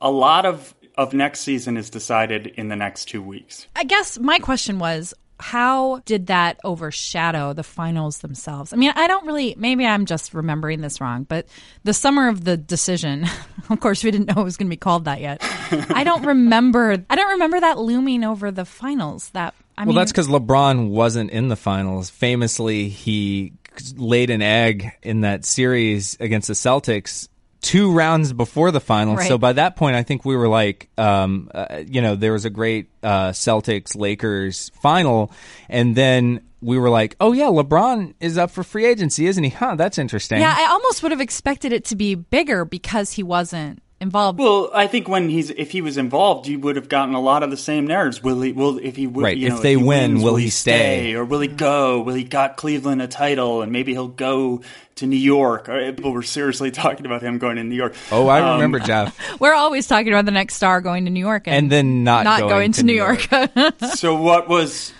a 0.00 0.10
lot 0.10 0.46
of, 0.46 0.74
of 0.96 1.12
next 1.12 1.40
season 1.40 1.76
is 1.76 1.90
decided 1.90 2.46
in 2.46 2.68
the 2.68 2.76
next 2.76 3.04
two 3.04 3.22
weeks. 3.22 3.66
I 3.76 3.84
guess 3.84 4.18
my 4.18 4.38
question 4.38 4.78
was 4.78 5.12
how 5.42 5.98
did 6.06 6.28
that 6.28 6.58
overshadow 6.64 7.52
the 7.52 7.62
finals 7.62 8.18
themselves? 8.18 8.72
I 8.72 8.76
mean, 8.76 8.92
I 8.94 9.06
don't 9.08 9.26
really, 9.26 9.54
maybe 9.58 9.84
I'm 9.84 10.06
just 10.06 10.32
remembering 10.32 10.80
this 10.80 11.00
wrong, 11.00 11.24
but 11.24 11.46
the 11.84 11.92
summer 11.92 12.28
of 12.28 12.44
the 12.44 12.56
decision, 12.56 13.26
of 13.68 13.80
course, 13.80 14.04
we 14.04 14.10
didn't 14.10 14.34
know 14.34 14.40
it 14.40 14.44
was 14.44 14.56
going 14.56 14.68
to 14.68 14.72
be 14.74 14.78
called 14.78 15.04
that 15.04 15.20
yet. 15.20 15.38
I 15.90 16.02
don't 16.04 16.24
remember, 16.24 17.04
I 17.10 17.16
don't 17.16 17.32
remember 17.32 17.60
that 17.60 17.76
looming 17.76 18.24
over 18.24 18.50
the 18.50 18.64
finals. 18.64 19.30
That, 19.30 19.54
I 19.76 19.82
well, 19.82 19.88
mean, 19.88 19.96
that's 19.96 20.12
because 20.12 20.28
LeBron 20.28 20.90
wasn't 20.90 21.30
in 21.30 21.48
the 21.48 21.56
finals. 21.56 22.10
Famously, 22.10 22.88
he 22.88 23.54
laid 23.96 24.30
an 24.30 24.42
egg 24.42 24.92
in 25.02 25.22
that 25.22 25.44
series 25.44 26.16
against 26.20 26.48
the 26.48 26.54
Celtics 26.54 27.28
two 27.62 27.92
rounds 27.92 28.32
before 28.32 28.70
the 28.70 28.80
finals. 28.80 29.18
Right. 29.18 29.28
So 29.28 29.38
by 29.38 29.54
that 29.54 29.76
point, 29.76 29.96
I 29.96 30.02
think 30.02 30.24
we 30.24 30.36
were 30.36 30.48
like, 30.48 30.90
um, 30.98 31.48
uh, 31.54 31.82
you 31.86 32.02
know, 32.02 32.16
there 32.16 32.32
was 32.32 32.44
a 32.44 32.50
great 32.50 32.90
uh, 33.02 33.30
Celtics 33.30 33.96
Lakers 33.96 34.70
final, 34.82 35.30
and 35.68 35.96
then 35.96 36.42
we 36.60 36.76
were 36.78 36.90
like, 36.90 37.16
oh 37.20 37.32
yeah, 37.32 37.46
LeBron 37.46 38.14
is 38.20 38.36
up 38.36 38.50
for 38.50 38.62
free 38.62 38.84
agency, 38.84 39.26
isn't 39.26 39.42
he? 39.42 39.50
Huh, 39.50 39.76
that's 39.76 39.96
interesting. 39.96 40.40
Yeah, 40.40 40.54
I 40.56 40.66
almost 40.66 41.02
would 41.02 41.12
have 41.12 41.20
expected 41.20 41.72
it 41.72 41.84
to 41.86 41.96
be 41.96 42.14
bigger 42.14 42.64
because 42.64 43.12
he 43.12 43.22
wasn't 43.22 43.82
involved. 44.02 44.38
Well, 44.38 44.70
I 44.74 44.86
think 44.86 45.08
when 45.08 45.28
he's 45.30 45.48
if 45.50 45.70
he 45.70 45.80
was 45.80 45.96
involved, 45.96 46.46
you 46.48 46.58
would 46.58 46.76
have 46.76 46.88
gotten 46.88 47.14
a 47.14 47.20
lot 47.20 47.42
of 47.42 47.50
the 47.50 47.56
same 47.56 47.86
narratives. 47.86 48.22
Will 48.22 48.40
he? 48.42 48.52
Will 48.52 48.78
if 48.78 48.96
he? 48.96 49.06
Will, 49.06 49.22
Right, 49.22 49.36
You 49.36 49.46
if 49.46 49.52
know, 49.54 49.60
they 49.60 49.70
he 49.70 49.76
win, 49.76 49.86
wins, 50.14 50.24
will 50.24 50.36
he 50.36 50.50
stay? 50.50 51.14
or 51.14 51.24
will 51.24 51.40
he 51.40 51.48
go? 51.48 52.00
Will 52.02 52.14
he 52.14 52.24
got 52.24 52.56
Cleveland 52.56 53.00
a 53.00 53.08
title, 53.08 53.62
and 53.62 53.72
maybe 53.72 53.92
he'll 53.92 54.08
go 54.08 54.60
to 54.96 55.06
New 55.06 55.16
York? 55.16 55.68
Or 55.68 55.92
People 55.92 56.12
were 56.12 56.22
seriously 56.22 56.70
talking 56.82 57.06
about 57.06 57.22
him 57.22 57.38
going 57.38 57.56
to 57.56 57.64
New 57.64 57.76
York. 57.76 57.94
Oh, 58.10 58.28
I 58.28 58.40
Um, 58.42 58.54
remember 58.56 58.78
Jeff. 58.80 59.16
We're 59.40 59.54
always 59.54 59.86
talking 59.86 60.12
about 60.12 60.26
the 60.26 60.30
next 60.32 60.54
star 60.54 60.80
going 60.80 61.06
to 61.06 61.10
New 61.10 61.20
York 61.20 61.46
and, 61.46 61.54
And 61.56 61.72
then 61.72 62.04
not 62.04 62.24
not 62.24 62.40
going 62.40 62.50
going, 62.50 62.72
to 62.72 62.80
to 62.80 62.86
New 62.86 62.92
New 62.92 62.98
York. 62.98 63.28
so 63.94 64.14
what 64.20 64.48
was 64.48 64.92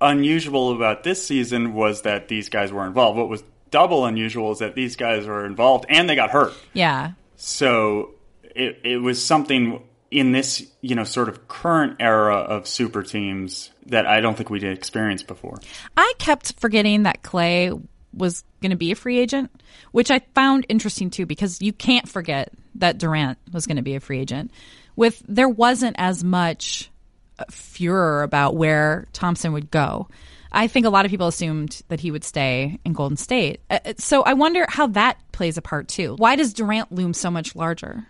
unusual 0.00 0.74
about 0.76 1.02
this 1.04 1.24
season 1.26 1.74
was 1.74 2.02
that 2.02 2.28
these 2.28 2.48
guys 2.48 2.70
were 2.72 2.86
involved. 2.86 3.18
What 3.18 3.28
was 3.28 3.42
double 3.70 4.06
unusual 4.06 4.52
is 4.52 4.60
that 4.60 4.74
these 4.74 4.96
guys 4.96 5.26
were 5.26 5.44
involved 5.44 5.84
and 5.88 6.08
they 6.08 6.14
got 6.14 6.30
hurt. 6.30 6.52
yeah. 6.72 7.12
So 7.36 8.10
it 8.58 8.80
it 8.84 8.96
was 8.98 9.24
something 9.24 9.82
in 10.10 10.32
this 10.32 10.66
you 10.80 10.94
know 10.94 11.04
sort 11.04 11.28
of 11.28 11.48
current 11.48 11.96
era 12.00 12.36
of 12.36 12.66
super 12.66 13.02
teams 13.02 13.70
that 13.86 14.06
I 14.06 14.20
don't 14.20 14.36
think 14.36 14.50
we'd 14.50 14.64
experienced 14.64 15.26
before. 15.26 15.58
I 15.96 16.12
kept 16.18 16.60
forgetting 16.60 17.04
that 17.04 17.22
Klay 17.22 17.80
was 18.12 18.44
going 18.60 18.70
to 18.70 18.76
be 18.76 18.90
a 18.90 18.96
free 18.96 19.18
agent, 19.18 19.50
which 19.92 20.10
I 20.10 20.20
found 20.34 20.66
interesting 20.68 21.10
too 21.10 21.26
because 21.26 21.62
you 21.62 21.72
can't 21.72 22.08
forget 22.08 22.52
that 22.76 22.98
Durant 22.98 23.38
was 23.52 23.66
going 23.66 23.76
to 23.76 23.82
be 23.82 23.94
a 23.94 24.00
free 24.00 24.18
agent. 24.18 24.50
With 24.96 25.22
there 25.28 25.48
wasn't 25.48 25.96
as 25.98 26.24
much 26.24 26.90
uh, 27.38 27.44
furor 27.50 28.22
about 28.22 28.56
where 28.56 29.06
Thompson 29.12 29.52
would 29.52 29.70
go. 29.70 30.08
I 30.50 30.66
think 30.66 30.86
a 30.86 30.90
lot 30.90 31.04
of 31.04 31.10
people 31.10 31.26
assumed 31.28 31.82
that 31.88 32.00
he 32.00 32.10
would 32.10 32.24
stay 32.24 32.80
in 32.84 32.94
Golden 32.94 33.18
State. 33.18 33.60
Uh, 33.68 33.78
uh, 33.84 33.92
So 33.98 34.22
I 34.22 34.32
wonder 34.32 34.64
how 34.68 34.86
that 34.88 35.18
plays 35.30 35.58
a 35.58 35.62
part 35.62 35.88
too. 35.88 36.14
Why 36.16 36.36
does 36.36 36.54
Durant 36.54 36.90
loom 36.90 37.12
so 37.12 37.30
much 37.30 37.54
larger? 37.54 38.06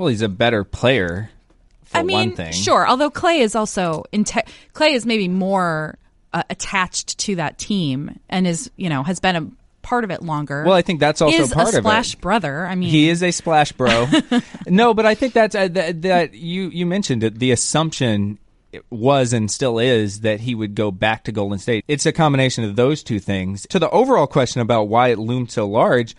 Well, 0.00 0.08
he's 0.08 0.22
a 0.22 0.30
better 0.30 0.64
player. 0.64 1.28
For 1.84 1.98
I 1.98 2.02
mean, 2.04 2.16
one 2.30 2.34
thing, 2.34 2.52
sure. 2.54 2.88
Although 2.88 3.10
Klay 3.10 3.40
is 3.40 3.54
also 3.54 4.04
inte- 4.14 4.48
Klay 4.72 4.94
is 4.94 5.04
maybe 5.04 5.28
more 5.28 5.98
uh, 6.32 6.42
attached 6.48 7.18
to 7.18 7.36
that 7.36 7.58
team 7.58 8.18
and 8.30 8.46
is 8.46 8.70
you 8.76 8.88
know 8.88 9.02
has 9.02 9.20
been 9.20 9.36
a 9.36 9.50
part 9.82 10.04
of 10.04 10.10
it 10.10 10.22
longer. 10.22 10.64
Well, 10.64 10.72
I 10.72 10.80
think 10.80 11.00
that's 11.00 11.20
also 11.20 11.36
is 11.36 11.52
part 11.52 11.66
a 11.66 11.68
of 11.68 11.74
it. 11.74 11.78
splash 11.80 12.14
brother. 12.14 12.64
I 12.64 12.76
mean, 12.76 12.88
He 12.88 13.10
is 13.10 13.22
a 13.22 13.30
splash 13.30 13.72
bro. 13.72 14.06
no, 14.66 14.94
but 14.94 15.04
I 15.04 15.14
think 15.14 15.34
that's 15.34 15.54
uh, 15.54 15.68
that, 15.68 16.00
that 16.00 16.32
you 16.32 16.70
you 16.70 16.86
mentioned 16.86 17.22
it. 17.22 17.38
The 17.38 17.52
assumption 17.52 18.38
was 18.88 19.34
and 19.34 19.50
still 19.50 19.78
is 19.78 20.20
that 20.20 20.40
he 20.40 20.54
would 20.54 20.74
go 20.74 20.90
back 20.90 21.24
to 21.24 21.32
Golden 21.32 21.58
State. 21.58 21.84
It's 21.88 22.06
a 22.06 22.12
combination 22.12 22.64
of 22.64 22.74
those 22.74 23.02
two 23.02 23.18
things. 23.18 23.66
To 23.68 23.78
the 23.78 23.90
overall 23.90 24.26
question 24.26 24.62
about 24.62 24.84
why 24.84 25.08
it 25.08 25.18
loomed 25.18 25.50
so 25.50 25.68
large, 25.68 26.16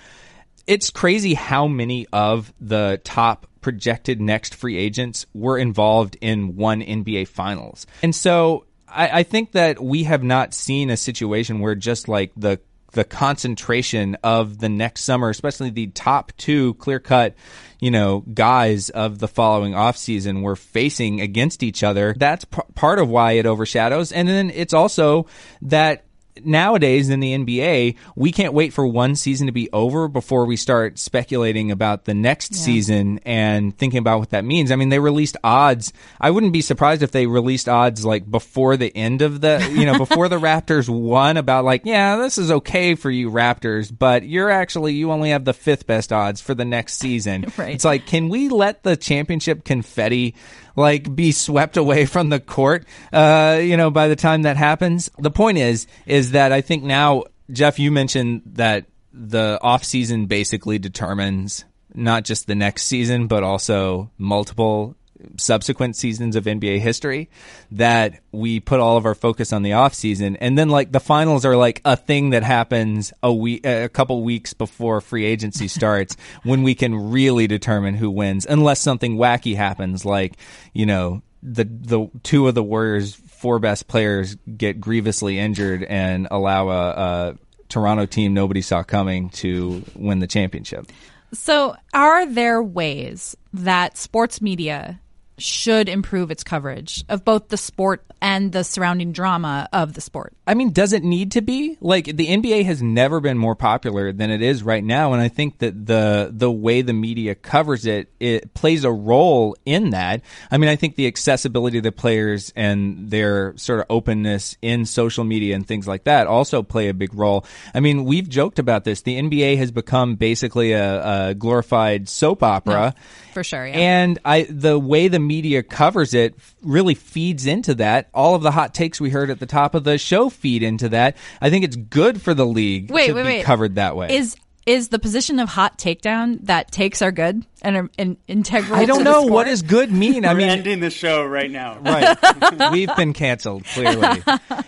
it's 0.67 0.91
crazy 0.91 1.33
how 1.33 1.65
many 1.67 2.05
of 2.13 2.53
the 2.61 3.01
top 3.03 3.47
projected 3.61 4.19
next 4.19 4.55
free 4.55 4.77
agents 4.77 5.25
were 5.33 5.57
involved 5.57 6.17
in 6.21 6.55
one 6.55 6.81
NBA 6.81 7.27
finals. 7.27 7.85
And 8.03 8.15
so 8.15 8.65
I, 8.87 9.19
I 9.19 9.23
think 9.23 9.53
that 9.53 9.81
we 9.81 10.03
have 10.03 10.23
not 10.23 10.53
seen 10.53 10.89
a 10.89 10.97
situation 10.97 11.59
where 11.59 11.75
just 11.75 12.07
like 12.07 12.31
the 12.35 12.59
the 12.93 13.03
concentration 13.03 14.17
of 14.23 14.59
the 14.59 14.69
next 14.69 15.03
summer, 15.03 15.29
especially 15.29 15.69
the 15.69 15.87
top 15.87 16.33
two 16.37 16.73
clear 16.73 16.99
cut, 16.99 17.35
you 17.79 17.89
know, 17.89 18.19
guys 18.33 18.89
of 18.89 19.19
the 19.19 19.27
following 19.27 19.73
offseason 19.73 20.41
were 20.41 20.55
facing 20.55 21.21
against 21.21 21.63
each 21.63 21.83
other. 21.83 22.13
That's 22.17 22.45
p- 22.45 22.61
part 22.75 22.99
of 22.99 23.09
why 23.09 23.33
it 23.33 23.45
overshadows. 23.45 24.11
And 24.11 24.27
then 24.27 24.49
it's 24.49 24.73
also 24.73 25.27
that 25.61 26.03
nowadays 26.43 27.09
in 27.09 27.19
the 27.19 27.33
NBA, 27.33 27.95
we 28.15 28.31
can't 28.31 28.53
wait 28.53 28.73
for 28.73 28.85
one 28.85 29.15
season 29.15 29.47
to 29.47 29.53
be 29.53 29.69
over 29.71 30.07
before 30.07 30.45
we 30.45 30.55
start 30.55 30.99
speculating 30.99 31.71
about 31.71 32.05
the 32.05 32.13
next 32.13 32.55
season 32.55 33.19
and 33.25 33.77
thinking 33.77 33.99
about 33.99 34.19
what 34.19 34.29
that 34.31 34.45
means. 34.45 34.71
I 34.71 34.75
mean, 34.75 34.89
they 34.89 34.99
released 34.99 35.37
odds. 35.43 35.93
I 36.19 36.31
wouldn't 36.31 36.53
be 36.53 36.61
surprised 36.61 37.03
if 37.03 37.11
they 37.11 37.27
released 37.27 37.67
odds 37.67 38.05
like 38.05 38.29
before 38.29 38.77
the 38.77 38.95
end 38.95 39.21
of 39.21 39.41
the, 39.41 39.71
you 39.73 39.85
know, 39.85 39.97
before 39.97 40.29
the 40.29 40.39
Raptors 40.39 40.89
won 40.89 41.37
about 41.37 41.65
like, 41.65 41.81
yeah, 41.85 42.17
this 42.17 42.37
is 42.37 42.51
okay 42.51 42.95
for 42.95 43.09
you 43.11 43.29
Raptors, 43.29 43.91
but 43.97 44.23
you're 44.23 44.49
actually, 44.49 44.93
you 44.93 45.11
only 45.11 45.31
have 45.31 45.45
the 45.45 45.53
fifth 45.53 45.87
best 45.87 46.13
odds 46.13 46.41
for 46.41 46.53
the 46.53 46.65
next 46.65 46.95
season. 46.95 47.45
Right. 47.57 47.75
It's 47.75 47.85
like, 47.85 48.07
can 48.07 48.29
we 48.29 48.49
let 48.49 48.81
the 48.81 48.95
championship 48.95 49.65
confetti 49.65 50.35
like 50.75 51.13
be 51.15 51.31
swept 51.31 51.77
away 51.77 52.05
from 52.05 52.29
the 52.29 52.39
court 52.39 52.85
uh 53.13 53.59
you 53.61 53.77
know 53.77 53.91
by 53.91 54.07
the 54.07 54.15
time 54.15 54.43
that 54.43 54.57
happens. 54.57 55.09
The 55.17 55.31
point 55.31 55.57
is 55.57 55.87
is 56.05 56.31
that 56.31 56.51
i 56.51 56.61
think 56.61 56.83
now 56.83 57.23
Geoff 57.51 57.79
you 57.79 57.91
mentioned 57.91 58.41
that 58.53 58.85
the 59.13 59.59
off 59.61 59.83
season 59.83 60.25
basically 60.25 60.79
determines 60.79 61.65
not 61.93 62.23
just 62.23 62.47
the 62.47 62.55
next 62.55 62.83
season 62.83 63.27
but 63.27 63.43
also 63.43 64.09
multiple 64.17 64.95
subsequent 65.37 65.95
seasons 65.95 66.35
of 66.35 66.45
NBA 66.45 66.79
history 66.79 67.29
that 67.71 68.21
we 68.31 68.59
put 68.59 68.79
all 68.79 68.97
of 68.97 69.05
our 69.05 69.15
focus 69.15 69.53
on 69.53 69.63
the 69.63 69.73
off 69.73 69.93
season 69.93 70.35
and 70.37 70.57
then 70.57 70.69
like 70.69 70.91
the 70.91 70.99
finals 70.99 71.45
are 71.45 71.55
like 71.55 71.81
a 71.85 71.95
thing 71.95 72.31
that 72.31 72.43
happens 72.43 73.13
a 73.23 73.33
week 73.33 73.65
a 73.65 73.89
couple 73.89 74.23
weeks 74.23 74.53
before 74.53 75.01
free 75.01 75.25
agency 75.25 75.67
starts 75.69 76.15
when 76.43 76.63
we 76.63 76.75
can 76.75 77.11
really 77.11 77.47
determine 77.47 77.95
who 77.95 78.09
wins 78.09 78.45
unless 78.45 78.79
something 78.79 79.17
wacky 79.17 79.55
happens 79.55 80.05
like 80.05 80.37
you 80.73 80.85
know 80.85 81.21
the 81.43 81.63
the 81.63 82.07
two 82.23 82.47
of 82.47 82.55
the 82.55 82.63
Warriors 82.63 83.15
four 83.15 83.59
best 83.59 83.87
players 83.87 84.35
get 84.57 84.79
grievously 84.79 85.39
injured 85.39 85.83
and 85.83 86.27
allow 86.29 86.69
a, 86.69 86.89
a 86.89 87.37
Toronto 87.69 88.05
team 88.05 88.33
nobody 88.33 88.61
saw 88.61 88.83
coming 88.83 89.29
to 89.29 89.83
win 89.95 90.19
the 90.19 90.27
championship. 90.27 90.91
So, 91.33 91.75
are 91.93 92.25
there 92.25 92.61
ways 92.61 93.35
that 93.53 93.97
sports 93.97 94.41
media 94.41 94.99
should 95.41 95.89
improve 95.89 96.31
its 96.31 96.43
coverage 96.43 97.03
of 97.09 97.25
both 97.25 97.49
the 97.49 97.57
sport 97.57 98.05
and 98.21 98.51
the 98.51 98.63
surrounding 98.63 99.11
drama 99.11 99.67
of 99.73 99.93
the 99.93 100.01
sport? 100.01 100.33
I 100.45 100.53
mean, 100.53 100.71
does 100.71 100.93
it 100.93 101.03
need 101.03 101.31
to 101.33 101.41
be? 101.41 101.77
Like 101.81 102.05
the 102.05 102.27
NBA 102.27 102.65
has 102.65 102.81
never 102.81 103.19
been 103.19 103.37
more 103.37 103.55
popular 103.55 104.11
than 104.11 104.29
it 104.31 104.41
is 104.41 104.63
right 104.63 104.83
now, 104.83 105.13
and 105.13 105.21
I 105.21 105.27
think 105.27 105.59
that 105.59 105.85
the 105.85 106.29
the 106.31 106.51
way 106.51 106.81
the 106.81 106.93
media 106.93 107.35
covers 107.35 107.85
it 107.85 108.11
it 108.19 108.53
plays 108.53 108.83
a 108.83 108.91
role 108.91 109.55
in 109.65 109.91
that. 109.91 110.21
I 110.49 110.57
mean, 110.57 110.69
I 110.69 110.75
think 110.75 110.95
the 110.95 111.07
accessibility 111.07 111.77
of 111.77 111.83
the 111.83 111.91
players 111.91 112.51
and 112.55 113.09
their 113.09 113.55
sort 113.57 113.79
of 113.79 113.85
openness 113.89 114.57
in 114.61 114.85
social 114.85 115.23
media 115.23 115.55
and 115.55 115.65
things 115.65 115.87
like 115.87 116.03
that 116.05 116.27
also 116.27 116.63
play 116.63 116.89
a 116.89 116.93
big 116.93 117.13
role. 117.13 117.45
I 117.73 117.79
mean, 117.79 118.05
we've 118.05 118.27
joked 118.27 118.59
about 118.59 118.83
this. 118.83 119.01
The 119.01 119.19
NBA 119.19 119.57
has 119.57 119.71
become 119.71 120.15
basically 120.15 120.73
a, 120.73 121.29
a 121.29 121.33
glorified 121.33 122.09
soap 122.09 122.43
opera. 122.43 122.93
For 123.33 123.43
sure, 123.43 123.65
yeah. 123.67 123.77
And 123.77 124.19
I 124.25 124.43
the 124.49 124.77
way 124.79 125.07
the 125.07 125.19
media 125.19 125.63
covers 125.63 126.13
it 126.13 126.35
really 126.61 126.95
feeds 126.95 127.45
into 127.45 127.73
that. 127.75 128.09
All 128.13 128.35
of 128.35 128.41
the 128.41 128.51
hot 128.51 128.73
takes 128.73 128.99
we 129.01 129.09
heard 129.09 129.29
at 129.29 129.39
the 129.39 129.45
top 129.45 129.73
of 129.75 129.83
the 129.83 129.97
show 129.97 130.29
feed 130.29 130.63
into 130.63 130.89
that. 130.89 131.15
I 131.41 131.49
think 131.49 131.65
it's 131.65 131.75
good 131.75 132.21
for 132.21 132.33
the 132.33 132.45
league 132.45 132.91
Wait, 132.91 133.07
to 133.07 133.13
wait, 133.13 133.21
be 133.23 133.27
wait. 133.27 133.43
covered 133.45 133.75
that 133.75 133.95
way. 133.95 134.15
Is 134.15 134.35
is 134.67 134.89
the 134.89 134.99
position 134.99 135.39
of 135.39 135.49
hot 135.49 135.79
takedown 135.79 136.37
that 136.45 136.71
takes 136.71 137.01
are 137.01 137.11
good 137.11 137.43
and 137.63 137.75
are 137.77 137.89
in, 137.97 138.15
integral? 138.27 138.75
I 138.79 138.85
don't 138.85 138.99
to 138.99 139.03
the 139.03 139.09
know 139.09 139.21
sport? 139.21 139.33
what 139.33 139.43
does 139.45 139.63
good 139.63 139.91
mean. 139.91 140.23
I 140.23 140.33
We're 140.33 140.37
mean, 140.39 140.49
ending 140.49 140.79
the 140.81 140.91
show 140.91 141.25
right 141.25 141.49
now. 141.49 141.79
right? 141.79 142.71
We've 142.71 142.95
been 142.95 143.13
canceled 143.13 143.63
clearly. 143.65 144.21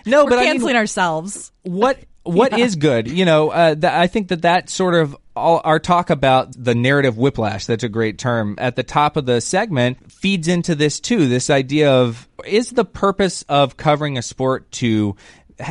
No, 0.04 0.24
We're 0.24 0.30
but 0.30 0.38
I 0.38 0.42
mean, 0.42 0.52
canceling 0.54 0.74
ourselves. 0.76 1.52
what 1.62 1.96
what 2.24 2.58
is 2.58 2.76
good? 2.76 3.08
You 3.08 3.24
know 3.24 3.50
uh, 3.50 3.74
th- 3.74 3.92
i 3.92 4.06
think 4.06 4.28
that 4.28 4.42
that 4.42 4.68
sort 4.68 4.94
of 4.94 5.16
all 5.36 5.60
our 5.64 5.78
talk 5.78 6.10
about 6.10 6.52
the 6.56 6.74
narrative 6.74 7.16
whiplash 7.16 7.66
that's 7.66 7.84
a 7.84 7.88
great 7.88 8.18
term 8.18 8.54
at 8.58 8.76
the 8.76 8.82
top 8.82 9.16
of 9.16 9.26
the 9.26 9.40
segment 9.40 10.10
feeds 10.12 10.48
into 10.48 10.74
this 10.74 11.00
too 11.00 11.28
this 11.28 11.50
idea 11.50 11.90
of 11.90 12.28
is 12.46 12.70
the 12.70 12.84
purpose 12.84 13.42
of 13.48 13.76
covering 13.76 14.16
a 14.16 14.22
sport 14.22 14.70
to 14.72 15.16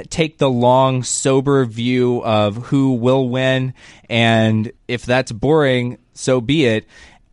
take 0.10 0.38
the 0.38 0.50
long 0.50 1.04
sober 1.04 1.66
view 1.66 2.24
of 2.24 2.58
who 2.58 2.94
will 2.94 3.30
win 3.30 3.74
and 4.10 4.72
if 4.88 5.06
that's 5.06 5.32
boring 5.32 5.98
so 6.14 6.42
be 6.42 6.66
it? 6.66 6.86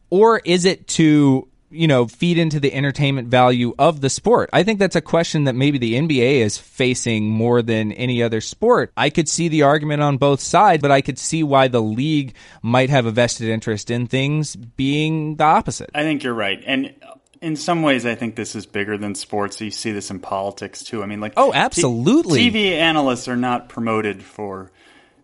Or 0.09 0.41
is 0.45 0.65
it 0.65 0.89
to 0.89 1.49
you 1.71 1.87
know 1.87 2.07
feed 2.07 2.37
into 2.39 2.59
the 2.59 2.73
entertainment 2.75 3.29
value 3.29 3.73
of 3.79 4.01
the 4.01 4.11
sport 4.11 4.51
i 4.53 4.63
think 4.63 4.79
that's 4.79 4.97
a 4.97 5.01
question 5.01 5.45
that 5.45 5.55
maybe 5.55 5.79
the 5.79 5.95
nba 5.95 6.41
is 6.41 6.59
facing 6.59 7.29
more 7.31 7.63
than 7.63 7.93
any 7.93 8.23
other 8.23 8.41
sport 8.41 8.93
i 8.97 9.09
could 9.09 9.29
see 9.29 9.49
the 9.49 9.63
argument 9.63 10.03
on 10.03 10.17
both 10.17 10.41
sides 10.41 10.83
but 10.83 10.91
i 10.91 11.01
could 11.01 11.19
see 11.19 11.43
why 11.43 11.69
the 11.69 11.81
league 11.83 12.35
might 12.63 12.91
have 12.91 13.07
a 13.07 13.11
vested 13.11 13.49
interest 13.49 13.91
in 13.91 14.07
things 14.07 14.57
being 14.57 15.37
the 15.37 15.45
opposite 15.45 15.91
I 15.95 16.03
think 16.03 16.23
you're 16.25 16.35
right. 16.35 16.63
And 16.67 16.95
in 17.41 17.57
some 17.57 17.83
ways, 17.83 18.05
I 18.05 18.15
think 18.15 18.37
this 18.37 18.55
is 18.55 18.67
bigger 18.67 18.99
than 18.99 19.15
sports. 19.15 19.61
You 19.61 19.71
see 19.71 19.93
this 19.93 20.11
in 20.11 20.19
politics 20.21 20.83
too. 20.85 21.03
I 21.03 21.07
mean, 21.07 21.21
like, 21.21 21.33
Oh, 21.39 21.53
t- 21.53 21.57
absolutely. 21.59 22.51
TV 22.51 22.73
analysts 22.73 23.29
are 23.29 23.37
not 23.37 23.69
promoted 23.71 24.23
for 24.23 24.71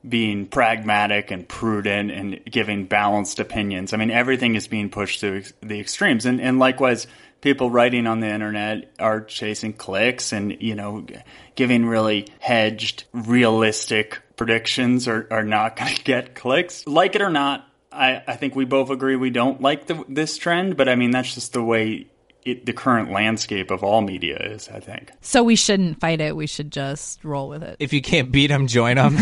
being 0.08 0.46
pragmatic 0.46 1.30
and 1.30 1.48
prudent 1.48 2.10
and 2.10 2.40
giving 2.44 2.86
balanced 2.86 3.40
opinions. 3.40 3.92
I 3.92 3.96
mean, 3.96 4.10
everything 4.10 4.54
is 4.54 4.68
being 4.68 4.90
pushed 4.90 5.20
to 5.20 5.42
the 5.62 5.80
extremes. 5.80 6.26
And, 6.26 6.40
and 6.40 6.58
likewise, 6.58 7.06
people 7.40 7.70
writing 7.70 8.06
on 8.06 8.20
the 8.20 8.28
internet 8.28 8.92
are 8.98 9.20
chasing 9.20 9.72
clicks 9.72 10.32
and, 10.32 10.56
you 10.60 10.74
know, 10.74 11.06
giving 11.54 11.86
really 11.86 12.26
hedged, 12.38 13.04
realistic 13.12 14.20
predictions 14.36 15.08
are, 15.08 15.26
are 15.30 15.44
not 15.44 15.76
going 15.78 15.94
to 15.94 16.04
get 16.04 16.34
clicks. 16.34 16.86
Like 16.86 17.14
it 17.14 17.22
or 17.22 17.30
not, 17.30 17.66
I, 17.90 18.22
I 18.26 18.36
think 18.36 18.54
we 18.54 18.64
both 18.64 18.90
agree 18.90 19.16
we 19.16 19.30
don't 19.30 19.60
like 19.60 19.86
the, 19.86 20.04
this 20.08 20.36
trend, 20.36 20.76
but 20.76 20.88
I 20.88 20.94
mean 20.94 21.10
that's 21.10 21.34
just 21.34 21.52
the 21.52 21.62
way 21.62 22.08
it, 22.46 22.66
the 22.66 22.72
current 22.72 23.10
landscape 23.10 23.70
of 23.70 23.82
all 23.84 24.00
media 24.00 24.36
is. 24.38 24.68
I 24.68 24.80
think. 24.80 25.12
So 25.20 25.42
we 25.42 25.56
shouldn't 25.56 26.00
fight 26.00 26.20
it. 26.20 26.34
We 26.36 26.46
should 26.46 26.70
just 26.72 27.24
roll 27.24 27.48
with 27.48 27.62
it. 27.62 27.76
If 27.78 27.92
you 27.92 28.00
can't 28.02 28.30
beat 28.32 28.48
them, 28.48 28.66
join 28.66 28.96
them. 28.96 29.16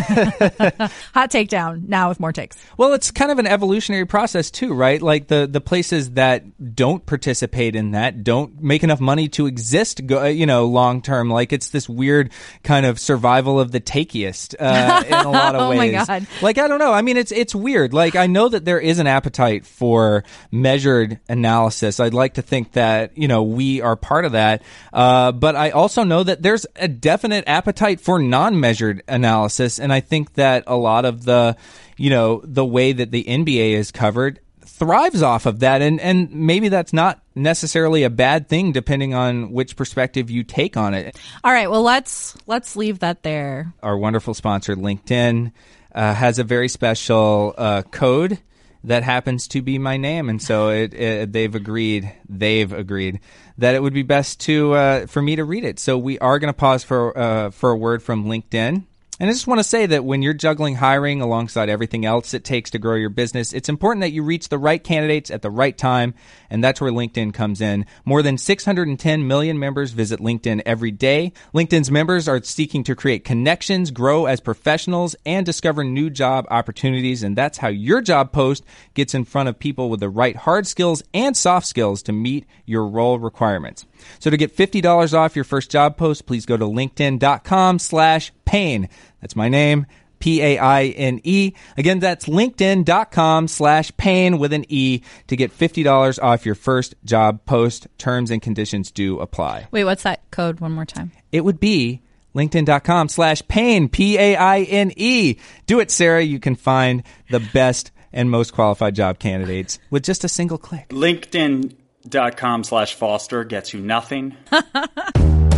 Hot 1.14 1.30
takedown 1.30 1.88
now 1.88 2.08
with 2.08 2.20
more 2.20 2.32
takes. 2.32 2.56
Well, 2.76 2.92
it's 2.92 3.10
kind 3.10 3.30
of 3.30 3.38
an 3.38 3.46
evolutionary 3.46 4.06
process 4.06 4.50
too, 4.50 4.72
right? 4.74 5.00
Like 5.00 5.28
the 5.28 5.46
the 5.50 5.60
places 5.60 6.12
that 6.12 6.74
don't 6.74 7.04
participate 7.04 7.76
in 7.76 7.92
that 7.92 8.24
don't 8.24 8.62
make 8.62 8.82
enough 8.82 9.00
money 9.00 9.28
to 9.30 9.46
exist, 9.46 10.06
go, 10.06 10.24
you 10.26 10.46
know, 10.46 10.66
long 10.66 11.02
term. 11.02 11.30
Like 11.30 11.52
it's 11.52 11.68
this 11.70 11.88
weird 11.88 12.32
kind 12.62 12.86
of 12.86 12.98
survival 13.00 13.58
of 13.60 13.72
the 13.72 13.80
takiest 13.80 14.54
uh, 14.60 15.04
in 15.06 15.12
a 15.14 15.30
lot 15.30 15.54
of 15.54 15.60
Oh 15.64 15.70
ways. 15.70 15.78
my 15.94 16.04
God. 16.04 16.26
Like 16.42 16.58
I 16.58 16.68
don't 16.68 16.78
know. 16.78 16.92
I 16.92 17.02
mean, 17.02 17.16
it's 17.16 17.32
it's 17.32 17.54
weird. 17.54 17.94
Like 17.94 18.16
I 18.16 18.26
know 18.26 18.48
that 18.48 18.64
there 18.64 18.80
is 18.80 18.98
an 18.98 19.06
appetite 19.06 19.64
for 19.66 20.24
measured 20.50 21.20
analysis. 21.28 22.00
I'd 22.00 22.14
like 22.14 22.34
to 22.34 22.42
think 22.42 22.72
that 22.72 23.13
you 23.16 23.28
know 23.28 23.42
we 23.42 23.80
are 23.80 23.96
part 23.96 24.24
of 24.24 24.32
that, 24.32 24.62
uh, 24.92 25.32
but 25.32 25.56
I 25.56 25.70
also 25.70 26.04
know 26.04 26.22
that 26.22 26.42
there's 26.42 26.66
a 26.76 26.88
definite 26.88 27.44
appetite 27.46 28.00
for 28.00 28.18
non-measured 28.18 29.02
analysis, 29.08 29.78
and 29.78 29.92
I 29.92 30.00
think 30.00 30.34
that 30.34 30.64
a 30.66 30.76
lot 30.76 31.04
of 31.04 31.24
the 31.24 31.56
you 31.96 32.10
know 32.10 32.40
the 32.44 32.64
way 32.64 32.92
that 32.92 33.10
the 33.10 33.24
NBA 33.24 33.72
is 33.72 33.90
covered 33.90 34.40
thrives 34.74 35.22
off 35.22 35.46
of 35.46 35.60
that. 35.60 35.82
And 35.82 36.00
and 36.00 36.30
maybe 36.32 36.68
that's 36.68 36.92
not 36.92 37.20
necessarily 37.34 38.02
a 38.02 38.10
bad 38.10 38.48
thing 38.48 38.72
depending 38.72 39.14
on 39.14 39.52
which 39.52 39.76
perspective 39.76 40.30
you 40.30 40.42
take 40.42 40.76
on 40.76 40.94
it. 40.94 41.18
All 41.42 41.52
right. 41.52 41.70
Well, 41.70 41.82
let's 41.82 42.36
let's 42.46 42.76
leave 42.76 43.00
that 43.00 43.22
there. 43.22 43.72
our 43.82 43.96
wonderful 43.96 44.34
sponsor 44.34 44.74
LinkedIn 44.74 45.52
uh, 45.94 46.14
has 46.14 46.38
a 46.38 46.44
very 46.44 46.68
special 46.68 47.54
uh, 47.56 47.82
code 47.82 48.38
that 48.84 49.02
happens 49.02 49.48
to 49.48 49.62
be 49.62 49.78
my 49.78 49.96
name, 49.96 50.28
and 50.28 50.40
so 50.40 50.68
it, 50.68 50.94
it, 50.94 51.32
they've 51.32 51.54
agreed. 51.54 52.12
They've 52.28 52.70
agreed 52.72 53.20
that 53.58 53.74
it 53.74 53.82
would 53.82 53.94
be 53.94 54.02
best 54.02 54.40
to 54.40 54.74
uh, 54.74 55.06
for 55.06 55.22
me 55.22 55.36
to 55.36 55.44
read 55.44 55.64
it. 55.64 55.78
So 55.78 55.96
we 55.96 56.18
are 56.18 56.38
going 56.38 56.52
to 56.52 56.56
pause 56.56 56.84
for 56.84 57.16
uh, 57.16 57.50
for 57.50 57.70
a 57.70 57.76
word 57.76 58.02
from 58.02 58.26
LinkedIn. 58.26 58.84
And 59.20 59.30
I 59.30 59.32
just 59.32 59.46
want 59.46 59.60
to 59.60 59.64
say 59.64 59.86
that 59.86 60.04
when 60.04 60.22
you're 60.22 60.34
juggling 60.34 60.74
hiring 60.74 61.20
alongside 61.20 61.68
everything 61.68 62.04
else 62.04 62.34
it 62.34 62.42
takes 62.42 62.70
to 62.70 62.80
grow 62.80 62.96
your 62.96 63.10
business, 63.10 63.52
it's 63.52 63.68
important 63.68 64.00
that 64.00 64.10
you 64.10 64.24
reach 64.24 64.48
the 64.48 64.58
right 64.58 64.82
candidates 64.82 65.30
at 65.30 65.40
the 65.40 65.50
right 65.50 65.78
time, 65.78 66.14
and 66.50 66.64
that's 66.64 66.80
where 66.80 66.90
LinkedIn 66.90 67.32
comes 67.32 67.60
in. 67.60 67.86
More 68.04 68.22
than 68.22 68.38
610 68.38 69.28
million 69.28 69.56
members 69.56 69.92
visit 69.92 70.18
LinkedIn 70.18 70.62
every 70.66 70.90
day. 70.90 71.32
LinkedIn's 71.54 71.92
members 71.92 72.26
are 72.26 72.42
seeking 72.42 72.82
to 72.84 72.96
create 72.96 73.24
connections, 73.24 73.92
grow 73.92 74.26
as 74.26 74.40
professionals, 74.40 75.14
and 75.24 75.46
discover 75.46 75.84
new 75.84 76.10
job 76.10 76.48
opportunities, 76.50 77.22
and 77.22 77.36
that's 77.36 77.58
how 77.58 77.68
your 77.68 78.00
job 78.00 78.32
post 78.32 78.64
gets 78.94 79.14
in 79.14 79.24
front 79.24 79.48
of 79.48 79.60
people 79.60 79.90
with 79.90 80.00
the 80.00 80.08
right 80.08 80.34
hard 80.34 80.66
skills 80.66 81.04
and 81.14 81.36
soft 81.36 81.68
skills 81.68 82.02
to 82.02 82.12
meet 82.12 82.46
your 82.66 82.84
role 82.84 83.20
requirements. 83.20 83.86
So 84.18 84.28
to 84.28 84.36
get 84.36 84.56
$50 84.56 85.14
off 85.16 85.36
your 85.36 85.44
first 85.44 85.70
job 85.70 85.96
post, 85.96 86.26
please 86.26 86.46
go 86.46 86.56
to 86.56 86.64
linkedin.com 86.64 87.78
slash 87.78 88.32
paine. 88.54 88.88
That's 89.20 89.34
my 89.34 89.48
name, 89.48 89.86
P-A-I-N-E. 90.20 91.52
Again, 91.76 91.98
that's 91.98 92.26
linkedin.com 92.26 93.48
slash 93.48 93.96
pain 93.96 94.38
with 94.38 94.52
an 94.52 94.64
E 94.68 95.02
to 95.26 95.34
get 95.34 95.50
$50 95.50 96.22
off 96.22 96.46
your 96.46 96.54
first 96.54 96.94
job 97.04 97.44
post. 97.46 97.88
Terms 97.98 98.30
and 98.30 98.40
conditions 98.40 98.92
do 98.92 99.18
apply. 99.18 99.66
Wait, 99.72 99.82
what's 99.82 100.04
that 100.04 100.30
code? 100.30 100.60
One 100.60 100.70
more 100.70 100.84
time. 100.84 101.10
It 101.32 101.44
would 101.44 101.58
be 101.58 102.00
linkedin.com 102.32 103.08
slash 103.08 103.42
pain, 103.48 103.88
P-A-I-N-E. 103.88 105.36
Do 105.66 105.80
it, 105.80 105.90
Sara. 105.90 106.22
You 106.22 106.38
can 106.38 106.54
find 106.54 107.02
the 107.30 107.40
best 107.52 107.90
and 108.12 108.30
most 108.30 108.52
qualified 108.52 108.94
job 108.94 109.18
candidates 109.18 109.80
with 109.90 110.04
just 110.04 110.22
a 110.22 110.28
single 110.28 110.58
click. 110.58 110.90
LinkedIn.com 110.90 112.62
slash 112.62 112.94
Foster 112.94 113.42
gets 113.42 113.74
you 113.74 113.80
nothing. 113.80 114.36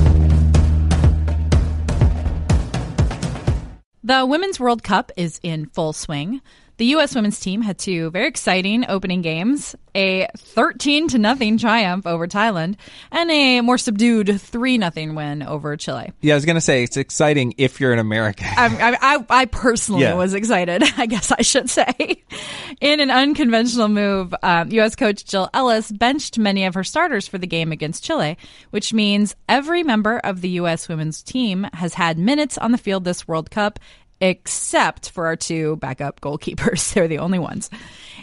The 4.07 4.25
Women's 4.25 4.61
World 4.61 4.85
Cup 4.85 5.11
is 5.17 5.41
in 5.43 5.67
full 5.67 5.93
swing. 5.93 6.41
The 6.79 6.85
U.S. 6.87 7.15
women's 7.15 7.41
team 7.41 7.63
had 7.63 7.79
two 7.79 8.11
very 8.11 8.29
exciting 8.29 8.85
opening 8.89 9.23
games 9.23 9.75
a 9.95 10.29
13 10.37 11.09
to 11.09 11.19
nothing 11.19 11.57
triumph 11.57 12.07
over 12.07 12.27
Thailand 12.29 12.77
and 13.11 13.31
a 13.31 13.63
more 13.63 13.79
subdued 13.79 14.39
3 14.39 14.77
nothing 14.77 15.15
win 15.15 15.43
over 15.43 15.75
Chile. 15.79 16.13
Yeah, 16.21 16.35
I 16.35 16.37
was 16.37 16.45
going 16.45 16.57
to 16.57 16.61
say 16.61 16.83
it's 16.83 16.99
exciting 16.99 17.55
if 17.57 17.81
you're 17.81 17.95
an 17.95 17.99
American. 17.99 18.47
I, 18.59 18.99
I, 19.01 19.25
I, 19.31 19.45
personally 19.47 20.03
Yeah. 20.03 20.13
was 20.13 20.35
excited, 20.35 20.83
I 20.99 21.07
guess 21.07 21.33
I 21.33 21.41
should 21.41 21.71
say. 21.71 22.23
In 22.83 23.01
an 23.01 23.11
unconventional 23.11 23.89
move, 23.89 24.35
um, 24.43 24.71
U.S. 24.73 24.95
coach 24.97 25.25
Jill 25.25 25.49
Ellis 25.55 25.91
benched 25.91 26.39
many 26.39 26.67
of 26.67 26.75
her 26.75 26.85
starters 26.85 27.27
for 27.27 27.39
the 27.39 27.47
game 27.47 27.73
against 27.73 28.05
Chile, 28.05 28.37
which 28.71 28.93
means 28.93 29.35
every 29.49 29.83
member 29.83 30.19
of 30.19 30.43
the 30.43 30.51
U.S. 30.51 30.91
women's 30.91 31.23
team 31.23 31.67
has 31.73 31.95
had 31.95 32.19
minutes 32.19 32.59
on 32.59 32.73
the 32.73 32.79
field 32.79 33.05
this 33.05 33.27
World 33.27 33.51
Cup, 33.51 33.79
except 34.21 35.11
for 35.11 35.27
our 35.27 35.37
two 35.37 35.77
backup 35.77 36.21
goalkeepers. 36.21 36.93
They're 36.95 37.09
the 37.09 37.19
only 37.19 37.39
ones. 37.39 37.71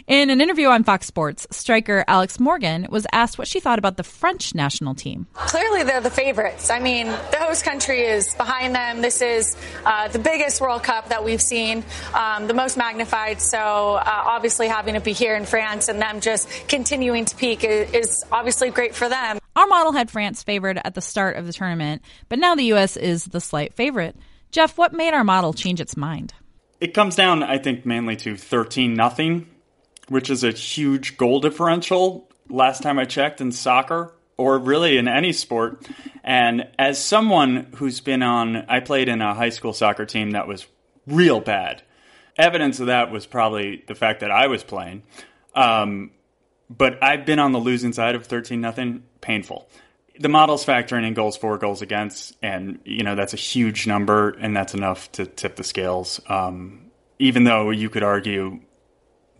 In 0.06 0.28
an 0.28 0.42
interview 0.42 0.68
on 0.68 0.84
Fox 0.84 1.06
Sports, 1.06 1.46
striker 1.50 2.04
Alex 2.06 2.38
Morgan 2.38 2.86
was 2.90 3.06
asked 3.10 3.38
what 3.38 3.48
she 3.48 3.58
thought 3.58 3.78
about 3.78 3.96
the 3.96 4.02
French 4.02 4.54
national 4.54 4.94
team. 4.94 5.26
Clearly, 5.32 5.82
they're 5.82 6.02
the 6.02 6.10
favorites. 6.10 6.68
I 6.68 6.78
mean, 6.78 7.06
the 7.06 7.38
host 7.38 7.64
country 7.64 8.00
is 8.00 8.34
behind 8.34 8.74
them. 8.74 9.00
This 9.00 9.22
is 9.22 9.56
uh, 9.86 10.08
the 10.08 10.18
biggest 10.18 10.60
World 10.60 10.82
Cup 10.82 11.08
that 11.08 11.24
we've 11.24 11.40
seen, 11.40 11.84
um, 12.12 12.48
the 12.48 12.54
most 12.54 12.76
magnified. 12.76 13.40
So, 13.40 13.58
uh, 13.58 14.02
obviously, 14.04 14.68
having 14.68 14.94
it 14.94 15.04
be 15.04 15.14
here 15.14 15.36
in 15.36 15.46
France 15.46 15.88
and 15.88 16.02
them 16.02 16.20
just 16.20 16.50
continuing 16.68 17.24
to 17.24 17.36
peak 17.36 17.64
is, 17.64 17.90
is 17.92 18.24
obviously 18.30 18.68
great 18.68 18.94
for 18.94 19.08
them. 19.08 19.38
Our 19.56 19.66
model 19.68 19.92
had 19.92 20.10
France 20.10 20.42
favored 20.42 20.78
at 20.84 20.94
the 20.94 21.00
start 21.00 21.36
of 21.36 21.46
the 21.46 21.52
tournament, 21.54 22.02
but 22.28 22.38
now 22.38 22.56
the 22.56 22.64
U.S. 22.64 22.98
is 22.98 23.24
the 23.24 23.40
slight 23.40 23.72
favorite. 23.72 24.16
Geoff, 24.54 24.78
what 24.78 24.92
made 24.92 25.14
our 25.14 25.24
model 25.24 25.52
change 25.52 25.80
its 25.80 25.96
mind? 25.96 26.32
It 26.80 26.94
comes 26.94 27.16
down, 27.16 27.42
I 27.42 27.58
think, 27.58 27.84
mainly 27.84 28.14
to 28.18 28.36
13 28.36 28.94
nothing, 28.94 29.48
which 30.06 30.30
is 30.30 30.44
a 30.44 30.52
huge 30.52 31.16
goal 31.16 31.40
differential 31.40 32.30
last 32.48 32.80
time 32.80 33.00
I 33.00 33.04
checked 33.04 33.40
in 33.40 33.50
soccer 33.50 34.14
or 34.36 34.56
really 34.60 34.96
in 34.96 35.08
any 35.08 35.32
sport. 35.32 35.84
And 36.22 36.68
as 36.78 37.04
someone 37.04 37.66
who's 37.74 37.98
been 37.98 38.22
on, 38.22 38.64
I 38.68 38.78
played 38.78 39.08
in 39.08 39.20
a 39.20 39.34
high 39.34 39.48
school 39.48 39.72
soccer 39.72 40.06
team 40.06 40.30
that 40.30 40.46
was 40.46 40.68
real 41.04 41.40
bad. 41.40 41.82
Evidence 42.36 42.78
of 42.78 42.86
that 42.86 43.10
was 43.10 43.26
probably 43.26 43.82
the 43.88 43.96
fact 43.96 44.20
that 44.20 44.30
I 44.30 44.46
was 44.46 44.62
playing. 44.62 45.02
Um, 45.56 46.12
but 46.70 47.02
I've 47.02 47.26
been 47.26 47.40
on 47.40 47.50
the 47.50 47.58
losing 47.58 47.92
side 47.92 48.14
of 48.14 48.24
13 48.26 48.60
nothing, 48.60 49.02
painful. 49.20 49.68
The 50.18 50.28
model's 50.28 50.64
factoring 50.64 51.06
in 51.06 51.14
goals 51.14 51.36
for, 51.36 51.58
goals 51.58 51.82
against, 51.82 52.36
and 52.40 52.78
you 52.84 53.02
know 53.02 53.14
that's 53.14 53.34
a 53.34 53.38
huge 53.38 53.86
number, 53.86 54.30
and 54.30 54.56
that's 54.56 54.74
enough 54.74 55.10
to 55.12 55.26
tip 55.26 55.56
the 55.56 55.64
scales. 55.64 56.20
Um, 56.28 56.90
even 57.18 57.44
though 57.44 57.70
you 57.70 57.90
could 57.90 58.02
argue 58.02 58.60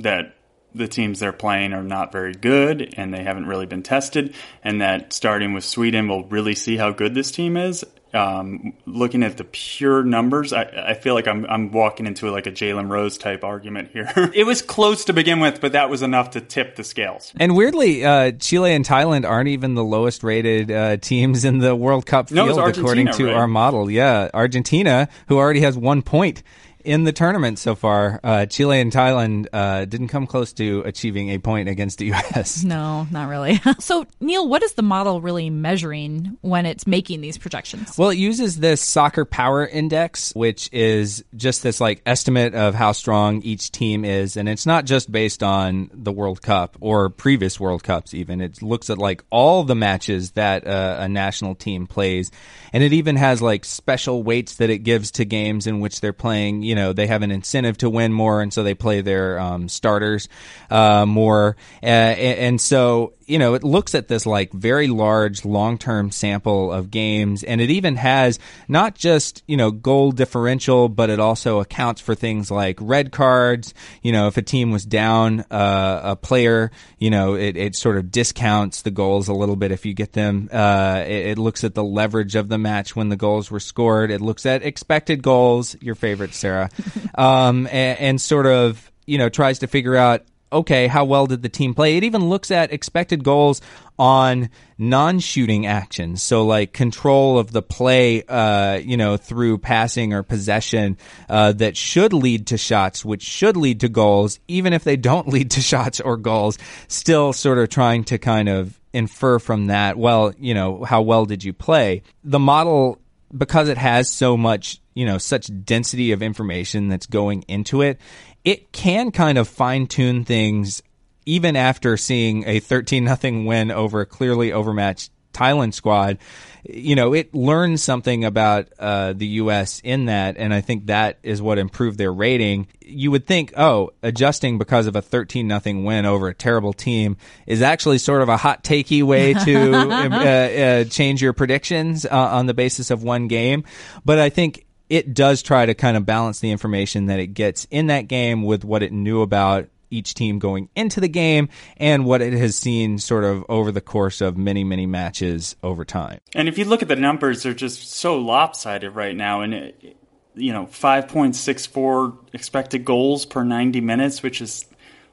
that 0.00 0.34
the 0.74 0.88
teams 0.88 1.20
they're 1.20 1.32
playing 1.32 1.72
are 1.72 1.84
not 1.84 2.10
very 2.10 2.32
good 2.32 2.94
and 2.96 3.14
they 3.14 3.22
haven't 3.22 3.46
really 3.46 3.66
been 3.66 3.82
tested, 3.82 4.34
and 4.64 4.80
that 4.80 5.12
starting 5.12 5.52
with 5.52 5.64
Sweden, 5.64 6.08
we'll 6.08 6.24
really 6.24 6.54
see 6.54 6.76
how 6.76 6.90
good 6.90 7.14
this 7.14 7.30
team 7.30 7.56
is. 7.56 7.84
Um, 8.14 8.74
looking 8.86 9.22
at 9.22 9.36
the 9.36 9.44
pure 9.44 10.04
numbers, 10.04 10.52
I, 10.52 10.62
I 10.62 10.94
feel 10.94 11.14
like 11.14 11.26
I'm, 11.26 11.44
I'm 11.46 11.72
walking 11.72 12.06
into 12.06 12.30
like 12.30 12.46
a 12.46 12.52
Jalen 12.52 12.88
Rose 12.88 13.18
type 13.18 13.42
argument 13.42 13.90
here. 13.92 14.10
it 14.34 14.44
was 14.46 14.62
close 14.62 15.04
to 15.06 15.12
begin 15.12 15.40
with, 15.40 15.60
but 15.60 15.72
that 15.72 15.90
was 15.90 16.02
enough 16.02 16.30
to 16.30 16.40
tip 16.40 16.76
the 16.76 16.84
scales. 16.84 17.32
And 17.40 17.56
weirdly, 17.56 18.04
uh, 18.04 18.32
Chile 18.32 18.72
and 18.72 18.84
Thailand 18.84 19.28
aren't 19.28 19.48
even 19.48 19.74
the 19.74 19.84
lowest 19.84 20.22
rated 20.22 20.70
uh, 20.70 20.96
teams 20.98 21.44
in 21.44 21.58
the 21.58 21.74
World 21.74 22.06
Cup 22.06 22.28
field, 22.28 22.56
it's 22.56 22.78
according 22.78 23.08
to 23.12 23.26
right? 23.26 23.34
our 23.34 23.48
model. 23.48 23.90
Yeah, 23.90 24.30
Argentina, 24.32 25.08
who 25.28 25.38
already 25.38 25.60
has 25.60 25.76
one 25.76 26.02
point 26.02 26.42
in 26.84 27.04
the 27.04 27.12
tournament 27.12 27.58
so 27.58 27.74
far. 27.74 28.20
Uh, 28.22 28.46
Chile 28.46 28.80
and 28.80 28.92
Thailand 28.92 29.46
uh, 29.52 29.84
didn't 29.86 30.08
come 30.08 30.26
close 30.26 30.52
to 30.54 30.82
achieving 30.84 31.30
a 31.30 31.38
point 31.38 31.68
against 31.68 31.98
the 31.98 32.06
U.S. 32.14 32.62
No, 32.62 33.06
not 33.10 33.28
really. 33.28 33.60
so, 33.78 34.06
Neil, 34.20 34.46
what 34.46 34.62
is 34.62 34.74
the 34.74 34.82
model 34.82 35.20
really 35.20 35.50
measuring 35.50 36.36
when 36.42 36.66
it's 36.66 36.86
making 36.86 37.20
these 37.20 37.38
projections? 37.38 37.96
Well, 37.98 38.10
it 38.10 38.18
uses 38.18 38.58
this 38.58 38.80
soccer 38.80 39.24
power 39.24 39.66
index, 39.66 40.32
which 40.34 40.68
is 40.72 41.24
just 41.34 41.62
this 41.62 41.80
like 41.80 42.02
estimate 42.06 42.54
of 42.54 42.74
how 42.74 42.92
strong 42.92 43.42
each 43.42 43.72
team 43.72 44.04
is. 44.04 44.36
And 44.36 44.48
it's 44.48 44.66
not 44.66 44.84
just 44.84 45.10
based 45.10 45.42
on 45.42 45.90
the 45.92 46.12
World 46.12 46.42
Cup 46.42 46.76
or 46.80 47.08
previous 47.08 47.58
World 47.58 47.82
Cups, 47.82 48.14
even. 48.14 48.40
It 48.40 48.62
looks 48.62 48.90
at 48.90 48.98
like 48.98 49.24
all 49.30 49.64
the 49.64 49.74
matches 49.74 50.32
that 50.32 50.66
uh, 50.66 50.96
a 51.00 51.08
national 51.08 51.54
team 51.54 51.86
plays. 51.86 52.30
And 52.72 52.82
it 52.82 52.92
even 52.92 53.16
has 53.16 53.40
like 53.40 53.64
special 53.64 54.22
weights 54.22 54.56
that 54.56 54.70
it 54.70 54.78
gives 54.78 55.12
to 55.12 55.24
games 55.24 55.66
in 55.66 55.80
which 55.80 56.00
they're 56.00 56.12
playing. 56.12 56.62
You 56.62 56.73
know, 56.74 56.92
they 56.92 57.06
have 57.06 57.22
an 57.22 57.30
incentive 57.30 57.78
to 57.78 57.90
win 57.90 58.12
more. 58.12 58.40
And 58.40 58.52
so 58.52 58.62
they 58.62 58.74
play 58.74 59.00
their 59.00 59.38
um, 59.38 59.68
starters 59.68 60.28
uh, 60.70 61.06
more. 61.06 61.56
Uh, 61.82 61.86
and, 61.86 62.38
and 62.38 62.60
so 62.60 63.14
you 63.26 63.38
know, 63.38 63.54
it 63.54 63.64
looks 63.64 63.94
at 63.94 64.08
this 64.08 64.26
like 64.26 64.52
very 64.52 64.88
large 64.88 65.44
long 65.44 65.78
term 65.78 66.10
sample 66.10 66.72
of 66.72 66.90
games, 66.90 67.42
and 67.42 67.60
it 67.60 67.70
even 67.70 67.96
has 67.96 68.38
not 68.68 68.94
just, 68.94 69.42
you 69.46 69.56
know, 69.56 69.70
goal 69.70 70.12
differential, 70.12 70.88
but 70.88 71.10
it 71.10 71.20
also 71.20 71.60
accounts 71.60 72.00
for 72.00 72.14
things 72.14 72.50
like 72.50 72.78
red 72.80 73.12
cards. 73.12 73.74
You 74.02 74.12
know, 74.12 74.26
if 74.26 74.36
a 74.36 74.42
team 74.42 74.70
was 74.70 74.84
down 74.84 75.40
uh, 75.50 76.00
a 76.04 76.16
player, 76.16 76.70
you 76.98 77.10
know, 77.10 77.34
it, 77.34 77.56
it 77.56 77.76
sort 77.76 77.96
of 77.96 78.10
discounts 78.10 78.82
the 78.82 78.90
goals 78.90 79.28
a 79.28 79.34
little 79.34 79.56
bit 79.56 79.72
if 79.72 79.86
you 79.86 79.94
get 79.94 80.12
them. 80.12 80.48
Uh, 80.52 81.02
it, 81.06 81.26
it 81.26 81.38
looks 81.38 81.64
at 81.64 81.74
the 81.74 81.84
leverage 81.84 82.34
of 82.34 82.48
the 82.48 82.58
match 82.58 82.94
when 82.94 83.08
the 83.08 83.16
goals 83.16 83.50
were 83.50 83.60
scored. 83.60 84.10
It 84.10 84.20
looks 84.20 84.46
at 84.46 84.62
expected 84.62 85.22
goals, 85.22 85.76
your 85.80 85.94
favorite, 85.94 86.34
Sara, 86.34 86.70
um, 87.14 87.66
and, 87.66 87.98
and 87.98 88.20
sort 88.20 88.46
of, 88.46 88.90
you 89.06 89.18
know, 89.18 89.28
tries 89.28 89.60
to 89.60 89.66
figure 89.66 89.96
out 89.96 90.22
okay, 90.54 90.86
how 90.86 91.04
well 91.04 91.26
did 91.26 91.42
the 91.42 91.48
team 91.48 91.74
play? 91.74 91.96
It 91.96 92.04
even 92.04 92.28
looks 92.28 92.50
at 92.50 92.72
expected 92.72 93.24
goals 93.24 93.60
on 93.98 94.50
non-shooting 94.78 95.66
actions. 95.66 96.22
So 96.22 96.46
like 96.46 96.72
control 96.72 97.38
of 97.38 97.52
the 97.52 97.62
play, 97.62 98.22
uh, 98.22 98.76
you 98.76 98.96
know, 98.96 99.16
through 99.16 99.58
passing 99.58 100.12
or 100.12 100.22
possession, 100.22 100.96
uh, 101.28 101.52
that 101.52 101.76
should 101.76 102.12
lead 102.12 102.48
to 102.48 102.58
shots, 102.58 103.04
which 103.04 103.22
should 103.22 103.56
lead 103.56 103.80
to 103.80 103.88
goals, 103.88 104.40
even 104.48 104.72
if 104.72 104.84
they 104.84 104.96
don't 104.96 105.28
lead 105.34 105.52
to 105.52 105.60
shots 105.60 106.00
or 106.00 106.16
goals, 106.16 106.58
still 106.88 107.32
sort 107.32 107.58
of 107.58 107.68
trying 107.68 108.04
to 108.04 108.18
kind 108.18 108.48
of 108.48 108.78
infer 108.92 109.38
from 109.38 109.66
that, 109.66 109.98
well, 109.98 110.32
you 110.38 110.54
know, 110.54 110.84
how 110.84 111.02
well 111.02 111.26
did 111.26 111.42
you 111.42 111.52
play? 111.52 112.02
The 112.22 112.38
model, 112.38 112.98
because 113.36 113.68
it 113.68 113.76
has 113.76 114.08
so 114.08 114.36
much, 114.36 114.80
you 114.94 115.04
know, 115.04 115.18
such 115.18 115.50
density 115.64 116.12
of 116.12 116.22
information 116.22 116.88
that's 116.88 117.06
going 117.06 117.42
into 117.48 117.82
it, 117.82 118.00
it 118.44 118.72
can 118.72 119.10
kind 119.10 119.38
of 119.38 119.48
fine 119.48 119.86
tune 119.86 120.24
things 120.24 120.82
even 121.26 121.56
after 121.56 121.96
seeing 121.96 122.46
a 122.46 122.60
13 122.60 123.04
nothing 123.04 123.44
win 123.46 123.70
over 123.70 124.00
a 124.00 124.06
clearly 124.06 124.52
overmatched 124.52 125.10
Thailand 125.32 125.74
squad. 125.74 126.18
You 126.66 126.94
know, 126.94 127.12
it 127.12 127.34
learned 127.34 127.78
something 127.78 128.24
about 128.24 128.68
uh, 128.78 129.12
the 129.12 129.26
U.S. 129.26 129.82
in 129.84 130.06
that, 130.06 130.36
and 130.38 130.54
I 130.54 130.62
think 130.62 130.86
that 130.86 131.18
is 131.22 131.42
what 131.42 131.58
improved 131.58 131.98
their 131.98 132.12
rating. 132.12 132.68
You 132.80 133.10
would 133.10 133.26
think, 133.26 133.52
oh, 133.56 133.90
adjusting 134.02 134.56
because 134.56 134.86
of 134.86 134.96
a 134.96 135.02
13 135.02 135.46
nothing 135.46 135.84
win 135.84 136.06
over 136.06 136.28
a 136.28 136.34
terrible 136.34 136.72
team 136.72 137.18
is 137.46 137.60
actually 137.60 137.98
sort 137.98 138.22
of 138.22 138.30
a 138.30 138.38
hot 138.38 138.64
takey 138.64 139.02
way 139.02 139.34
to 139.34 139.72
uh, 139.74 140.18
uh, 140.18 140.84
change 140.84 141.20
your 141.20 141.34
predictions 141.34 142.06
uh, 142.06 142.10
on 142.10 142.46
the 142.46 142.54
basis 142.54 142.90
of 142.90 143.02
one 143.02 143.28
game. 143.28 143.64
But 144.06 144.18
I 144.18 144.30
think 144.30 144.64
it 144.88 145.14
does 145.14 145.42
try 145.42 145.66
to 145.66 145.74
kind 145.74 145.96
of 145.96 146.04
balance 146.06 146.40
the 146.40 146.50
information 146.50 147.06
that 147.06 147.18
it 147.18 147.28
gets 147.28 147.66
in 147.70 147.86
that 147.88 148.08
game 148.08 148.42
with 148.42 148.64
what 148.64 148.82
it 148.82 148.92
knew 148.92 149.22
about 149.22 149.68
each 149.90 150.14
team 150.14 150.38
going 150.38 150.68
into 150.74 151.00
the 151.00 151.08
game 151.08 151.48
and 151.76 152.04
what 152.04 152.20
it 152.20 152.32
has 152.32 152.56
seen 152.56 152.98
sort 152.98 153.24
of 153.24 153.44
over 153.48 153.70
the 153.70 153.80
course 153.80 154.20
of 154.20 154.36
many, 154.36 154.64
many 154.64 154.86
matches 154.86 155.56
over 155.62 155.84
time. 155.84 156.18
And 156.34 156.48
if 156.48 156.58
you 156.58 156.64
look 156.64 156.82
at 156.82 156.88
the 156.88 156.96
numbers, 156.96 157.42
they're 157.42 157.54
just 157.54 157.92
so 157.92 158.18
lopsided 158.18 158.94
right 158.94 159.14
now. 159.14 159.42
And, 159.42 159.54
it, 159.54 159.96
you 160.34 160.52
know, 160.52 160.66
5.64 160.66 162.16
expected 162.32 162.84
goals 162.84 163.24
per 163.24 163.44
90 163.44 163.80
minutes, 163.80 164.22
which 164.22 164.40
is 164.40 164.66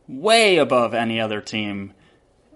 way 0.08 0.58
above 0.58 0.94
any 0.94 1.22
other 1.22 1.42
team 1.42 1.94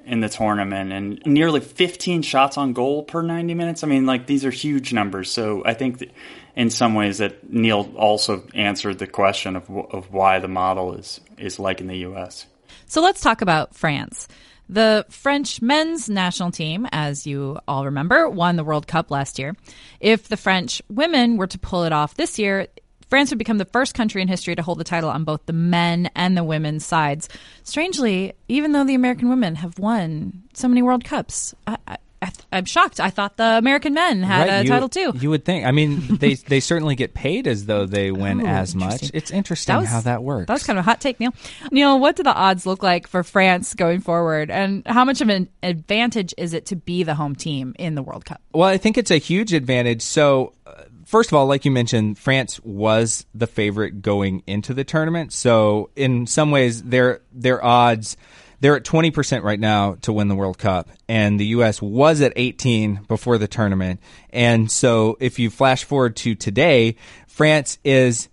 in 0.05 0.19
the 0.19 0.29
tournament 0.29 0.91
and 0.91 1.21
nearly 1.25 1.59
15 1.59 2.21
shots 2.21 2.57
on 2.57 2.73
goal 2.73 3.03
per 3.03 3.21
90 3.21 3.53
minutes. 3.53 3.83
I 3.83 3.87
mean, 3.87 4.05
like 4.05 4.27
these 4.27 4.45
are 4.45 4.51
huge 4.51 4.93
numbers. 4.93 5.31
So 5.31 5.63
I 5.65 5.73
think 5.73 6.11
in 6.55 6.69
some 6.69 6.93
ways 6.93 7.17
that 7.17 7.51
Neil 7.51 7.91
also 7.95 8.43
answered 8.53 8.99
the 8.99 9.07
question 9.07 9.55
of 9.55 9.69
of 9.69 10.11
why 10.11 10.39
the 10.39 10.47
model 10.47 10.93
is 10.93 11.19
is 11.37 11.59
like 11.59 11.81
in 11.81 11.87
the 11.87 11.97
U.S. 11.97 12.45
So 12.85 13.01
let's 13.01 13.21
talk 13.21 13.41
about 13.41 13.75
France. 13.75 14.27
The 14.67 15.05
French 15.09 15.61
men's 15.61 16.09
national 16.09 16.49
team, 16.51 16.87
as 16.91 17.27
you 17.27 17.59
all 17.67 17.85
remember, 17.85 18.27
won 18.27 18.55
the 18.55 18.63
World 18.63 18.87
Cup 18.87 19.11
last 19.11 19.37
year. 19.37 19.55
If 19.99 20.27
the 20.27 20.37
French 20.37 20.81
women 20.89 21.37
were 21.37 21.47
to 21.47 21.59
pull 21.59 21.83
it 21.83 21.93
off 21.93 22.15
this 22.15 22.39
year, 22.39 22.67
France 23.15 23.29
would 23.29 23.39
become 23.39 23.59
the 23.59 23.63
first 23.63 23.93
country 23.93 24.21
in 24.21 24.27
history 24.27 24.55
to 24.57 24.61
hold 24.61 24.77
the 24.77 24.83
title 24.83 25.09
on 25.09 25.23
both 25.23 25.45
the 25.45 25.53
men 25.53 26.09
and 26.15 26.35
the 26.35 26.43
women's 26.43 26.85
sides. 26.85 27.29
Strangely, 27.63 28.33
even 28.49 28.73
though 28.73 28.83
the 28.83 28.93
American 28.93 29.29
women 29.29 29.55
have 29.55 29.79
won 29.79 30.43
so 30.53 30.67
many 30.67 30.81
World 30.81 31.05
Cups, 31.05 31.55
I, 31.65 31.77
I, 31.87 31.97
I 32.21 32.57
am 32.57 32.65
shocked. 32.65 32.99
I 32.99 33.09
thought 33.11 33.37
the 33.37 33.57
American 33.57 33.93
men 33.93 34.21
had 34.21 34.49
right, 34.49 34.59
a 34.59 34.63
you, 34.63 34.69
title 34.69 34.89
too. 34.89 35.13
You 35.15 35.29
would 35.29 35.45
think. 35.45 35.65
I 35.65 35.71
mean, 35.71 36.17
they 36.19 36.33
they 36.33 36.59
certainly 36.59 36.95
get 36.95 37.13
paid 37.13 37.47
as 37.47 37.67
though 37.67 37.85
they 37.85 38.11
win 38.11 38.41
Oh, 38.41 38.45
as 38.45 38.75
much. 38.75 39.11
It's 39.13 39.31
interesting 39.31 39.75
That 39.75 39.79
was- 39.79 39.89
how 39.89 40.01
that 40.01 40.21
works. 40.21 40.47
That 40.47 40.53
was 40.53 40.63
kind 40.63 40.77
of 40.77 40.83
a 40.83 40.89
hot 40.89 40.99
take, 40.99 41.17
Neil. 41.21 41.33
Neil, 41.71 41.97
what 41.97 42.17
do 42.17 42.23
the 42.23 42.33
odds 42.33 42.65
look 42.65 42.83
like 42.83 43.07
for 43.07 43.23
France 43.23 43.75
going 43.75 44.01
forward, 44.01 44.51
and 44.51 44.83
how 44.85 45.05
much 45.05 45.21
of 45.21 45.29
an 45.29 45.47
advantage 45.63 46.33
is 46.37 46.53
it 46.53 46.65
to 46.65 46.75
be 46.75 47.03
the 47.03 47.15
home 47.15 47.35
team 47.35 47.75
in 47.79 47.95
the 47.95 48.03
World 48.03 48.25
Cup? 48.25 48.41
Well, 48.53 48.67
I 48.67 48.77
think 48.77 48.97
it's 48.97 49.11
a 49.11 49.17
huge 49.19 49.53
advantage. 49.53 50.01
So, 50.01 50.53
uh, 50.65 50.83
first 51.15 51.29
of 51.29 51.35
all, 51.35 51.45
like 51.45 51.63
you 51.63 51.71
mentioned, 51.71 52.19
France 52.19 52.59
was 52.61 53.25
the 53.33 53.47
favorite 53.47 54.01
going 54.01 54.43
into 54.45 54.73
the 54.73 54.83
tournament. 54.83 55.31
So, 55.31 55.89
in 55.95 56.27
some 56.27 56.51
ways, 56.51 56.83
their 56.83 57.21
their 57.31 57.63
odds 57.63 58.17
they're 58.59 58.75
at 58.75 58.83
twenty 58.83 59.11
percent 59.11 59.45
right 59.45 59.59
now 59.59 59.95
to 60.01 60.11
win 60.11 60.27
the 60.27 60.35
World 60.35 60.57
Cup, 60.57 60.89
and 61.07 61.39
the 61.39 61.45
U.S. 61.45 61.81
was 61.81 62.19
at 62.19 62.33
eighteen 62.35 62.99
before 63.07 63.37
the 63.37 63.47
tournament. 63.47 64.01
And 64.31 64.69
so, 64.69 65.15
if 65.21 65.39
you 65.39 65.49
flash 65.49 65.85
forward 65.85 66.17
to 66.17 66.35
today, 66.35 66.97
France 67.27 67.79
is 67.85 68.27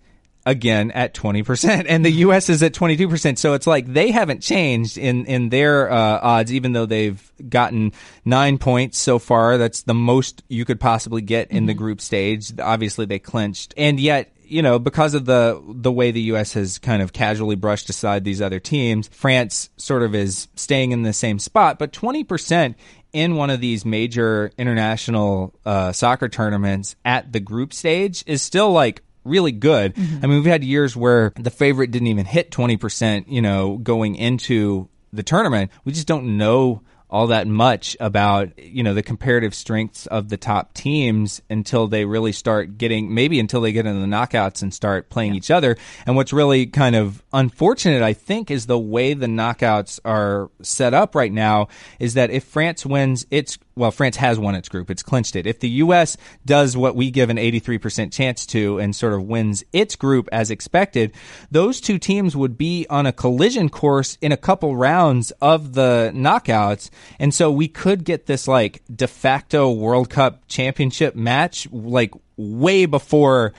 again 0.45 0.91
at 0.91 1.15
20% 1.15 1.87
and 1.89 2.05
the 2.05 2.11
US 2.11 2.49
is 2.49 2.63
at 2.63 2.73
22%. 2.73 3.39
So 3.39 3.55
it's 3.55 3.67
like 3.67 3.87
they 3.87 4.11
haven't 4.11 4.41
changed 4.41 4.99
in, 4.99 5.25
in 5.27 5.49
their 5.49 5.91
uh, 5.91 6.21
odds, 6.23 6.53
even 6.53 6.73
though 6.73 6.87
they've 6.87 7.33
gotten 7.49 7.93
nine 8.25 8.59
points 8.59 8.99
so 8.99 9.19
far. 9.19 9.59
That's 9.59 9.83
the 9.83 9.95
most 9.95 10.43
you 10.49 10.65
could 10.65 10.81
possibly 10.81 11.23
get 11.23 11.51
in 11.51 11.67
the 11.67 11.75
group 11.75 12.01
stage. 12.01 12.53
Obviously 12.59 13.07
they 13.07 13.19
clinched 13.19 13.75
and 13.77 14.01
yet, 14.01 14.35
you 14.45 14.63
know, 14.63 14.79
because 14.79 15.15
of 15.15 15.25
the, 15.25 15.63
the 15.67 15.93
way 15.93 16.11
the 16.11 16.21
U.S. 16.23 16.53
has 16.55 16.79
kind 16.79 17.01
of 17.01 17.13
casually 17.13 17.57
brushed 17.57 17.89
aside 17.89 18.25
these 18.25 18.43
other 18.43 18.61
teams, 18.61 19.09
France 19.09 19.71
sort 19.77 20.03
of 20.03 20.15
is 20.15 20.49
staying 20.57 20.93
in 20.93 21.03
the 21.03 21.13
same 21.15 21.39
spot, 21.39 21.79
but 21.79 21.93
20% 21.93 22.75
in 23.13 23.37
one 23.37 23.51
of 23.51 23.61
these 23.61 23.85
major 23.85 24.51
international 24.59 25.55
uh, 25.65 25.93
soccer 25.93 26.29
tournaments 26.29 26.97
at 27.05 27.33
the 27.33 27.41
group 27.41 27.73
stage 27.73 28.25
is 28.27 28.43
still 28.43 28.73
like 28.73 29.03
really 29.25 29.53
good. 29.53 29.95
Mm-hmm. 29.95 30.25
I 30.25 30.27
mean, 30.27 30.37
we've 30.39 30.47
had 30.47 30.65
years 30.65 30.97
where 30.97 31.33
the 31.37 31.51
favorite 31.51 31.91
didn't 31.91 32.09
even 32.09 32.27
hit 32.27 32.51
20%, 32.51 33.25
you 33.29 33.43
know, 33.43 33.79
going 33.79 34.17
into 34.17 34.89
the 35.13 35.23
tournament. 35.23 35.71
We 35.85 35.93
just 35.93 36.07
don't 36.07 36.37
know 36.37 36.83
all 37.13 37.27
that 37.27 37.47
much 37.47 37.95
about, 38.01 38.59
you 38.59 38.83
know, 38.83 38.95
the 38.95 39.03
comparative 39.03 39.55
strengths 39.55 40.07
of 40.07 40.31
the 40.31 40.39
top 40.39 40.73
teams 40.73 41.43
until 41.51 41.87
they 41.87 42.07
really 42.07 42.33
start 42.33 42.79
getting, 42.79 43.13
maybe 43.13 43.39
until 43.39 43.61
they 43.61 43.71
get 43.71 43.85
into 43.85 44.01
the 44.01 44.07
knockouts 44.07 44.63
and 44.63 44.73
start 44.73 45.11
playing 45.11 45.35
each 45.35 45.51
other. 45.51 45.77
And 46.07 46.17
what's 46.17 46.33
really 46.33 46.65
kind 46.65 46.97
of 46.97 47.23
unfortunate, 47.35 48.03
I 48.03 48.15
think, 48.15 48.51
is 48.51 48.65
the 48.65 48.79
way 48.79 49.13
the 49.13 49.27
knockouts 49.27 50.01
are 50.07 50.51
set 50.63 50.95
up 50.95 51.15
right 51.15 51.31
now 51.31 51.69
is 51.99 52.15
that 52.15 52.31
if 52.31 52.45
France 52.45 52.87
wins 52.87 53.27
its 53.31 53.59
well, 53.75 53.91
France 53.91 54.17
has 54.17 54.39
won 54.39 54.55
its 54.55 54.69
group. 54.69 54.91
It's 54.91 55.03
clinched 55.03 55.37
it. 55.37 55.47
If 55.47 55.61
the 55.61 55.69
U.S. 55.71 56.17
does 56.45 56.77
what 56.77 56.95
we 56.95 57.11
give 57.11 57.31
an 57.31 57.37
83% 57.37 58.13
chance 58.13 58.45
to 58.47 58.79
and 58.79 58.95
sort 58.95 59.15
of 59.15 59.23
wins 59.23 59.65
its 59.73 59.97
group 59.97 60.29
as 60.31 60.51
expected, 60.51 61.13
those 61.51 61.81
two 61.81 61.99
teams 61.99 62.37
would 62.37 62.59
be 62.59 62.87
on 62.91 63.07
a 63.07 63.13
collision 63.13 63.69
course 63.69 64.19
in 64.21 64.33
a 64.33 64.37
couple 64.37 64.77
rounds 64.77 65.31
of 65.41 65.75
the 65.75 66.13
knockouts. 66.15 66.91
And 67.19 67.35
so 67.35 67.51
we 67.51 67.69
could 67.69 68.05
get 68.05 68.27
this 68.27 68.47
like 68.47 68.83
de 68.95 69.07
facto 69.07 69.73
World 69.73 70.11
Cup 70.11 70.47
championship 70.49 71.15
match 71.15 71.67
like 71.73 72.13
way 72.37 72.87
before 72.87 73.53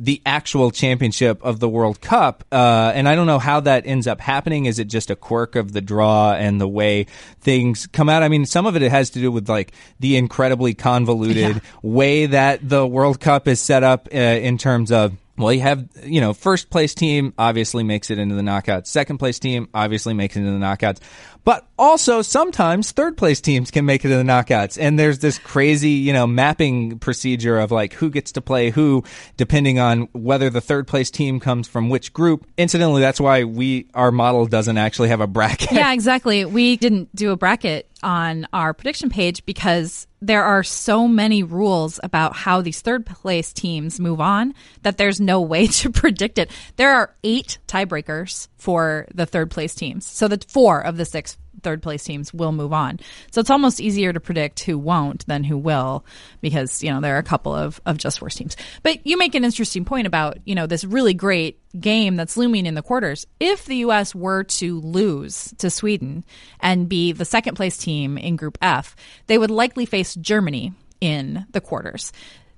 the 0.00 0.22
actual 0.24 0.70
championship 0.70 1.42
of 1.44 1.60
the 1.60 1.68
World 1.68 2.00
Cup. 2.00 2.42
Uh, 2.50 2.90
and 2.94 3.06
I 3.06 3.14
don't 3.14 3.26
know 3.26 3.38
how 3.38 3.60
that 3.60 3.86
ends 3.86 4.06
up 4.06 4.20
happening. 4.20 4.64
Is 4.64 4.78
it 4.78 4.86
just 4.86 5.10
a 5.10 5.16
quirk 5.16 5.56
of 5.56 5.72
the 5.72 5.82
draw 5.82 6.32
and 6.32 6.58
the 6.58 6.66
way 6.66 7.06
things 7.40 7.86
come 7.86 8.08
out? 8.08 8.22
I 8.22 8.28
mean, 8.28 8.46
some 8.46 8.64
of 8.64 8.76
it 8.76 8.82
has 8.82 9.10
to 9.10 9.20
do 9.20 9.30
with 9.30 9.48
like 9.48 9.72
the 10.00 10.16
incredibly 10.16 10.72
convoluted 10.72 11.60
way 11.82 12.26
that 12.26 12.66
the 12.66 12.86
World 12.86 13.20
Cup 13.20 13.46
is 13.46 13.60
set 13.60 13.82
up 13.82 14.08
uh, 14.12 14.16
in 14.16 14.56
terms 14.56 14.90
of 14.90 15.12
well, 15.40 15.52
you 15.54 15.60
have, 15.60 15.88
you 16.04 16.20
know, 16.20 16.34
first 16.34 16.68
place 16.68 16.94
team 16.94 17.32
obviously 17.38 17.82
makes 17.82 18.10
it 18.10 18.18
into 18.18 18.34
the 18.34 18.42
knockouts. 18.42 18.88
Second 18.88 19.18
place 19.18 19.38
team 19.38 19.68
obviously 19.72 20.12
makes 20.12 20.36
it 20.36 20.40
into 20.40 20.52
the 20.52 20.58
knockouts. 20.58 20.98
But 21.44 21.66
also 21.78 22.22
sometimes 22.22 22.92
third 22.92 23.16
place 23.16 23.40
teams 23.40 23.70
can 23.70 23.86
make 23.86 24.04
it 24.04 24.08
to 24.08 24.16
the 24.16 24.22
knockouts. 24.22 24.78
And 24.80 24.98
there's 24.98 25.20
this 25.20 25.38
crazy, 25.38 25.90
you 25.90 26.12
know, 26.12 26.26
mapping 26.26 26.98
procedure 26.98 27.58
of 27.58 27.70
like 27.70 27.94
who 27.94 28.10
gets 28.10 28.32
to 28.32 28.40
play 28.40 28.70
who 28.70 29.04
depending 29.36 29.78
on 29.78 30.08
whether 30.12 30.50
the 30.50 30.60
third 30.60 30.86
place 30.86 31.10
team 31.10 31.40
comes 31.40 31.66
from 31.66 31.88
which 31.88 32.12
group. 32.12 32.46
Incidentally, 32.56 33.00
that's 33.00 33.20
why 33.20 33.44
we, 33.44 33.86
our 33.94 34.12
model 34.12 34.46
doesn't 34.46 34.78
actually 34.78 35.08
have 35.08 35.20
a 35.20 35.26
bracket. 35.26 35.72
yeah, 35.72 35.92
exactly. 35.92 36.44
We 36.44 36.76
didn't 36.76 37.14
do 37.14 37.30
a 37.30 37.36
bracket 37.36 37.90
on 38.02 38.46
our 38.52 38.72
prediction 38.72 39.10
page 39.10 39.44
because 39.44 40.06
there 40.22 40.44
are 40.44 40.62
so 40.62 41.08
many 41.08 41.42
rules 41.42 41.98
about 42.02 42.36
how 42.36 42.60
these 42.60 42.80
third 42.80 43.06
place 43.06 43.52
teams 43.52 43.98
move 43.98 44.20
on 44.20 44.54
that 44.82 44.98
there's 44.98 45.20
no 45.20 45.40
way 45.40 45.66
to 45.66 45.90
predict 45.90 46.38
it. 46.38 46.50
There 46.76 46.92
are 46.92 47.14
eight 47.24 47.58
tiebreakers 47.66 48.48
for 48.56 49.06
the 49.14 49.26
third 49.26 49.50
place 49.50 49.74
teams. 49.74 50.06
So 50.06 50.28
the 50.28 50.42
four 50.48 50.80
of 50.80 50.96
the 50.96 51.04
six 51.04 51.29
third 51.62 51.82
place 51.82 52.04
teams 52.04 52.32
will 52.32 52.52
move 52.52 52.72
on. 52.72 53.00
So 53.30 53.40
it's 53.40 53.50
almost 53.50 53.80
easier 53.80 54.12
to 54.12 54.20
predict 54.20 54.60
who 54.60 54.78
won't 54.78 55.26
than 55.26 55.44
who 55.44 55.58
will 55.58 56.04
because, 56.40 56.82
you 56.82 56.90
know, 56.90 57.00
there 57.00 57.16
are 57.16 57.18
a 57.18 57.24
couple 57.24 57.54
of, 57.54 57.80
of 57.86 57.98
just 57.98 58.22
worse 58.22 58.34
teams. 58.34 58.56
But 58.82 59.06
you 59.06 59.16
make 59.16 59.34
an 59.34 59.44
interesting 59.44 59.84
point 59.84 60.06
about, 60.06 60.38
you 60.44 60.54
know, 60.54 60.66
this 60.66 60.84
really 60.84 61.14
great 61.14 61.58
game 61.78 62.16
that's 62.16 62.36
looming 62.36 62.66
in 62.66 62.74
the 62.74 62.82
quarters. 62.82 63.26
If 63.38 63.64
the 63.66 63.76
U.S. 63.76 64.14
were 64.14 64.44
to 64.44 64.80
lose 64.80 65.54
to 65.58 65.70
Sweden 65.70 66.24
and 66.60 66.88
be 66.88 67.12
the 67.12 67.24
second 67.24 67.54
place 67.54 67.76
team 67.78 68.18
in 68.18 68.36
Group 68.36 68.58
F, 68.62 68.96
they 69.26 69.38
would 69.38 69.50
likely 69.50 69.86
face 69.86 70.14
Germany 70.14 70.72
in 71.00 71.46
the 71.50 71.60
quarters. 71.60 72.12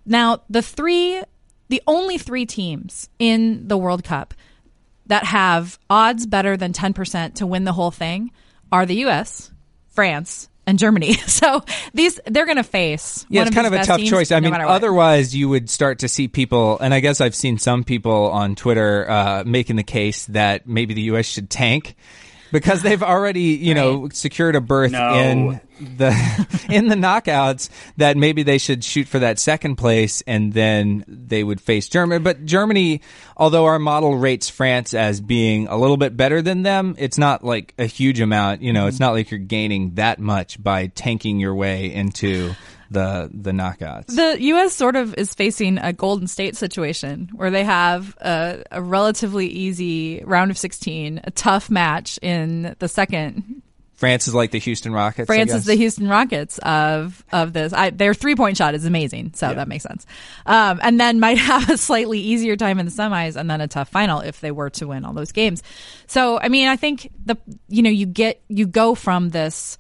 Now, 0.05 0.43
the 0.51 0.63
three, 0.63 1.23
the 1.69 1.83
only 1.87 2.19
three 2.19 2.47
teams 2.47 3.09
in 3.19 3.69
the 3.69 3.77
World 3.77 4.05
Cup 4.05 4.35
that 5.07 5.25
have 5.25 5.79
odds 5.91 6.27
better 6.27 6.57
than 6.57 6.73
10% 6.73 7.35
to 7.35 7.47
win 7.47 7.65
the 7.65 7.73
whole 7.73 7.91
thing 7.91 8.31
are 8.73 8.87
the 8.87 9.05
US, 9.05 9.53
France, 9.91 10.49
and 10.67 10.79
Germany. 10.79 11.15
So 11.27 11.65
these 11.93 12.21
they're 12.27 12.47
going 12.47 12.57
to 12.57 12.63
face. 12.63 13.27
Yeah, 13.29 13.43
it's 13.43 13.51
of 13.51 13.55
kind 13.55 13.67
of 13.67 13.73
these 13.73 13.83
a 13.83 13.87
tough 13.87 14.03
choice. 14.03 14.33
I 14.33 14.41
no 14.41 14.51
mean, 14.51 14.61
otherwise 14.61 15.35
you 15.35 15.49
would 15.49 15.69
start 15.69 16.01
to 16.01 16.09
see 16.09 16.29
people, 16.29 16.79
and 16.79 16.95
I 16.95 17.01
guess 17.01 17.21
I've 17.21 17.35
seen 17.35 17.59
some 17.59 17.85
people 17.85 18.31
on 18.31 18.55
Twitter 18.55 19.11
uh, 19.11 19.45
making 19.45 19.77
the 19.77 19.83
case 19.83 20.27
that 20.27 20.67
maybe 20.67 20.95
the 20.95 21.03
U.S. 21.03 21.27
should 21.27 21.51
tank 21.51 21.97
because 22.53 22.83
they've 22.83 23.03
already, 23.03 23.57
you 23.57 23.75
know, 23.75 24.09
secured 24.11 24.55
a 24.55 24.61
berth 24.61 24.93
No. 24.93 25.15
in 25.15 25.61
the 25.81 26.67
in 26.71 26.89
the 26.89 26.95
knockouts. 26.95 27.69
That 27.97 28.17
maybe 28.17 28.43
they 28.43 28.59
should 28.59 28.85
shoot 28.85 29.09
for 29.09 29.19
that 29.19 29.39
second 29.39 29.77
place, 29.77 30.23
and 30.27 30.53
then 30.53 31.05
they 31.09 31.43
would 31.43 31.61
face 31.61 31.89
Germany. 31.89 32.21
But 32.21 32.45
Germany, 32.45 33.01
although 33.37 33.65
our 33.65 33.79
model 33.79 34.17
rates 34.17 34.49
France 34.49 34.95
as 34.95 35.21
being 35.21 35.67
a 35.67 35.77
little 35.77 35.97
bit 35.97 36.17
better 36.17 36.43
than 36.43 36.63
them, 36.63 36.95
it's 36.99 37.19
not 37.19 37.43
like 37.45 37.75
a 37.79 37.87
huge 37.87 38.21
amount. 38.21 38.63
You 38.63 38.73
know, 38.73 38.87
it's 38.87 38.97
mm-hmm. 38.97 39.05
not 39.05 39.13
like 39.15 39.31
you're 39.31 39.41
gaining 39.41 39.95
that 39.95 40.21
much 40.21 40.63
by 40.63 40.87
tanking 40.89 41.41
your 41.41 41.55
way 41.55 41.93
into 41.93 42.55
the 42.93 43.31
the 43.33 43.51
knockouts. 43.51 44.15
The 44.15 44.37
U.S. 44.41 44.75
sort 44.75 44.97
of 44.97 45.15
is 45.15 45.35
facing 45.35 45.79
a 45.79 45.93
Golden 45.93 46.27
State 46.27 46.57
situation 46.57 47.31
where 47.35 47.51
they 47.51 47.65
have 47.65 48.17
a, 48.21 48.63
a 48.71 48.83
relatively 48.83 49.47
easy 49.47 50.23
round 50.25 50.51
of 50.51 50.59
16, 50.59 51.21
a 51.25 51.31
tough 51.31 51.71
match 51.71 52.19
in 52.23 52.77
the 52.79 52.89
second. 52.89 53.63
France 54.03 54.27
is 54.27 54.35
like 54.35 54.51
the 54.51 54.59
Houston 54.59 54.93
Rockets. 54.93 55.29
France 55.29 55.55
is 55.55 55.65
the 55.65 55.77
Houston 55.77 56.09
Rockets 56.09 56.59
of 56.59 57.25
of 57.31 57.53
this. 57.53 57.73
I, 57.73 57.91
their 57.91 58.15
three 58.15 58.35
point 58.35 58.57
shot 58.57 58.75
is 58.75 58.85
amazing, 58.85 59.31
so 59.37 59.55
that 59.55 59.69
makes 59.69 59.85
sense. 59.85 60.07
Um, 60.45 60.81
and 60.83 60.99
then 60.99 61.21
might 61.21 61.39
have 61.39 61.71
a 61.71 61.77
slightly 61.77 62.19
easier 62.19 62.57
time 62.57 62.81
in 62.81 62.87
the 62.87 62.91
semis, 62.91 63.37
and 63.37 63.49
then 63.49 63.61
a 63.61 63.69
tough 63.69 63.91
final 63.91 64.19
if 64.19 64.41
they 64.41 64.51
were 64.51 64.71
to 64.71 64.89
win 64.89 65.05
all 65.05 65.13
those 65.13 65.31
games. 65.31 65.63
So, 66.09 66.41
I 66.41 66.49
mean, 66.49 66.67
I 66.67 66.75
think 66.75 67.13
the 67.25 67.37
you 67.69 67.85
know 67.85 67.91
you 67.91 68.07
get 68.07 68.43
you 68.49 68.67
go 68.67 68.97
from 68.97 69.29
this 69.29 69.79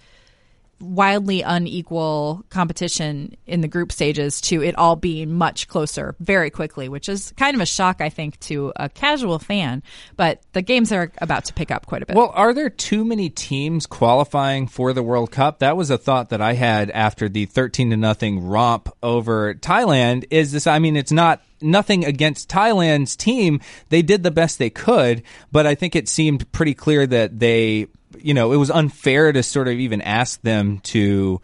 wildly 0.82 1.42
unequal 1.42 2.44
competition 2.50 3.36
in 3.46 3.60
the 3.60 3.68
group 3.68 3.92
stages 3.92 4.40
to 4.42 4.62
it 4.62 4.76
all 4.76 4.96
being 4.96 5.32
much 5.32 5.68
closer 5.68 6.14
very 6.20 6.50
quickly, 6.50 6.88
which 6.88 7.08
is 7.08 7.32
kind 7.36 7.54
of 7.54 7.60
a 7.60 7.66
shock, 7.66 8.00
I 8.00 8.08
think, 8.08 8.38
to 8.40 8.72
a 8.76 8.88
casual 8.88 9.38
fan. 9.38 9.82
But 10.16 10.42
the 10.52 10.62
games 10.62 10.92
are 10.92 11.12
about 11.18 11.44
to 11.46 11.54
pick 11.54 11.70
up 11.70 11.86
quite 11.86 12.02
a 12.02 12.06
bit. 12.06 12.16
Well, 12.16 12.32
are 12.34 12.52
there 12.52 12.68
too 12.68 13.04
many 13.04 13.30
teams 13.30 13.86
qualifying 13.86 14.66
for 14.66 14.92
the 14.92 15.02
World 15.02 15.30
Cup? 15.30 15.60
That 15.60 15.76
was 15.76 15.90
a 15.90 15.98
thought 15.98 16.30
that 16.30 16.40
I 16.40 16.54
had 16.54 16.90
after 16.90 17.28
the 17.28 17.46
13 17.46 17.90
to 17.90 17.96
nothing 17.96 18.46
romp 18.46 18.88
over 19.02 19.54
Thailand. 19.54 20.24
Is 20.30 20.52
this 20.52 20.66
I 20.66 20.78
mean 20.80 20.96
it's 20.96 21.12
not 21.12 21.42
nothing 21.62 22.04
against 22.04 22.48
Thailand's 22.48 23.16
team. 23.16 23.60
They 23.88 24.02
did 24.02 24.22
the 24.22 24.30
best 24.30 24.58
they 24.58 24.70
could, 24.70 25.22
but 25.50 25.66
I 25.66 25.74
think 25.74 25.96
it 25.96 26.08
seemed 26.08 26.50
pretty 26.52 26.74
clear 26.74 27.06
that 27.06 27.38
they, 27.38 27.86
you 28.20 28.34
know, 28.34 28.52
it 28.52 28.56
was 28.56 28.70
unfair 28.70 29.32
to 29.32 29.42
sort 29.42 29.68
of 29.68 29.74
even 29.74 30.00
ask 30.00 30.40
them 30.42 30.78
to 30.80 31.40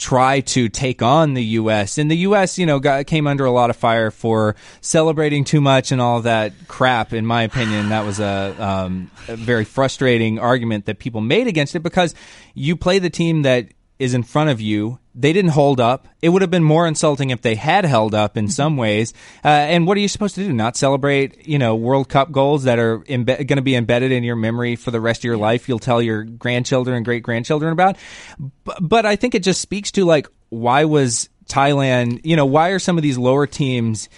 try 0.00 0.40
to 0.40 0.68
take 0.68 1.02
on 1.02 1.34
the 1.34 1.44
U.S. 1.44 1.98
And 1.98 2.10
the 2.10 2.16
U.S., 2.18 2.58
you 2.58 2.64
know, 2.66 2.80
got, 2.80 3.06
came 3.06 3.26
under 3.26 3.44
a 3.44 3.50
lot 3.50 3.70
of 3.70 3.76
fire 3.76 4.10
for 4.10 4.56
celebrating 4.80 5.44
too 5.44 5.60
much 5.60 5.92
and 5.92 6.00
all 6.00 6.22
that 6.22 6.52
crap. 6.66 7.12
In 7.12 7.26
my 7.26 7.42
opinion, 7.42 7.90
that 7.90 8.04
was 8.04 8.18
a, 8.18 8.56
um, 8.58 9.10
a 9.28 9.36
very 9.36 9.64
frustrating 9.64 10.38
argument 10.38 10.86
that 10.86 10.98
people 10.98 11.20
made 11.20 11.46
against 11.46 11.76
it 11.76 11.80
because 11.80 12.14
you 12.54 12.76
play 12.76 12.98
the 12.98 13.10
team 13.10 13.42
that 13.42 13.68
is 14.00 14.14
in 14.14 14.22
front 14.22 14.48
of 14.48 14.62
you. 14.62 14.98
They 15.14 15.34
didn't 15.34 15.50
hold 15.50 15.78
up. 15.78 16.08
It 16.22 16.30
would 16.30 16.40
have 16.40 16.50
been 16.50 16.64
more 16.64 16.86
insulting 16.86 17.28
if 17.28 17.42
they 17.42 17.54
had 17.54 17.84
held 17.84 18.14
up 18.14 18.38
in 18.38 18.48
some 18.48 18.78
ways. 18.78 19.12
Uh, 19.44 19.48
and 19.48 19.86
what 19.86 19.98
are 19.98 20.00
you 20.00 20.08
supposed 20.08 20.36
to 20.36 20.44
do? 20.44 20.52
Not 20.54 20.74
celebrate, 20.74 21.46
you 21.46 21.58
know, 21.58 21.76
World 21.76 22.08
Cup 22.08 22.32
goals 22.32 22.64
that 22.64 22.78
are 22.78 23.00
imbe- 23.00 23.46
going 23.46 23.56
to 23.56 23.62
be 23.62 23.76
embedded 23.76 24.10
in 24.10 24.24
your 24.24 24.36
memory 24.36 24.74
for 24.74 24.90
the 24.90 25.00
rest 25.00 25.20
of 25.20 25.24
your 25.24 25.36
life. 25.36 25.68
You'll 25.68 25.78
tell 25.78 26.00
your 26.00 26.24
grandchildren 26.24 26.96
and 26.96 27.04
great 27.04 27.22
grandchildren 27.22 27.72
about. 27.72 27.98
B- 28.38 28.72
but 28.80 29.04
I 29.04 29.16
think 29.16 29.34
it 29.34 29.42
just 29.42 29.60
speaks 29.60 29.92
to 29.92 30.06
like 30.06 30.26
why 30.48 30.86
was 30.86 31.28
Thailand? 31.46 32.22
You 32.24 32.36
know, 32.36 32.46
why 32.46 32.70
are 32.70 32.78
some 32.78 32.96
of 32.96 33.02
these 33.02 33.18
lower 33.18 33.46
teams 33.46 34.08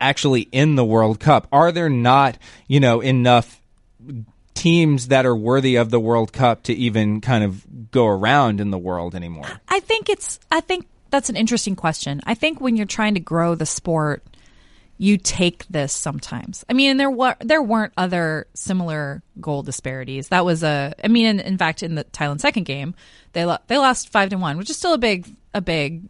actually 0.00 0.42
in 0.42 0.74
the 0.74 0.84
World 0.84 1.20
Cup? 1.20 1.46
Are 1.52 1.70
there 1.70 1.88
not, 1.88 2.36
you 2.66 2.80
know, 2.80 3.00
enough 3.00 3.62
teams 4.60 5.08
that 5.08 5.24
are 5.24 5.34
worthy 5.34 5.76
of 5.76 5.88
the 5.88 5.98
World 5.98 6.34
Cup 6.34 6.64
to 6.64 6.74
even 6.74 7.22
kind 7.22 7.42
of 7.42 7.90
go 7.90 8.06
around 8.06 8.60
in 8.60 8.70
the 8.70 8.76
world 8.76 9.14
anymore? 9.14 9.48
I 9.66 9.80
think 9.80 10.10
it's. 10.10 10.38
I 10.50 10.60
think 10.60 10.86
that's 11.08 11.30
an 11.30 11.36
interesting 11.36 11.74
question. 11.74 12.20
I 12.24 12.34
think 12.34 12.60
when 12.60 12.76
you're 12.76 12.84
trying 12.84 13.14
to 13.14 13.20
grow 13.20 13.54
the 13.54 13.64
sport, 13.64 14.22
you 14.98 15.16
take 15.16 15.66
this 15.68 15.94
sometimes. 15.94 16.62
I 16.68 16.74
mean, 16.74 16.98
there 16.98 17.10
were 17.10 17.36
there 17.40 17.62
weren't 17.62 17.94
other 17.96 18.48
similar 18.52 19.22
goal 19.40 19.62
disparities. 19.62 20.28
That 20.28 20.44
was 20.44 20.62
a. 20.62 20.92
I 21.02 21.08
mean, 21.08 21.24
in, 21.24 21.40
in 21.40 21.56
fact, 21.56 21.82
in 21.82 21.94
the 21.94 22.04
Thailand 22.04 22.42
second 22.42 22.64
game, 22.64 22.94
they 23.32 23.46
lo- 23.46 23.64
they 23.68 23.78
lost 23.78 24.12
five 24.12 24.28
to 24.28 24.36
one, 24.36 24.58
which 24.58 24.68
is 24.68 24.76
still 24.76 24.92
a 24.92 24.98
big 24.98 25.26
a 25.54 25.62
big, 25.62 26.02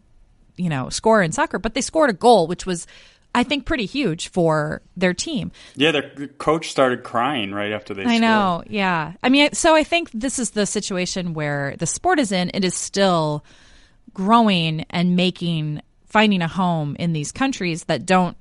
you 0.57 0.67
know, 0.67 0.89
score 0.89 1.21
in 1.21 1.31
soccer. 1.31 1.57
But 1.57 1.73
they 1.73 1.81
scored 1.81 2.09
a 2.09 2.13
goal, 2.13 2.47
which 2.47 2.65
was. 2.65 2.85
I 3.33 3.43
think 3.43 3.65
pretty 3.65 3.85
huge 3.85 4.29
for 4.29 4.81
their 4.97 5.13
team. 5.13 5.51
Yeah, 5.75 5.91
their 5.91 6.09
coach 6.37 6.69
started 6.69 7.03
crying 7.03 7.53
right 7.53 7.71
after 7.71 7.93
they 7.93 8.01
I 8.03 8.05
scored. 8.17 8.21
know. 8.21 8.63
Yeah. 8.67 9.13
I 9.23 9.29
mean, 9.29 9.53
so 9.53 9.73
I 9.73 9.83
think 9.83 10.11
this 10.11 10.37
is 10.37 10.51
the 10.51 10.65
situation 10.65 11.33
where 11.33 11.75
the 11.77 11.87
sport 11.87 12.19
is 12.19 12.31
in. 12.31 12.51
It 12.53 12.65
is 12.65 12.75
still 12.75 13.45
growing 14.13 14.85
and 14.89 15.15
making 15.15 15.81
finding 16.07 16.41
a 16.41 16.47
home 16.47 16.97
in 16.99 17.13
these 17.13 17.31
countries 17.31 17.85
that 17.85 18.05
don't 18.05 18.35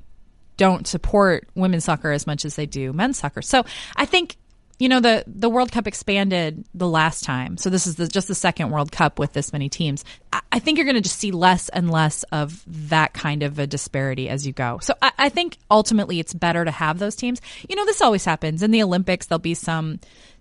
don't 0.56 0.86
support 0.86 1.48
women's 1.54 1.84
soccer 1.84 2.10
as 2.12 2.26
much 2.26 2.44
as 2.44 2.56
they 2.56 2.66
do 2.66 2.92
men's 2.92 3.18
soccer. 3.18 3.40
So 3.40 3.64
I 3.96 4.04
think 4.04 4.36
you 4.78 4.88
know 4.88 5.00
the 5.00 5.24
the 5.26 5.48
World 5.48 5.70
Cup 5.70 5.86
expanded 5.86 6.64
the 6.74 6.88
last 6.88 7.22
time, 7.22 7.56
so 7.56 7.70
this 7.70 7.86
is 7.86 7.94
the, 7.96 8.08
just 8.08 8.28
the 8.28 8.34
second 8.34 8.70
World 8.70 8.90
Cup 8.90 9.18
with 9.18 9.32
this 9.32 9.52
many 9.52 9.68
teams. 9.68 10.04
I, 10.32 10.58
think 10.58 10.78
you're 10.78 10.84
going 10.84 10.96
to 10.96 11.00
just 11.00 11.18
see 11.18 11.32
less 11.32 11.68
and 11.70 11.90
less 11.90 12.22
of 12.24 12.62
that 12.88 13.12
kind 13.12 13.42
of 13.42 13.58
a 13.58 13.66
disparity 13.66 14.28
as 14.28 14.46
you 14.46 14.52
go. 14.52 14.78
So 14.80 14.94
I, 15.02 15.12
I 15.18 15.28
think 15.28 15.56
ultimately 15.70 16.20
it's 16.20 16.34
better 16.34 16.64
to 16.64 16.70
have 16.70 16.98
those 16.98 17.16
teams. 17.16 17.40
You 17.68 17.76
know, 17.76 17.84
this 17.84 18.00
always 18.00 18.24
happens 18.24 18.62
in 18.62 18.70
the 18.70 18.82
Olympics. 18.82 19.26
There'll 19.26 19.40
be 19.40 19.54
some 19.54 19.98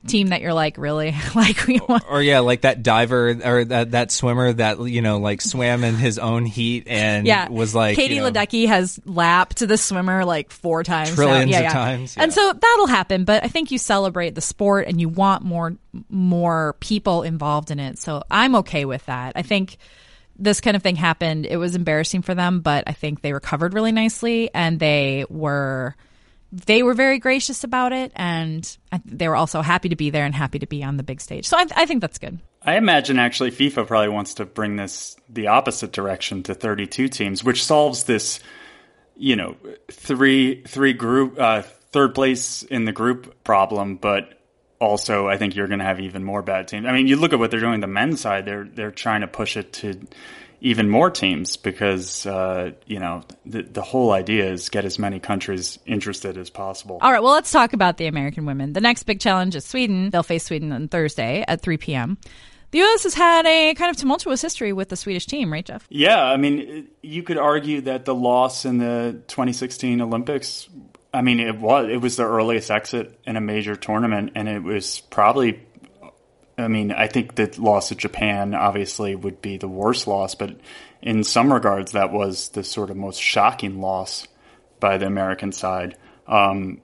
team 0.07 0.27
that 0.27 0.41
you're 0.41 0.53
like, 0.53 0.77
really, 0.77 1.13
like 1.35 1.65
we 1.67 1.79
want. 1.79 2.03
Or 2.09 2.21
yeah, 2.21 2.39
like 2.39 2.61
that 2.61 2.83
diver 2.83 3.37
or 3.43 3.65
that 3.65 3.91
that 3.91 4.11
swimmer 4.11 4.53
that 4.53 4.79
you 4.79 5.01
know 5.01 5.17
like 5.17 5.41
swam 5.41 5.83
in 5.83 5.95
his 5.95 6.19
own 6.19 6.45
heat 6.45 6.87
and 6.87 7.25
yeah, 7.25 7.49
was 7.49 7.75
like 7.75 7.95
Katie 7.95 8.15
you 8.15 8.21
know, 8.21 8.31
Ledecky 8.31 8.67
has 8.67 8.99
lapped 9.05 9.59
the 9.59 9.77
swimmer 9.77 10.25
like 10.25 10.51
four 10.51 10.83
times, 10.83 11.09
now. 11.09 11.15
Trillions 11.15 11.51
Yeah, 11.51 11.57
of 11.57 11.63
yeah. 11.63 11.73
times, 11.73 12.15
and 12.17 12.33
so 12.33 12.53
that'll 12.53 12.87
happen. 12.87 13.25
But 13.25 13.43
I 13.43 13.47
think 13.47 13.71
you 13.71 13.77
celebrate 13.77 14.35
the 14.35 14.41
sport 14.41 14.87
and 14.87 14.99
you 14.99 15.09
want 15.09 15.43
more 15.43 15.75
more 16.09 16.75
people 16.79 17.23
involved 17.23 17.71
in 17.71 17.79
it. 17.79 17.97
So 17.97 18.23
I'm 18.29 18.55
okay 18.57 18.85
with 18.85 19.05
that. 19.07 19.33
I 19.35 19.41
think 19.41 19.77
this 20.37 20.61
kind 20.61 20.75
of 20.75 20.83
thing 20.83 20.95
happened. 20.95 21.45
It 21.45 21.57
was 21.57 21.75
embarrassing 21.75 22.21
for 22.21 22.33
them, 22.33 22.61
but 22.61 22.85
I 22.87 22.93
think 22.93 23.21
they 23.21 23.33
recovered 23.33 23.73
really 23.73 23.91
nicely 23.91 24.49
and 24.53 24.79
they 24.79 25.25
were 25.29 25.95
they 26.51 26.81
were 26.81 26.95
very 26.95 27.19
gracious 27.19 27.63
about 27.63 27.93
it 27.93 28.11
and 28.15 28.77
they 29.05 29.27
were 29.27 29.35
also 29.35 29.61
happy 29.61 29.89
to 29.89 29.95
be 29.95 30.09
there 30.09 30.25
and 30.25 30.33
happy 30.33 30.57
to 30.57 30.65
be 30.65 30.83
on 30.83 30.97
the 30.97 31.03
big 31.03 31.21
stage. 31.21 31.47
So 31.47 31.57
I, 31.57 31.67
I 31.75 31.85
think 31.85 32.01
that's 32.01 32.17
good. 32.17 32.39
I 32.63 32.75
imagine 32.75 33.19
actually 33.19 33.51
FIFA 33.51 33.85
probably 33.85 34.09
wants 34.09 34.35
to 34.35 34.45
bring 34.45 34.75
this 34.75 35.15
the 35.29 35.47
opposite 35.47 35.91
direction 35.91 36.43
to 36.43 36.53
32 36.55 37.07
teams, 37.07 37.43
which 37.43 37.63
solves 37.63 38.05
this, 38.05 38.39
you 39.15 39.35
know, 39.35 39.55
three 39.91 40.63
three 40.63 40.93
group 40.93 41.39
uh, 41.39 41.61
third 41.61 42.15
place 42.15 42.63
in 42.63 42.85
the 42.85 42.91
group 42.91 43.43
problem, 43.43 43.95
but 43.95 44.38
also 44.79 45.27
I 45.27 45.37
think 45.37 45.55
you're 45.55 45.67
going 45.67 45.79
to 45.79 45.85
have 45.85 45.99
even 45.99 46.23
more 46.23 46.41
bad 46.41 46.67
teams. 46.67 46.85
I 46.85 46.91
mean, 46.91 47.07
you 47.07 47.15
look 47.15 47.33
at 47.33 47.39
what 47.39 47.51
they're 47.51 47.59
doing 47.59 47.75
on 47.75 47.79
the 47.81 47.87
men's 47.87 48.21
side; 48.21 48.45
they're 48.45 48.65
they're 48.65 48.91
trying 48.91 49.21
to 49.21 49.27
push 49.27 49.57
it 49.57 49.73
to 49.73 49.99
even 50.61 50.89
more 50.89 51.09
teams 51.09 51.57
because 51.57 52.25
uh, 52.25 52.71
you 52.85 52.99
know 52.99 53.23
the 53.45 53.61
the 53.61 53.81
whole 53.81 54.11
idea 54.11 54.51
is 54.51 54.69
get 54.69 54.85
as 54.85 54.99
many 54.99 55.19
countries 55.19 55.79
interested 55.85 56.37
as 56.37 56.49
possible. 56.49 56.99
All 57.01 57.11
right, 57.11 57.21
well, 57.21 57.33
let's 57.33 57.51
talk 57.51 57.73
about 57.73 57.97
the 57.97 58.07
American 58.07 58.45
women. 58.45 58.73
The 58.73 58.81
next 58.81 59.03
big 59.03 59.19
challenge 59.19 59.55
is 59.55 59.65
Sweden. 59.65 60.09
They'll 60.09 60.23
face 60.23 60.45
Sweden 60.45 60.71
on 60.71 60.87
Thursday 60.87 61.43
at 61.47 61.61
3 61.61 61.77
p.m. 61.77 62.17
The 62.71 62.79
U.S. 62.79 63.03
has 63.03 63.15
had 63.15 63.47
a 63.47 63.73
kind 63.73 63.89
of 63.89 63.97
tumultuous 63.97 64.43
history 64.43 64.73
with 64.73 64.89
the 64.89 64.95
Swedish 64.95 65.25
team, 65.25 65.51
right, 65.51 65.65
Geoff? 65.65 65.87
Yeah, 65.89 66.23
I 66.23 66.37
mean, 66.37 66.87
you 67.01 67.23
could 67.23 67.39
argue 67.39 67.81
that 67.81 68.05
the 68.05 68.13
loss 68.13 68.63
in 68.63 68.77
the 68.77 69.23
2016 69.27 70.01
Olympics, 70.01 70.69
I 71.13 71.21
mean, 71.21 71.39
it 71.39 71.57
was 71.57 71.89
it 71.89 72.01
was 72.01 72.15
the 72.17 72.25
earliest 72.25 72.69
exit 72.69 73.19
in 73.25 73.35
a 73.35 73.41
major 73.41 73.75
tournament, 73.75 74.33
and 74.35 74.47
it 74.47 74.63
was 74.63 74.99
probably 74.99 75.61
I 76.59 76.67
mean, 76.67 76.91
I 76.91 77.07
think 77.07 77.35
the 77.35 77.53
loss 77.57 77.89
to 77.89 77.95
Japan 77.95 78.53
obviously 78.53 79.15
would 79.15 79.41
be 79.41 79.57
the 79.57 79.67
worst 79.67 80.07
loss, 80.07 80.35
but 80.35 80.59
in 81.01 81.23
some 81.23 81.53
regards, 81.53 81.93
that 81.93 82.11
was 82.11 82.49
the 82.49 82.63
sort 82.63 82.89
of 82.89 82.97
most 82.97 83.21
shocking 83.21 83.79
loss 83.79 84.27
by 84.79 84.97
the 84.97 85.05
American 85.05 85.51
side. 85.51 85.97
Um, 86.27 86.81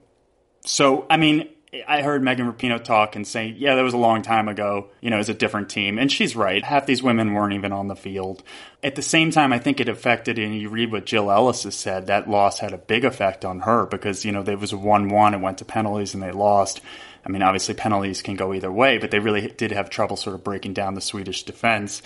so, 0.65 1.05
I 1.09 1.17
mean, 1.17 1.49
I 1.87 2.01
heard 2.01 2.23
Megan 2.23 2.51
Rapinoe 2.51 2.83
talk 2.83 3.15
and 3.15 3.27
say, 3.27 3.47
yeah, 3.47 3.75
that 3.75 3.81
was 3.81 3.93
a 3.93 3.97
long 3.97 4.21
time 4.21 4.47
ago. 4.47 4.89
You 5.01 5.09
know, 5.09 5.17
it 5.17 5.19
was 5.19 5.29
a 5.29 5.33
different 5.33 5.69
team. 5.69 5.97
And 5.97 6.11
she's 6.11 6.35
right. 6.35 6.63
Half 6.63 6.85
these 6.85 7.03
women 7.03 7.33
weren't 7.33 7.53
even 7.53 7.71
on 7.71 7.87
the 7.87 7.95
field. 7.95 8.43
At 8.83 8.95
the 8.95 9.01
same 9.01 9.31
time, 9.31 9.51
I 9.51 9.59
think 9.59 9.79
it 9.79 9.89
affected, 9.89 10.37
and 10.37 10.55
you 10.55 10.69
read 10.69 10.91
what 10.91 11.05
Jill 11.05 11.31
Ellis 11.31 11.63
has 11.63 11.75
said, 11.75 12.07
that 12.07 12.29
loss 12.29 12.59
had 12.59 12.73
a 12.73 12.77
big 12.77 13.05
effect 13.05 13.45
on 13.45 13.61
her 13.61 13.85
because, 13.85 14.25
you 14.25 14.31
know, 14.31 14.43
there 14.43 14.57
was 14.57 14.73
a 14.73 14.77
1 14.77 15.09
1, 15.09 15.33
it 15.33 15.41
went 15.41 15.57
to 15.59 15.65
penalties 15.65 16.13
and 16.13 16.21
they 16.21 16.31
lost. 16.31 16.81
I 17.25 17.29
mean, 17.29 17.41
obviously, 17.41 17.73
penalties 17.73 18.21
can 18.21 18.35
go 18.35 18.53
either 18.53 18.71
way, 18.71 18.99
but 18.99 19.09
they 19.09 19.19
really 19.19 19.47
did 19.47 19.71
have 19.71 19.89
trouble 19.89 20.15
sort 20.15 20.35
of 20.35 20.43
breaking 20.43 20.73
down 20.73 20.93
the 20.93 21.01
Swedish 21.01 21.43
defense. 21.43 22.01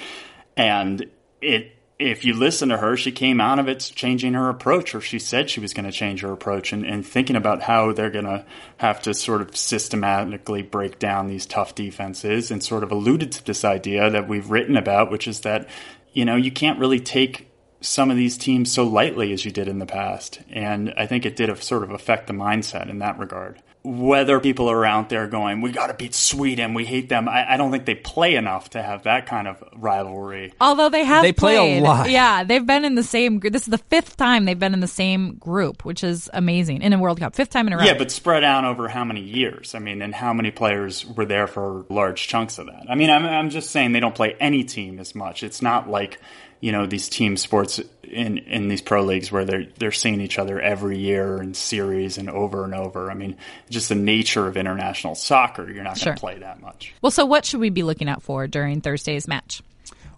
And 0.55 1.05
it 1.41 1.75
if 1.99 2.23
you 2.23 2.33
listen 2.33 2.69
to 2.69 2.77
her, 2.77 2.95
she 2.95 3.11
came 3.11 3.41
out 3.41 3.59
of 3.59 3.67
it 3.67 3.91
changing 3.93 4.33
her 4.33 4.49
approach, 4.49 4.95
or 4.95 5.01
she 5.01 5.19
said 5.19 5.49
she 5.49 5.59
was 5.59 5.73
going 5.73 5.85
to 5.85 5.91
change 5.91 6.21
her 6.21 6.31
approach, 6.31 6.71
and, 6.71 6.85
and 6.85 7.05
thinking 7.05 7.35
about 7.35 7.61
how 7.61 7.91
they're 7.91 8.09
going 8.09 8.25
to 8.25 8.45
have 8.77 9.01
to 9.01 9.13
sort 9.13 9.41
of 9.41 9.55
systematically 9.55 10.61
break 10.61 10.97
down 10.97 11.27
these 11.27 11.45
tough 11.45 11.75
defenses, 11.75 12.51
and 12.51 12.63
sort 12.63 12.83
of 12.83 12.91
alluded 12.91 13.33
to 13.33 13.45
this 13.45 13.65
idea 13.65 14.09
that 14.09 14.29
we've 14.29 14.49
written 14.49 14.77
about, 14.77 15.11
which 15.11 15.27
is 15.27 15.41
that, 15.41 15.67
you 16.13 16.23
know, 16.23 16.37
you 16.37 16.51
can't 16.51 16.79
really 16.79 17.01
take 17.01 17.51
some 17.81 18.09
of 18.09 18.17
these 18.17 18.37
teams 18.37 18.71
so 18.71 18.85
lightly 18.85 19.33
as 19.33 19.43
you 19.43 19.51
did 19.51 19.67
in 19.67 19.79
the 19.79 19.85
past. 19.85 20.39
And 20.49 20.93
I 20.97 21.05
think 21.05 21.25
it 21.25 21.35
did 21.35 21.55
sort 21.61 21.83
of 21.83 21.91
affect 21.91 22.27
the 22.27 22.33
mindset 22.33 22.89
in 22.89 22.99
that 22.99 23.19
regard 23.19 23.61
whether 23.81 24.41
people 24.41 24.69
are 24.69 24.85
out 24.85 25.07
there 25.07 25.25
going, 25.27 25.61
we 25.61 25.71
got 25.71 25.87
to 25.87 25.93
beat 25.93 26.13
Sweden, 26.13 26.73
we 26.73 26.83
hate 26.83 27.07
them. 27.07 27.29
I, 27.29 27.53
I, 27.53 27.57
don't 27.57 27.71
think 27.71 27.85
they 27.85 27.95
play 27.95 28.35
enough 28.35 28.71
to 28.71 28.83
have 28.83 29.03
that 29.03 29.25
kind 29.25 29.47
of 29.47 29.63
rivalry. 29.73 30.53
Although 30.59 30.89
they 30.89 31.05
have, 31.05 31.23
they 31.23 31.31
play 31.31 31.77
a 31.77 31.81
lot. 31.81 32.09
Yeah, 32.09 32.43
they've 32.43 32.65
been 32.65 32.83
in 32.83 32.95
the 32.95 33.03
same. 33.03 33.39
group. 33.39 33.53
This 33.53 33.63
is 33.63 33.69
the 33.69 33.77
fifth 33.77 34.17
time 34.17 34.43
they've 34.43 34.59
been 34.59 34.73
in 34.73 34.81
the 34.81 34.87
same 34.87 35.35
group, 35.35 35.85
which 35.85 36.03
is 36.03 36.29
amazing 36.33 36.81
in 36.81 36.91
a 36.91 36.99
World 36.99 37.19
Cup. 37.19 37.35
Fifth 37.35 37.51
time 37.51 37.67
in 37.67 37.73
a 37.73 37.77
row. 37.77 37.83
Yeah, 37.83 37.97
but 37.97 38.11
spread 38.11 38.43
out 38.43 38.65
over 38.65 38.89
how 38.89 39.05
many 39.05 39.21
years? 39.21 39.73
I 39.73 39.79
mean, 39.79 40.01
and 40.01 40.13
how 40.13 40.33
many 40.33 40.51
players 40.51 41.05
were 41.05 41.25
there 41.25 41.47
for 41.47 41.85
large 41.89 42.27
chunks 42.27 42.59
of 42.59 42.65
that? 42.65 42.85
I 42.89 42.95
mean, 42.95 43.09
I'm, 43.09 43.25
I'm 43.25 43.49
just 43.49 43.69
saying 43.69 43.93
they 43.93 44.01
don't 44.01 44.15
play 44.15 44.35
any 44.41 44.65
team 44.65 44.99
as 44.99 45.15
much. 45.15 45.41
It's 45.41 45.61
not 45.61 45.89
like 45.89 46.19
you 46.59 46.71
know 46.71 46.85
these 46.85 47.09
team 47.09 47.37
sports 47.37 47.79
in 48.03 48.37
in 48.39 48.67
these 48.67 48.81
pro 48.81 49.03
leagues 49.03 49.31
where 49.31 49.45
they're 49.45 49.65
they're 49.77 49.91
seeing 49.91 50.21
each 50.21 50.39
other 50.39 50.59
every 50.59 50.97
year 50.97 51.41
in 51.41 51.53
series 51.53 52.17
and 52.17 52.29
over 52.29 52.63
and 52.63 52.73
over. 52.73 53.09
I 53.09 53.13
mean, 53.13 53.37
just 53.69 53.89
the 53.89 53.95
nature 53.95 54.47
of 54.47 54.57
international 54.57 55.15
soccer, 55.15 55.71
you're 55.71 55.83
not 55.83 55.97
Sure. 55.97 56.05
going 56.07 56.15
to 56.15 56.19
play 56.19 56.39
that 56.39 56.61
much. 56.61 56.93
Well, 57.01 57.11
so 57.11 57.25
what 57.25 57.45
should 57.45 57.59
we 57.59 57.69
be 57.69 57.83
looking 57.83 58.09
out 58.09 58.23
for 58.23 58.47
during 58.47 58.81
Thursday's 58.81 59.27
match? 59.27 59.61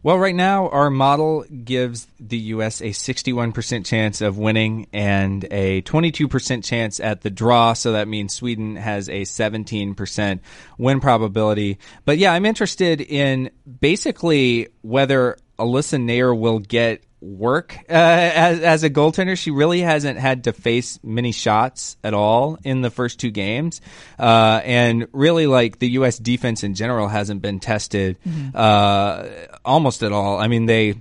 Well, 0.03 0.17
right 0.17 0.33
now, 0.33 0.67
our 0.69 0.89
model 0.89 1.43
gives 1.63 2.07
the 2.19 2.37
U.S. 2.37 2.81
a 2.81 2.85
61% 2.85 3.85
chance 3.85 4.21
of 4.21 4.35
winning 4.35 4.87
and 4.91 5.45
a 5.51 5.83
22% 5.83 6.63
chance 6.63 6.99
at 6.99 7.21
the 7.21 7.29
draw. 7.29 7.73
So 7.73 7.91
that 7.91 8.07
means 8.07 8.33
Sweden 8.33 8.77
has 8.77 9.09
a 9.09 9.21
17% 9.21 10.39
win 10.79 11.01
probability. 11.01 11.77
But 12.03 12.17
yeah, 12.17 12.33
I'm 12.33 12.47
interested 12.47 12.99
in 12.99 13.51
basically 13.79 14.69
whether 14.81 15.37
Alyssa 15.61 16.01
Naeher 16.01 16.37
will 16.37 16.59
get 16.59 17.03
work 17.21 17.77
uh, 17.87 17.93
as, 17.93 18.59
as 18.61 18.83
a 18.83 18.89
goaltender. 18.89 19.37
She 19.37 19.51
really 19.51 19.81
hasn't 19.81 20.17
had 20.17 20.45
to 20.45 20.53
face 20.53 20.99
many 21.03 21.31
shots 21.31 21.97
at 22.03 22.13
all 22.13 22.57
in 22.63 22.81
the 22.81 22.89
first 22.89 23.19
two 23.19 23.31
games. 23.31 23.79
Uh, 24.17 24.61
and 24.63 25.07
really, 25.13 25.47
like 25.47 25.79
the 25.79 25.89
U.S. 25.91 26.17
defense 26.17 26.63
in 26.63 26.73
general 26.73 27.07
hasn't 27.07 27.41
been 27.41 27.59
tested 27.59 28.17
uh, 28.55 29.27
almost 29.63 30.03
at 30.03 30.11
all. 30.11 30.39
I 30.39 30.47
mean, 30.47 30.65
they 30.65 30.95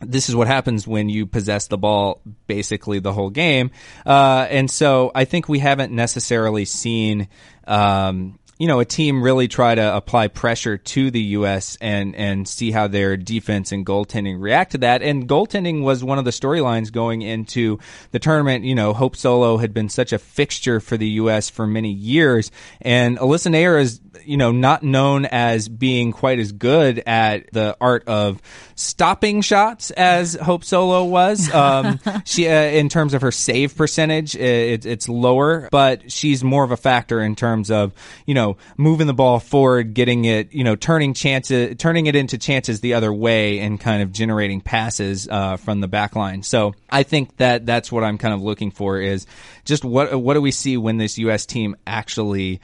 this 0.00 0.28
is 0.28 0.36
what 0.36 0.46
happens 0.46 0.86
when 0.86 1.08
you 1.08 1.26
possess 1.26 1.66
the 1.66 1.78
ball 1.78 2.20
basically 2.46 3.00
the 3.00 3.12
whole 3.12 3.30
game. 3.30 3.70
Uh, 4.06 4.46
and 4.48 4.70
so 4.70 5.10
I 5.14 5.24
think 5.24 5.48
we 5.48 5.58
haven't 5.58 5.92
necessarily 5.92 6.64
seen, 6.64 7.28
um, 7.66 8.38
you 8.58 8.66
know, 8.66 8.80
a 8.80 8.84
team 8.84 9.22
really 9.22 9.46
try 9.46 9.74
to 9.74 9.96
apply 9.96 10.28
pressure 10.28 10.76
to 10.76 11.10
the 11.12 11.20
U.S. 11.20 11.78
and 11.80 12.16
and 12.16 12.46
see 12.46 12.72
how 12.72 12.88
their 12.88 13.16
defense 13.16 13.70
and 13.70 13.86
goaltending 13.86 14.40
react 14.40 14.72
to 14.72 14.78
that. 14.78 15.00
And 15.00 15.28
goaltending 15.28 15.82
was 15.82 16.02
one 16.02 16.18
of 16.18 16.24
the 16.24 16.32
storylines 16.32 16.92
going 16.92 17.22
into 17.22 17.78
the 18.10 18.18
tournament. 18.18 18.64
You 18.64 18.74
know, 18.74 18.92
Hope 18.92 19.14
Solo 19.14 19.58
had 19.58 19.72
been 19.72 19.88
such 19.88 20.12
a 20.12 20.18
fixture 20.18 20.80
for 20.80 20.96
the 20.96 21.08
U.S. 21.08 21.48
for 21.48 21.66
many 21.68 21.92
years, 21.92 22.50
and 22.80 23.16
Alyssa 23.18 23.52
Naeher 23.52 23.80
is 23.80 24.00
you 24.24 24.36
know 24.36 24.50
not 24.50 24.82
known 24.82 25.24
as 25.26 25.68
being 25.68 26.10
quite 26.10 26.40
as 26.40 26.50
good 26.50 27.00
at 27.06 27.52
the 27.52 27.76
art 27.80 28.08
of 28.08 28.42
stopping 28.74 29.40
shots 29.40 29.92
as 29.92 30.34
Hope 30.34 30.64
Solo 30.64 31.04
was. 31.04 31.48
Um, 31.58 31.98
she, 32.24 32.48
uh, 32.48 32.52
in 32.52 32.88
terms 32.88 33.14
of 33.14 33.22
her 33.22 33.32
save 33.32 33.76
percentage, 33.76 34.36
it, 34.36 34.86
it's 34.86 35.08
lower, 35.08 35.68
but 35.72 36.10
she's 36.10 36.44
more 36.44 36.62
of 36.62 36.70
a 36.70 36.76
factor 36.76 37.20
in 37.20 37.34
terms 37.34 37.70
of 37.70 37.92
you 38.26 38.32
know 38.32 38.47
moving 38.76 39.06
the 39.06 39.14
ball 39.14 39.40
forward, 39.40 39.94
getting 39.94 40.24
it, 40.24 40.52
you 40.52 40.64
know, 40.64 40.76
turning 40.76 41.14
chances, 41.14 41.76
turning 41.78 42.06
it 42.06 42.16
into 42.16 42.38
chances 42.38 42.80
the 42.80 42.94
other 42.94 43.12
way, 43.12 43.58
and 43.60 43.80
kind 43.80 44.02
of 44.02 44.12
generating 44.12 44.60
passes 44.60 45.28
uh, 45.28 45.56
from 45.56 45.80
the 45.80 45.88
back 45.88 46.16
line. 46.16 46.42
So 46.42 46.74
I 46.88 47.02
think 47.02 47.36
that 47.38 47.66
that's 47.66 47.92
what 47.92 48.04
I'm 48.04 48.18
kind 48.18 48.34
of 48.34 48.42
looking 48.42 48.70
for 48.70 49.00
is 49.00 49.26
just 49.64 49.84
what 49.84 50.20
what 50.20 50.34
do 50.34 50.40
we 50.40 50.50
see 50.50 50.76
when 50.76 50.96
this 50.96 51.18
U.S. 51.18 51.46
team 51.46 51.76
actually 51.86 52.60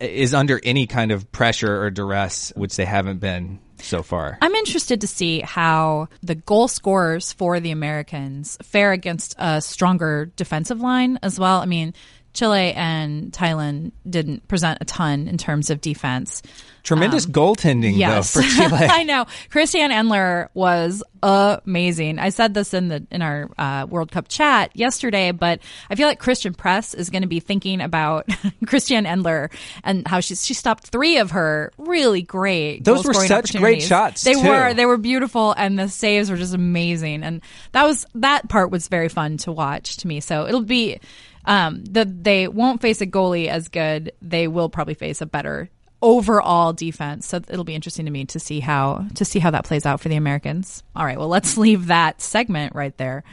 is 0.00 0.34
under 0.34 0.60
any 0.62 0.86
kind 0.86 1.12
of 1.12 1.30
pressure 1.32 1.82
or 1.82 1.90
duress, 1.90 2.52
which 2.56 2.76
they 2.76 2.84
haven't 2.84 3.18
been 3.18 3.60
so 3.82 4.02
far. 4.02 4.38
I'm 4.42 4.54
interested 4.54 5.00
to 5.00 5.06
see 5.06 5.40
how 5.40 6.08
the 6.22 6.34
goal 6.34 6.68
scorers 6.68 7.32
for 7.32 7.60
the 7.60 7.70
Americans 7.70 8.58
fare 8.62 8.92
against 8.92 9.34
a 9.38 9.60
stronger 9.60 10.26
defensive 10.36 10.80
line 10.80 11.18
as 11.22 11.38
well. 11.38 11.60
I 11.60 11.66
mean, 11.66 11.94
Chile 12.38 12.72
and 12.72 13.32
Thailand 13.32 13.90
didn't 14.08 14.46
present 14.46 14.78
a 14.80 14.84
ton 14.84 15.26
in 15.26 15.38
terms 15.38 15.70
of 15.70 15.80
defense. 15.80 16.40
Tremendous 16.84 17.26
goaltending 17.26 17.98
Yes, 17.98 18.32
though 18.32 18.42
for 18.42 18.48
Chile. 18.68 18.86
I 18.88 19.02
know. 19.02 19.26
Christiane 19.50 19.90
Endler 19.90 20.48
was 20.54 21.02
amazing. 21.20 22.20
I 22.20 22.28
said 22.28 22.54
this 22.54 22.72
in 22.72 22.88
the 22.88 23.04
in 23.10 23.22
our 23.22 23.50
uh, 23.58 23.86
World 23.90 24.12
Cup 24.12 24.28
chat 24.28 24.70
yesterday, 24.74 25.32
but 25.32 25.58
I 25.90 25.96
feel 25.96 26.06
like 26.06 26.20
Christen 26.20 26.54
Press 26.54 26.94
is 26.94 27.10
going 27.10 27.22
to 27.22 27.28
be 27.28 27.40
thinking 27.40 27.80
about 27.80 28.28
Christiane 28.66 29.04
Endler 29.04 29.50
and 29.82 30.06
how 30.06 30.20
she 30.20 30.36
she 30.36 30.54
stopped 30.54 30.86
three 30.86 31.18
of 31.18 31.32
her 31.32 31.72
really 31.76 32.22
great. 32.22 32.84
Those 32.84 33.04
were 33.04 33.14
such 33.14 33.54
great 33.56 33.82
shots, 33.82 34.22
They 34.22 34.34
too. 34.34 34.48
were. 34.48 34.74
They 34.74 34.86
were 34.86 34.96
beautiful, 34.96 35.52
and 35.58 35.76
the 35.76 35.88
saves 35.88 36.30
were 36.30 36.36
just 36.36 36.54
amazing. 36.54 37.24
And 37.24 37.42
that 37.72 37.82
was 37.82 38.06
that 38.14 38.48
part 38.48 38.70
was 38.70 38.86
very 38.86 39.08
fun 39.08 39.38
to 39.38 39.50
watch 39.50 39.96
to 39.98 40.06
me. 40.06 40.20
So 40.20 40.46
it'll 40.46 40.62
be. 40.62 41.00
Um, 41.48 41.82
the, 41.82 42.04
they 42.04 42.46
won't 42.46 42.82
face 42.82 43.00
a 43.00 43.06
goalie 43.06 43.48
as 43.48 43.68
good. 43.68 44.12
They 44.20 44.46
will 44.46 44.68
probably 44.68 44.92
face 44.92 45.22
a 45.22 45.26
better 45.26 45.70
overall 46.02 46.74
defense. 46.74 47.26
So 47.26 47.38
it'll 47.38 47.64
be 47.64 47.74
interesting 47.74 48.04
to 48.04 48.12
me 48.12 48.26
to 48.26 48.38
see 48.38 48.60
how 48.60 49.06
to 49.14 49.24
see 49.24 49.38
how 49.38 49.50
that 49.50 49.64
plays 49.64 49.86
out 49.86 50.00
for 50.00 50.10
the 50.10 50.16
Americans. 50.16 50.82
All 50.94 51.04
right, 51.04 51.18
well, 51.18 51.28
let's 51.28 51.56
leave 51.56 51.86
that 51.86 52.20
segment 52.20 52.74
right 52.74 52.96
there 52.98 53.24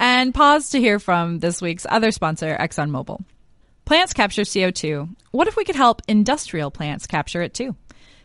and 0.00 0.34
pause 0.34 0.70
to 0.70 0.80
hear 0.80 0.98
from 0.98 1.38
this 1.40 1.60
week's 1.60 1.86
other 1.88 2.10
sponsor, 2.10 2.56
ExxonMobil. 2.58 3.22
Plants 3.84 4.14
capture 4.14 4.42
CO2. 4.42 5.14
What 5.30 5.46
if 5.46 5.56
we 5.56 5.64
could 5.64 5.76
help 5.76 6.00
industrial 6.08 6.70
plants 6.70 7.06
capture 7.06 7.42
it 7.42 7.52
too? 7.52 7.76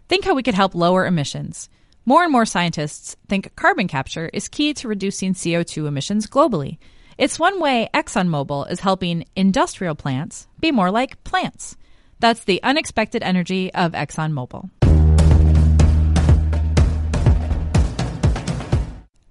Think 0.07 0.23
how 0.23 0.33
we 0.33 0.43
could 0.43 0.53
help 0.53 0.73
lower 0.73 1.05
emissions. 1.05 1.69
More 2.05 2.23
and 2.23 2.31
more 2.31 2.45
scientists 2.45 3.17
think 3.27 3.53
carbon 3.55 3.89
capture 3.89 4.29
is 4.31 4.47
key 4.47 4.73
to 4.75 4.87
reducing 4.87 5.33
CO2 5.33 5.87
emissions 5.87 6.27
globally. 6.27 6.77
It's 7.17 7.39
one 7.39 7.61
way 7.61 7.87
ExxonMobil 7.93 8.69
is 8.69 8.81
helping 8.81 9.23
industrial 9.37 9.95
plants 9.95 10.47
be 10.59 10.73
more 10.73 10.91
like 10.91 11.23
plants. 11.23 11.77
That's 12.19 12.43
the 12.43 12.61
unexpected 12.61 13.23
energy 13.23 13.73
of 13.73 13.93
ExxonMobil. 13.93 14.69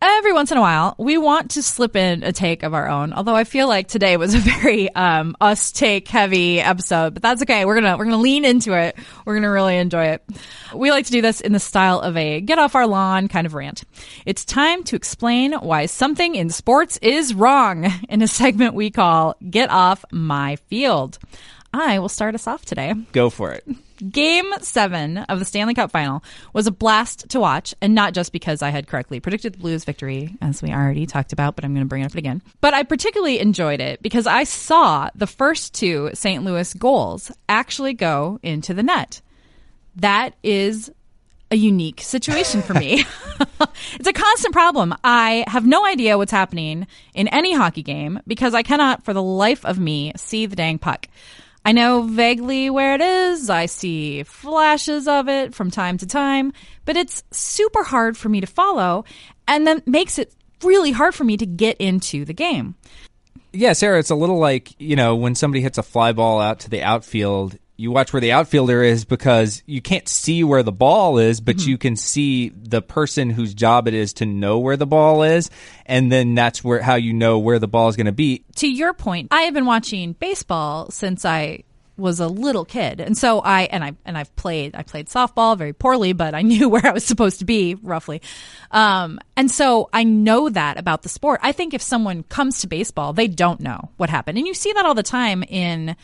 Every 0.07 0.35
once 0.35 0.53
in 0.53 0.59
a 0.59 0.61
while, 0.61 0.95
we 0.99 1.17
want 1.17 1.53
to 1.53 1.63
slip 1.63 1.97
in 1.97 2.25
a 2.25 2.31
take 2.31 2.63
of 2.63 2.75
our 2.75 2.91
own. 2.91 3.15
Although 3.15 3.35
I 3.35 3.45
feel 3.45 3.69
like 3.69 3.89
today 3.89 4.19
was 4.19 4.35
a 4.35 4.39
very 4.39 4.95
um, 4.95 5.35
us 5.41 5.73
take 5.73 6.07
heavy 6.09 6.61
episode, 6.61 7.15
but 7.15 7.23
that's 7.23 7.41
okay. 7.41 7.65
We're 7.65 7.77
gonna 7.77 7.97
we're 7.97 8.05
gonna 8.05 8.19
lean 8.19 8.45
into 8.45 8.75
it. 8.75 8.97
We're 9.25 9.35
gonna 9.35 9.51
really 9.51 9.79
enjoy 9.79 10.09
it. 10.09 10.23
We 10.75 10.91
like 10.91 11.07
to 11.07 11.11
do 11.11 11.23
this 11.23 11.41
in 11.41 11.53
the 11.53 11.59
style 11.59 12.01
of 12.01 12.19
a 12.19 12.43
get 12.43 12.59
off 12.59 12.75
our 12.75 12.87
lawn 12.87 13.29
kind 13.29 13.47
of 13.47 13.55
rant. 13.55 13.85
It's 14.27 14.45
time 14.45 14.85
to 14.85 14.97
explain 14.97 15.55
why 15.55 15.87
something 15.87 16.35
in 16.35 16.51
sports 16.51 16.99
is 17.01 17.33
wrong 17.33 17.91
in 18.11 18.21
a 18.21 18.29
segment 18.29 18.75
we 18.75 18.91
call 18.91 19.37
"Get 19.49 19.71
Off 19.71 20.05
My 20.13 20.57
Field." 20.57 21.19
I 21.73 21.99
will 21.99 22.11
start 22.11 22.35
us 22.35 22.47
off 22.47 22.67
today. 22.67 22.93
Go 23.13 23.31
for 23.31 23.53
it. 23.53 23.67
Game 24.11 24.53
seven 24.61 25.19
of 25.19 25.39
the 25.39 25.45
Stanley 25.45 25.75
Cup 25.75 25.91
final 25.91 26.23
was 26.53 26.67
a 26.67 26.73
blast 26.73 27.29
to 27.31 27.41
watch, 27.41 27.75
and 27.81 27.95
not 27.95 28.15
just 28.15 28.33
because 28.33 28.63
I 28.63 28.71
had 28.71 28.87
correctly 28.87 29.21
predicted 29.21 29.55
the 29.55 29.59
Blues' 29.59 29.85
victory, 29.85 30.37
as 30.41 30.63
we 30.63 30.73
already 30.73 31.07
talked 31.07 31.33
about, 31.33 31.55
but 31.57 31.65
I'm 31.65 31.75
going 31.75 31.85
to 31.85 31.89
bring 31.89 32.03
it 32.03 32.07
up 32.07 32.15
again. 32.15 32.43
But 32.61 32.75
I 32.75 32.83
particularly 32.83 33.39
enjoyed 33.39 33.81
it 33.81 34.03
because 34.03 34.27
I 34.27 34.45
saw 34.45 35.11
the 35.15 35.27
first 35.27 35.75
two 35.75 36.11
St. 36.15 36.45
Louis 36.45 36.75
goals 36.75 37.31
actually 37.49 37.95
go 37.95 38.41
into 38.43 38.75
the 38.75 38.83
net. 38.83 39.21
That 39.97 40.35
is 40.43 40.91
a 41.51 41.57
unique 41.57 42.01
situation 42.01 42.63
for 42.63 42.75
me. 42.75 43.05
it's 43.95 44.09
a 44.09 44.13
constant 44.13 44.53
problem. 44.53 44.95
I 45.03 45.45
have 45.47 45.67
no 45.67 45.87
idea 45.87 46.19
what's 46.19 46.33
happening 46.33 46.87
in 47.15 47.29
any 47.29 47.55
hockey 47.55 47.83
game 47.83 48.21
because 48.27 48.55
I 48.55 48.63
cannot, 48.63 49.05
for 49.05 49.13
the 49.13 49.23
life 49.23 49.65
of 49.65 49.79
me, 49.79 50.13
see 50.17 50.47
the 50.47 50.57
dang 50.57 50.79
puck. 50.79 51.09
I 51.65 51.73
know 51.73 52.03
vaguely 52.03 52.69
where 52.69 52.95
it 52.95 53.01
is. 53.01 53.49
I 53.49 53.67
see 53.67 54.23
flashes 54.23 55.09
of 55.09 55.29
it 55.29 55.55
from 55.55 55.71
time 55.71 55.97
to 55.99 56.07
time, 56.07 56.53
but 56.85 56.97
it's 56.97 57.25
super 57.31 57.83
hard 57.83 58.17
for 58.17 58.29
me 58.29 58.41
to 58.41 58.47
follow 58.47 59.05
and 59.49 59.67
then 59.67 59.83
makes 59.87 60.19
it 60.19 60.35
really 60.62 60.93
hard 60.93 61.15
for 61.15 61.25
me 61.25 61.37
to 61.39 61.47
get 61.47 61.77
into 61.79 62.25
the 62.25 62.35
game. 62.35 62.75
Yeah, 63.53 63.73
Sara, 63.73 63.99
it's 63.99 64.11
a 64.11 64.15
little 64.15 64.39
like, 64.39 64.79
you 64.79 64.97
know, 64.97 65.17
when 65.17 65.35
somebody 65.35 65.62
hits 65.62 65.79
a 65.79 65.83
fly 65.83 66.12
ball 66.12 66.41
out 66.41 66.61
to 66.61 66.71
the 66.71 66.83
outfield, 66.83 67.57
you 67.77 67.91
watch 67.91 68.12
where 68.12 68.20
the 68.20 68.33
outfielder 68.33 68.83
is 68.83 69.05
because 69.05 69.62
you 69.66 69.83
can't 69.83 70.09
see 70.09 70.45
where 70.45 70.62
the 70.62 70.70
ball 70.72 71.18
is, 71.18 71.41
but 71.41 71.57
Mm-hmm. 71.57 71.68
you 71.70 71.79
can 71.79 71.97
see 71.97 72.51
the 72.51 72.81
person 72.81 73.31
whose 73.31 73.53
job 73.55 73.89
it 73.89 73.95
is 73.95 74.12
to 74.14 74.27
know 74.27 74.59
where 74.61 74.77
the 74.77 74.87
ball 74.87 75.22
is, 75.25 75.51
and 75.87 76.11
then 76.12 76.35
that's 76.35 76.62
where 76.62 76.81
how 76.83 76.95
you 76.95 77.12
know 77.12 77.39
where 77.39 77.59
the 77.59 77.66
ball 77.68 77.89
is 77.89 77.97
going 77.97 78.07
to 78.07 78.12
be. 78.12 78.45
to 78.57 78.68
your 78.70 78.93
point, 78.95 79.29
I 79.31 79.43
have 79.43 79.55
been 79.55 79.66
watching 79.66 80.12
baseball 80.12 80.91
since 80.91 81.25
I 81.25 81.64
was 81.97 82.18
a 82.18 82.27
little 82.27 82.64
kid. 82.64 83.01
And 83.01 83.16
so 83.16 83.39
I 83.39 83.62
and 83.62 83.85
I 83.85 83.95
and 84.05 84.18
I've 84.18 84.35
played 84.35 84.75
I 84.75 84.83
played 84.83 85.07
softball 85.07 85.57
very 85.57 85.72
poorly, 85.72 86.12
but 86.12 86.35
I 86.35 86.43
knew 86.51 86.68
where 86.68 86.85
I 86.85 86.91
was 86.91 87.05
supposed 87.05 87.39
to 87.39 87.45
be 87.45 87.77
roughly. 87.77 88.20
Um 88.72 89.20
and 89.37 89.49
so 89.51 89.91
I 89.93 90.03
know 90.03 90.49
that 90.49 90.77
about 90.77 91.03
the 91.03 91.09
sport. 91.09 91.39
I 91.45 91.53
think 91.53 91.72
if 91.72 91.83
someone 91.83 92.25
comes 92.25 92.61
to 92.61 92.66
baseball, 92.66 93.12
they 93.12 93.29
don't 93.29 93.61
know 93.61 93.91
what 93.97 94.11
happened. 94.11 94.39
And 94.39 94.47
you 94.47 94.55
see 94.55 94.72
that 94.72 94.85
all 94.85 94.95
the 94.95 95.05
time 95.05 95.45
in 95.45 95.95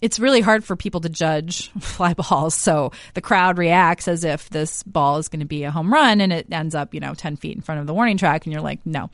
it's 0.00 0.18
really 0.18 0.40
hard 0.40 0.64
for 0.64 0.76
people 0.76 1.00
to 1.02 1.08
judge 1.08 1.70
fly 1.80 2.14
balls. 2.14 2.54
So 2.54 2.92
the 3.14 3.20
crowd 3.20 3.58
reacts 3.58 4.08
as 4.08 4.24
if 4.24 4.48
this 4.50 4.82
ball 4.82 5.18
is 5.18 5.28
going 5.28 5.40
to 5.40 5.46
be 5.46 5.64
a 5.64 5.70
home 5.70 5.92
run 5.92 6.20
and 6.20 6.32
it 6.32 6.46
ends 6.50 6.74
up, 6.74 6.94
you 6.94 7.00
know, 7.00 7.14
10 7.14 7.36
feet 7.36 7.56
in 7.56 7.62
front 7.62 7.80
of 7.80 7.86
the 7.86 7.94
warning 7.94 8.16
track. 8.16 8.46
And 8.46 8.52
you're 8.52 8.62
like, 8.62 8.84
no. 8.86 9.10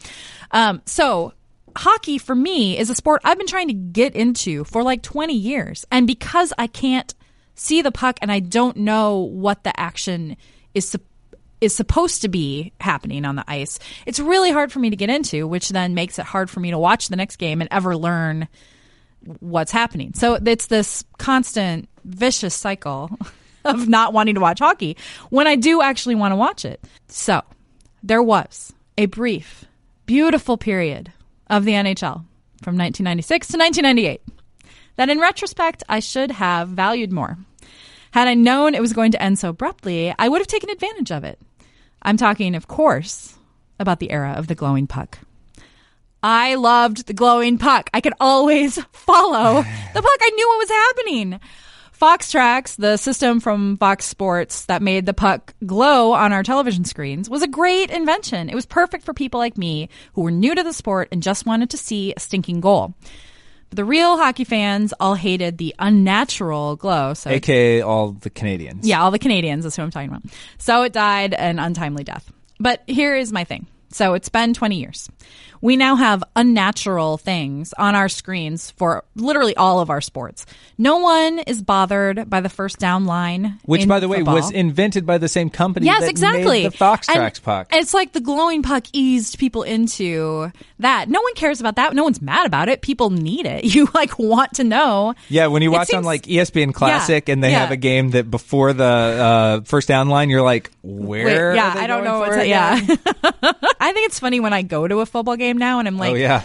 Um, 0.50 0.82
so 0.86 1.32
hockey 1.76 2.18
for 2.18 2.34
me 2.34 2.78
is 2.78 2.90
a 2.90 2.94
sport 2.94 3.20
I've 3.24 3.38
been 3.38 3.46
trying 3.46 3.68
to 3.68 3.74
get 3.74 4.14
into 4.14 4.64
for 4.64 4.82
like 4.82 5.02
20 5.02 5.34
years. 5.34 5.84
And 5.90 6.06
because 6.06 6.52
I 6.58 6.66
can't 6.66 7.14
see 7.54 7.82
the 7.82 7.92
puck 7.92 8.18
and 8.22 8.30
I 8.30 8.40
don't 8.40 8.78
know 8.78 9.18
what 9.18 9.64
the 9.64 9.78
action 9.78 10.36
is 10.74 10.88
sup- 10.88 11.02
is 11.60 11.74
supposed 11.74 12.20
to 12.20 12.28
be 12.28 12.72
happening 12.80 13.24
on 13.24 13.34
the 13.34 13.44
ice. 13.48 13.78
It's 14.04 14.20
really 14.20 14.52
hard 14.52 14.70
for 14.70 14.78
me 14.78 14.90
to 14.90 14.96
get 14.96 15.08
into, 15.08 15.46
which 15.46 15.70
then 15.70 15.94
makes 15.94 16.18
it 16.18 16.26
hard 16.26 16.50
for 16.50 16.60
me 16.60 16.70
to 16.70 16.78
watch 16.78 17.08
the 17.08 17.16
next 17.16 17.36
game 17.36 17.62
and 17.62 17.68
ever 17.72 17.96
learn 17.96 18.46
what's 19.40 19.72
happening. 19.72 20.12
So 20.14 20.34
it's 20.34 20.66
this 20.66 21.04
constant 21.18 21.88
vicious 22.04 22.54
cycle 22.54 23.10
of 23.64 23.88
not 23.88 24.12
wanting 24.12 24.34
to 24.36 24.40
watch 24.40 24.60
hockey 24.60 24.96
when 25.30 25.46
I 25.46 25.56
do 25.56 25.82
actually 25.82 26.14
want 26.14 26.32
to 26.32 26.36
watch 26.36 26.64
it. 26.64 26.82
So 27.08 27.42
there 28.02 28.22
was 28.22 28.72
a 28.96 29.06
brief, 29.06 29.64
beautiful 30.06 30.56
period 30.56 31.12
of 31.48 31.64
the 31.64 31.72
NHL 31.72 32.24
from 32.62 32.76
1996 32.76 33.48
to 33.48 33.58
1998 33.58 34.22
that 34.96 35.10
in 35.10 35.20
retrospect 35.20 35.82
I 35.88 36.00
should 36.00 36.30
have 36.30 36.68
valued 36.68 37.12
more. 37.12 37.38
Had 38.12 38.28
I 38.28 38.34
known 38.34 38.74
it 38.74 38.80
was 38.80 38.94
going 38.94 39.12
to 39.12 39.22
end 39.22 39.38
so 39.38 39.50
abruptly, 39.50 40.14
I 40.18 40.28
would 40.28 40.40
have 40.40 40.46
taken 40.46 40.70
advantage 40.70 41.12
of 41.12 41.24
it. 41.24 41.38
I'm 42.00 42.16
talking, 42.16 42.54
of 42.54 42.66
course, 42.66 43.36
about 43.78 44.00
the 44.00 44.10
era 44.10 44.34
of 44.36 44.46
the 44.46 44.54
glowing 44.54 44.86
puck. 44.86 45.18
I 46.22 46.54
loved 46.56 47.06
the 47.06 47.12
glowing 47.14 47.58
puck. 47.58 47.90
I 47.94 48.00
could 48.00 48.14
always 48.20 48.74
follow 48.92 49.54
the 49.62 50.02
puck. 50.02 50.18
I 50.20 50.30
knew 50.34 50.48
what 50.48 50.58
was 50.58 50.70
happening. 50.70 51.40
FoxTrax, 52.00 52.76
the 52.76 52.98
system 52.98 53.40
from 53.40 53.78
Fox 53.78 54.04
Sports 54.04 54.66
that 54.66 54.82
made 54.82 55.06
the 55.06 55.14
puck 55.14 55.54
glow 55.64 56.12
on 56.12 56.30
our 56.32 56.42
television 56.42 56.84
screens, 56.84 57.30
was 57.30 57.42
a 57.42 57.48
great 57.48 57.90
invention. 57.90 58.50
It 58.50 58.54
was 58.54 58.66
perfect 58.66 59.02
for 59.04 59.14
people 59.14 59.40
like 59.40 59.56
me 59.56 59.88
who 60.12 60.20
were 60.22 60.30
new 60.30 60.54
to 60.54 60.62
the 60.62 60.74
sport 60.74 61.08
and 61.10 61.22
just 61.22 61.46
wanted 61.46 61.70
to 61.70 61.78
see 61.78 62.12
a 62.14 62.20
stinking 62.20 62.60
goal. 62.60 62.94
But 63.70 63.76
the 63.76 63.84
real 63.84 64.18
hockey 64.18 64.44
fans 64.44 64.92
all 65.00 65.14
hated 65.14 65.56
the 65.56 65.74
unnatural 65.78 66.76
glow. 66.76 67.14
So 67.14 67.30
AKA 67.30 67.80
all 67.80 68.12
the 68.12 68.30
Canadians. 68.30 68.86
yeah, 68.86 69.02
all 69.02 69.10
the 69.10 69.18
Canadians. 69.18 69.64
That's 69.64 69.74
who 69.76 69.82
I'm 69.82 69.90
talking 69.90 70.10
about. 70.10 70.22
So 70.58 70.82
it 70.82 70.92
died 70.92 71.32
an 71.32 71.58
untimely 71.58 72.04
death. 72.04 72.30
But 72.60 72.82
here 72.86 73.16
is 73.16 73.32
my 73.32 73.44
thing. 73.44 73.66
So 73.90 74.12
it's 74.14 74.28
been 74.28 74.52
20 74.52 74.76
years. 74.78 75.08
We 75.66 75.76
now 75.76 75.96
have 75.96 76.22
unnatural 76.36 77.18
things 77.18 77.72
on 77.72 77.96
our 77.96 78.08
screens 78.08 78.70
for 78.70 79.02
literally 79.16 79.56
all 79.56 79.80
of 79.80 79.90
our 79.90 80.00
sports. 80.00 80.46
No 80.78 80.98
one 80.98 81.40
is 81.40 81.60
bothered 81.60 82.30
by 82.30 82.40
the 82.40 82.48
first 82.48 82.78
down 82.78 83.04
line. 83.04 83.58
Which, 83.64 83.88
by 83.88 83.98
the 83.98 84.06
way, 84.06 84.22
was 84.22 84.52
invented 84.52 85.06
by 85.06 85.18
the 85.18 85.26
same 85.26 85.50
company 85.50 85.86
Yes, 85.86 86.02
that 86.02 86.10
exactly. 86.10 86.62
made 86.62 86.72
the 86.72 86.76
FoxTrax 86.76 87.42
puck. 87.42 87.70
It's 87.72 87.92
like 87.92 88.12
the 88.12 88.20
glowing 88.20 88.62
puck 88.62 88.84
eased 88.92 89.40
people 89.40 89.64
into 89.64 90.52
that. 90.78 91.08
No 91.08 91.20
one 91.20 91.34
cares 91.34 91.58
about 91.58 91.74
that. 91.74 91.94
No 91.94 92.04
one's 92.04 92.22
mad 92.22 92.46
about 92.46 92.68
it. 92.68 92.80
People 92.80 93.10
need 93.10 93.44
it. 93.44 93.64
You 93.76 93.88
like 93.92 94.18
want 94.18 94.54
to 94.54 94.64
know. 94.64 95.14
Yeah, 95.28 95.48
when 95.48 95.60
you 95.62 95.70
watch 95.72 95.92
on 95.92 96.04
like 96.04 96.22
ESPN 96.22 96.72
Classic 96.72 97.26
Yeah, 97.28 97.32
and 97.32 97.42
they 97.44 97.50
yeah. 97.50 97.58
have 97.58 97.72
a 97.72 97.76
game 97.76 98.10
that 98.12 98.30
before 98.30 98.72
the 98.72 98.84
uh, 98.84 99.60
first 99.62 99.88
down 99.88 100.08
line, 100.08 100.30
you're 100.30 100.40
like, 100.40 100.70
where? 100.82 101.50
Wait, 101.50 101.56
yeah, 101.56 101.74
I 101.76 101.86
don't 101.88 102.04
know. 102.04 102.22
for 102.24 102.30
What's 102.30 102.36
it 102.36 102.46
yeah. 102.46 102.78
I 103.80 103.92
think 103.92 104.06
it's 104.06 104.18
funny 104.18 104.40
when 104.40 104.52
I 104.52 104.62
go 104.62 104.88
to 104.88 105.00
a 105.00 105.06
football 105.06 105.36
game 105.36 105.55
now 105.58 105.78
and 105.78 105.88
I'm 105.88 105.96
oh, 105.96 106.00
like, 106.00 106.12
oh 106.12 106.14
yeah. 106.14 106.42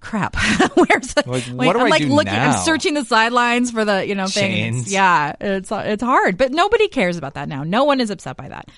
crap. 0.00 0.36
Where's 0.74 1.14
the? 1.14 1.24
Like, 1.26 1.44
wait, 1.52 1.66
what 1.66 1.72
do 1.74 1.80
I'm 1.80 1.86
I 1.86 1.90
like 1.90 2.02
do 2.02 2.08
looking. 2.08 2.32
now? 2.32 2.52
I'm 2.52 2.64
searching 2.64 2.94
the 2.94 3.04
sidelines 3.04 3.70
for 3.70 3.84
the 3.84 4.06
you 4.06 4.14
know 4.14 4.26
things. 4.26 4.34
Chains. 4.34 4.92
Yeah, 4.92 5.34
it's 5.40 5.70
it's 5.72 6.02
hard, 6.02 6.36
but 6.36 6.52
nobody 6.52 6.88
cares 6.88 7.16
about 7.16 7.34
that 7.34 7.48
now. 7.48 7.64
No 7.64 7.84
one 7.84 8.00
is 8.00 8.10
upset 8.10 8.36
by 8.36 8.48
that. 8.48 8.68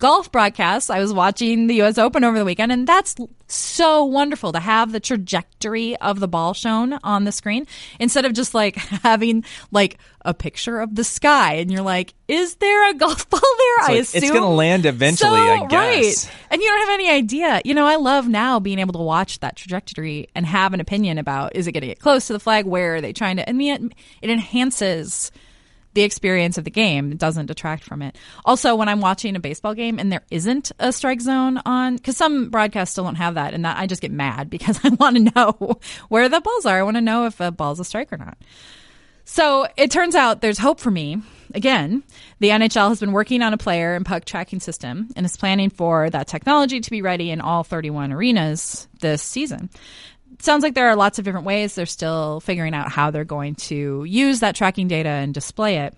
Golf 0.00 0.32
broadcasts. 0.32 0.88
I 0.88 0.98
was 0.98 1.12
watching 1.12 1.66
the 1.66 1.74
U.S. 1.76 1.98
Open 1.98 2.24
over 2.24 2.38
the 2.38 2.44
weekend, 2.44 2.72
and 2.72 2.86
that's 2.86 3.14
so 3.48 4.04
wonderful 4.04 4.50
to 4.52 4.58
have 4.58 4.92
the 4.92 4.98
trajectory 5.00 5.94
of 5.98 6.20
the 6.20 6.26
ball 6.26 6.54
shown 6.54 6.94
on 7.04 7.24
the 7.24 7.32
screen 7.32 7.66
instead 7.98 8.24
of 8.24 8.32
just 8.32 8.54
like 8.54 8.76
having 9.04 9.44
like 9.70 9.98
a 10.22 10.32
picture 10.32 10.80
of 10.80 10.94
the 10.94 11.04
sky, 11.04 11.54
and 11.54 11.70
you're 11.70 11.82
like, 11.82 12.14
is 12.28 12.54
there 12.56 12.90
a 12.90 12.94
golf 12.94 13.28
ball 13.30 13.40
there? 13.40 13.98
It's 13.98 14.14
I 14.14 14.18
assume 14.18 14.22
it's 14.22 14.30
gonna 14.32 14.50
land 14.50 14.86
eventually, 14.86 15.38
So, 15.38 15.52
I 15.52 15.66
guess. 15.66 16.26
Right. 16.26 16.36
And 16.50 16.62
you 16.62 16.68
don't 16.68 16.80
have 16.80 16.94
any 16.94 17.10
idea. 17.10 17.60
You 17.64 17.74
know, 17.74 17.86
I 17.86 17.96
love 17.96 18.26
now 18.26 18.58
being 18.58 18.78
able 18.78 18.94
to 18.94 19.00
watch 19.00 19.40
that 19.40 19.56
trajectory 19.56 20.28
and 20.34 20.46
have 20.46 20.72
an 20.72 20.80
opinion 20.80 21.18
about 21.18 21.54
is 21.54 21.66
it 21.66 21.72
going 21.72 21.82
to 21.82 21.86
get 21.88 22.00
close 22.00 22.26
to 22.28 22.32
the 22.32 22.40
flag? 22.40 22.64
Where 22.64 22.96
are 22.96 23.00
they 23.02 23.12
trying 23.12 23.36
to? 23.36 23.48
And 23.48 23.60
it 23.60 24.30
enhances 24.30 25.30
the 25.94 26.02
experience 26.02 26.58
of 26.58 26.64
the 26.64 26.70
game. 26.70 27.16
Doesn't 27.16 27.46
detract 27.46 27.84
from 27.84 28.02
it. 28.02 28.16
Also, 28.44 28.74
when 28.74 28.88
I'm 28.88 29.00
watching 29.00 29.36
a 29.36 29.40
baseball 29.40 29.74
game 29.74 29.98
and 29.98 30.12
there 30.12 30.22
isn't 30.30 30.72
a 30.78 30.92
strike 30.92 31.20
zone 31.20 31.60
on, 31.64 31.96
because 31.96 32.16
some 32.16 32.50
broadcasts 32.50 32.92
still 32.92 33.04
don't 33.04 33.16
have 33.16 33.34
that, 33.34 33.54
and 33.54 33.64
that 33.64 33.78
I 33.78 33.86
just 33.86 34.02
get 34.02 34.12
mad 34.12 34.50
because 34.50 34.80
I 34.84 34.90
want 34.90 35.16
to 35.16 35.32
know 35.34 35.80
where 36.08 36.28
the 36.28 36.40
balls 36.40 36.66
are. 36.66 36.78
I 36.78 36.82
want 36.82 36.96
to 36.96 37.00
know 37.00 37.26
if 37.26 37.40
a 37.40 37.50
ball's 37.50 37.80
a 37.80 37.84
strike 37.84 38.12
or 38.12 38.18
not. 38.18 38.38
So 39.24 39.68
it 39.76 39.92
turns 39.92 40.16
out 40.16 40.40
there's 40.40 40.58
hope 40.58 40.80
for 40.80 40.90
me. 40.90 41.22
Again, 41.54 42.02
the 42.40 42.48
NHL 42.48 42.88
has 42.88 43.00
been 43.00 43.12
working 43.12 43.42
on 43.42 43.52
a 43.52 43.58
player 43.58 43.94
and 43.94 44.04
puck 44.04 44.24
tracking 44.24 44.58
system 44.58 45.08
and 45.14 45.24
is 45.24 45.36
planning 45.36 45.70
for 45.70 46.10
that 46.10 46.26
technology 46.26 46.80
to 46.80 46.90
be 46.90 47.00
ready 47.00 47.30
in 47.30 47.40
all 47.40 47.62
31 47.62 48.12
arenas 48.12 48.88
this 49.00 49.22
season. 49.22 49.70
Sounds 50.40 50.62
like 50.62 50.74
there 50.74 50.88
are 50.88 50.96
lots 50.96 51.18
of 51.18 51.24
different 51.24 51.46
ways. 51.46 51.74
They're 51.74 51.86
still 51.86 52.40
figuring 52.40 52.74
out 52.74 52.90
how 52.90 53.10
they're 53.10 53.24
going 53.24 53.54
to 53.56 54.04
use 54.04 54.40
that 54.40 54.54
tracking 54.54 54.88
data 54.88 55.08
and 55.08 55.34
display 55.34 55.78
it. 55.78 55.94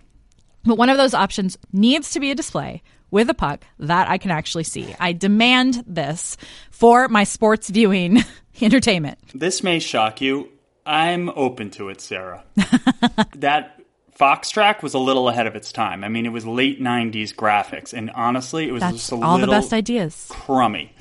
But 0.64 0.76
one 0.78 0.90
of 0.90 0.97
those 0.97 1.14
options 1.14 1.57
needs 1.72 2.11
to 2.12 2.20
be 2.20 2.30
a 2.30 2.34
display 2.34 2.82
with 3.11 3.28
a 3.30 3.34
puck 3.34 3.64
that 3.78 4.09
I 4.09 4.18
can 4.18 4.30
actually 4.30 4.64
see. 4.64 4.95
I 4.99 5.12
demand 5.12 5.84
this 5.86 6.36
for 6.70 7.09
my 7.09 7.24
sports 7.24 7.68
viewing 7.68 8.18
entertainment. 8.61 9.18
This 9.34 9.62
may 9.62 9.78
shock 9.78 10.20
you. 10.20 10.49
I'm 10.84 11.28
open 11.30 11.70
to 11.72 11.88
it, 11.90 12.01
Sara. 12.01 12.45
that 13.36 13.80
Fox 14.12 14.51
track 14.51 14.82
was 14.82 14.95
a 14.95 14.99
little 14.99 15.28
ahead 15.28 15.47
of 15.47 15.57
its 15.57 15.72
time. 15.72 16.05
I 16.05 16.09
mean, 16.09 16.26
it 16.26 16.30
was 16.30 16.45
late 16.45 16.80
'90s 16.80 17.34
graphics, 17.34 17.93
and 17.93 18.11
honestly, 18.11 18.68
it 18.68 18.72
was 18.72 18.80
That's 18.80 18.97
just 18.97 19.12
a 19.12 19.16
all 19.16 19.38
the 19.38 19.47
best 19.47 19.72
ideas. 19.72 20.26
crummy. 20.30 20.93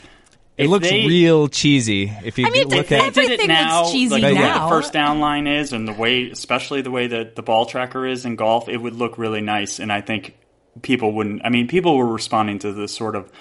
It 0.61 0.65
If 0.65 0.69
looks 0.69 0.89
they- 0.89 1.07
real 1.07 1.47
cheesy 1.47 2.11
if 2.23 2.37
you 2.37 2.45
I 2.45 2.49
mean, 2.51 2.67
look 2.69 2.87
they- 2.87 2.95
at 2.97 3.13
They 3.15 3.21
did 3.21 3.31
it 3.31 3.33
Everything 3.33 3.47
now, 3.47 3.79
looks 3.81 3.91
cheesy 3.93 4.13
like 4.13 4.21
the 4.21 4.27
way 4.35 4.41
now. 4.41 4.69
the 4.69 4.75
first 4.75 4.93
down 4.93 5.19
line 5.19 5.47
is, 5.47 5.73
and 5.73 5.87
the 5.87 5.93
way, 5.93 6.29
especially 6.29 6.81
the 6.81 6.91
way 6.91 7.07
that 7.07 7.35
the 7.35 7.41
ball 7.41 7.65
tracker 7.65 8.05
is 8.05 8.25
in 8.25 8.35
golf, 8.35 8.69
it 8.69 8.77
would 8.77 8.93
look 8.95 9.17
really 9.17 9.41
nice. 9.41 9.79
And 9.79 9.91
I 9.91 10.01
think 10.01 10.35
people 10.83 11.11
wouldn't. 11.13 11.41
I 11.43 11.49
mean, 11.49 11.67
people 11.67 11.97
were 11.97 12.05
responding 12.07 12.59
to 12.59 12.71
the 12.71 12.87
sort 12.87 13.15
of 13.15 13.31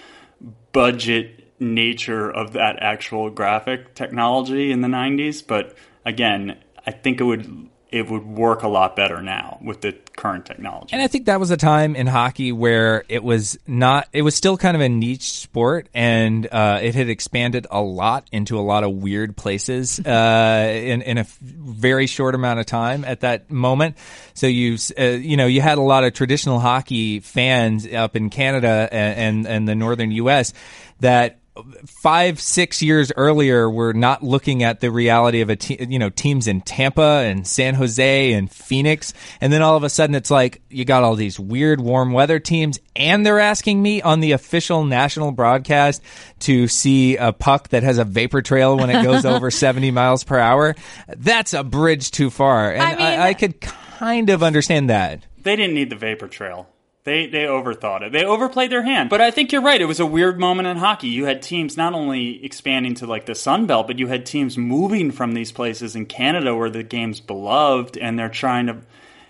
budget 0.73 1.45
nature 1.61 2.31
of 2.31 2.53
that 2.55 2.79
actual 2.81 3.31
graphic 3.31 3.95
technology 3.95 4.73
in 4.73 4.81
the 4.81 4.89
'90s. 4.89 5.43
But 5.47 5.77
again, 6.05 6.57
I 6.87 6.91
think 6.91 7.21
it 7.21 7.25
would 7.25 7.68
it 7.93 8.09
would 8.09 8.24
work 8.24 8.62
a 8.62 8.68
lot 8.68 8.95
better 8.95 9.20
now 9.20 9.59
with 9.61 9.80
the 9.80 9.93
current 10.16 10.47
technology. 10.47 10.93
And 10.93 11.03
I 11.03 11.09
think 11.09 11.26
that 11.26 11.41
was 11.41 11.51
a 11.51 11.57
time 11.57 11.97
in 11.97 12.07
hockey 12.07 12.53
where 12.53 13.05
it 13.09 13.24
was 13.24 13.59
not, 13.66 14.09
it 14.12 14.22
was 14.22 14.36
still 14.36 14.57
kind 14.57 14.76
of 14.76 14.80
a 14.80 14.88
niche 14.88 15.32
sport 15.32 15.88
and 15.93 16.47
uh, 16.53 16.78
it 16.82 16.95
had 16.95 17.09
expanded 17.09 17.66
a 17.70 17.80
lot 17.80 18.28
into 18.30 18.59
a 18.59 18.62
lot 18.62 18.84
of 18.84 18.93
weird 18.93 19.36
places 19.36 19.99
uh, 20.01 20.70
in, 20.72 21.03
in 21.03 21.18
a 21.18 21.26
very 21.41 22.07
short 22.07 22.36
amount 22.36 22.61
of 22.61 22.66
time 22.66 23.05
at 23.05 23.20
that 23.20 23.51
moment. 23.51 23.97
So 24.34 24.47
you, 24.47 24.78
uh, 24.97 25.03
you 25.03 25.36
know, 25.36 25.47
you 25.47 25.61
had 25.61 25.78
a 25.78 25.82
lot 25.82 26.05
of 26.05 26.12
traditional 26.12 26.61
hockey 26.61 27.18
fans 27.18 27.93
up 27.93 28.14
in 28.14 28.30
Canada 28.30 28.88
and, 28.93 29.18
and, 29.18 29.47
and 29.47 29.68
the 29.68 29.74
northern 29.74 30.12
U.S. 30.12 30.53
that 31.01 31.39
five 31.86 32.40
six 32.40 32.82
years 32.82 33.12
earlier 33.16 33.68
were 33.70 33.92
not 33.92 34.22
looking 34.22 34.62
at 34.62 34.80
the 34.80 34.90
reality 34.90 35.40
of 35.40 35.50
a 35.50 35.56
te- 35.56 35.84
you 35.88 35.98
know 35.98 36.11
teams 36.11 36.46
in 36.46 36.61
Tampa 36.61 37.22
and 37.24 37.46
San 37.46 37.74
Jose 37.74 38.32
and 38.32 38.50
Phoenix. 38.50 39.12
And 39.40 39.52
then 39.52 39.62
all 39.62 39.76
of 39.76 39.82
a 39.84 39.88
sudden 39.90 40.14
it's 40.14 40.30
like 40.30 40.62
you 40.68 40.84
got 40.84 41.02
all 41.02 41.14
these 41.16 41.38
weird 41.40 41.80
warm 41.80 42.12
weather 42.12 42.38
teams 42.38 42.78
and 42.96 43.24
they're 43.24 43.40
asking 43.40 43.80
me 43.82 44.02
on 44.02 44.20
the 44.20 44.32
official 44.32 44.84
national 44.84 45.32
broadcast 45.32 46.02
to 46.40 46.68
see 46.68 47.16
a 47.16 47.32
puck 47.32 47.68
that 47.70 47.82
has 47.82 47.98
a 47.98 48.04
vapor 48.04 48.42
trail 48.42 48.76
when 48.76 48.90
it 48.90 49.02
goes 49.02 49.24
over 49.24 49.50
70 49.50 49.90
miles 49.90 50.24
per 50.24 50.38
hour. 50.38 50.74
That's 51.08 51.54
a 51.54 51.64
bridge 51.64 52.11
too 52.11 52.30
far. 52.30 52.72
And 52.72 52.82
I, 52.82 52.90
mean- 52.90 53.00
I, 53.20 53.28
I 53.28 53.34
could 53.34 53.61
kind 53.61 54.30
of 54.30 54.42
understand 54.42 54.90
that. 54.90 55.22
They 55.42 55.56
didn't 55.56 55.74
need 55.74 55.88
the 55.90 55.96
vapor 55.96 56.28
trail. 56.28 56.68
They 57.05 57.26
they 57.26 57.44
overthought 57.44 58.03
it. 58.03 58.12
They 58.12 58.24
overplayed 58.24 58.70
their 58.70 58.82
hand. 58.82 59.09
But 59.09 59.22
I 59.22 59.30
think 59.30 59.53
you're 59.53 59.62
right. 59.62 59.80
It 59.80 59.86
was 59.86 60.01
a 60.01 60.07
weird 60.07 60.38
moment 60.38 60.68
in 60.68 60.76
hockey. 60.76 61.09
You 61.09 61.24
had 61.24 61.40
teams 61.40 61.76
not 61.76 61.94
only 61.94 62.44
expanding 62.44 62.94
to 62.96 63.07
like 63.07 63.24
the 63.24 63.34
Sun 63.34 63.66
Belt, 63.66 63.86
but 63.86 63.98
you 63.98 64.07
had 64.07 64.26
teams 64.26 64.59
moving 64.59 65.11
from 65.11 65.32
these 65.32 65.51
places 65.51 65.96
in 65.96 66.05
Canada 66.07 66.55
where 66.55 66.68
the 66.68 66.82
game's 66.82 67.20
beloved, 67.20 67.96
and 67.96 68.18
they're 68.18 68.28
trying 68.28 68.66
to, 68.66 68.76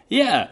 yeah, 0.08 0.48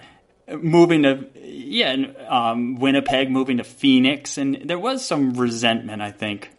moving 0.49 1.03
to 1.03 1.27
yeah, 1.43 1.97
um, 2.29 2.77
Winnipeg, 2.77 3.31
moving 3.31 3.57
to 3.57 3.65
Phoenix, 3.65 4.39
and 4.39 4.63
there 4.65 4.79
was 4.79 5.05
some 5.05 5.35
resentment, 5.35 6.01
I 6.01 6.13
think, 6.13 6.51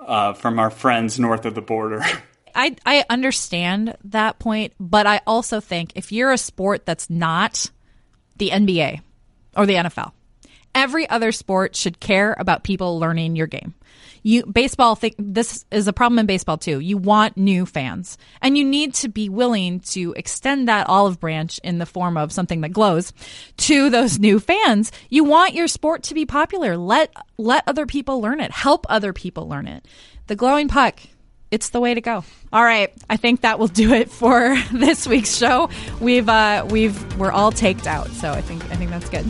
uh, 0.00 0.34
from 0.34 0.60
our 0.60 0.70
friends 0.70 1.18
north 1.18 1.44
of 1.44 1.56
the 1.56 1.62
border. 1.62 2.04
I 2.54 2.76
I 2.86 3.04
understand 3.10 3.96
that 4.04 4.38
point, 4.38 4.74
but 4.78 5.08
I 5.08 5.22
also 5.26 5.58
think 5.58 5.90
if 5.96 6.12
you're 6.12 6.30
a 6.30 6.38
sport 6.38 6.86
that's 6.86 7.10
not 7.10 7.70
the 8.36 8.50
NBA 8.50 9.00
or 9.56 9.66
the 9.66 9.74
NFL, 9.74 10.12
every 10.74 11.08
other 11.08 11.32
sport 11.32 11.76
should 11.76 12.00
care 12.00 12.34
about 12.38 12.64
people 12.64 12.98
learning 12.98 13.36
your 13.36 13.46
game. 13.46 13.74
You 14.26 14.46
baseball 14.46 14.96
think 14.96 15.14
this 15.18 15.66
is 15.70 15.86
a 15.86 15.92
problem 15.92 16.18
in 16.18 16.24
baseball 16.24 16.56
too. 16.56 16.80
You 16.80 16.96
want 16.96 17.36
new 17.36 17.66
fans 17.66 18.16
and 18.40 18.56
you 18.56 18.64
need 18.64 18.94
to 18.94 19.08
be 19.08 19.28
willing 19.28 19.80
to 19.80 20.14
extend 20.16 20.66
that 20.66 20.88
olive 20.88 21.20
branch 21.20 21.60
in 21.62 21.76
the 21.76 21.84
form 21.84 22.16
of 22.16 22.32
something 22.32 22.62
that 22.62 22.72
glows 22.72 23.12
to 23.58 23.90
those 23.90 24.18
new 24.18 24.40
fans. 24.40 24.92
You 25.10 25.24
want 25.24 25.52
your 25.52 25.68
sport 25.68 26.04
to 26.04 26.14
be 26.14 26.24
popular. 26.24 26.78
Let 26.78 27.12
let 27.36 27.64
other 27.66 27.84
people 27.84 28.22
learn 28.22 28.40
it. 28.40 28.50
Help 28.50 28.86
other 28.88 29.12
people 29.12 29.46
learn 29.46 29.68
it. 29.68 29.86
The 30.26 30.36
glowing 30.36 30.68
puck 30.68 31.00
it's 31.50 31.70
the 31.70 31.80
way 31.80 31.94
to 31.94 32.00
go. 32.00 32.24
All 32.52 32.64
right, 32.64 32.92
I 33.08 33.16
think 33.16 33.42
that 33.42 33.58
will 33.58 33.68
do 33.68 33.92
it 33.92 34.10
for 34.10 34.56
this 34.72 35.06
week's 35.06 35.36
show. 35.36 35.70
We've 36.00 36.28
uh, 36.28 36.66
we've 36.70 37.18
we're 37.18 37.32
all 37.32 37.52
taked 37.52 37.86
out, 37.86 38.08
so 38.08 38.32
I 38.32 38.40
think 38.40 38.64
I 38.70 38.76
think 38.76 38.90
that's 38.90 39.08
good. 39.08 39.24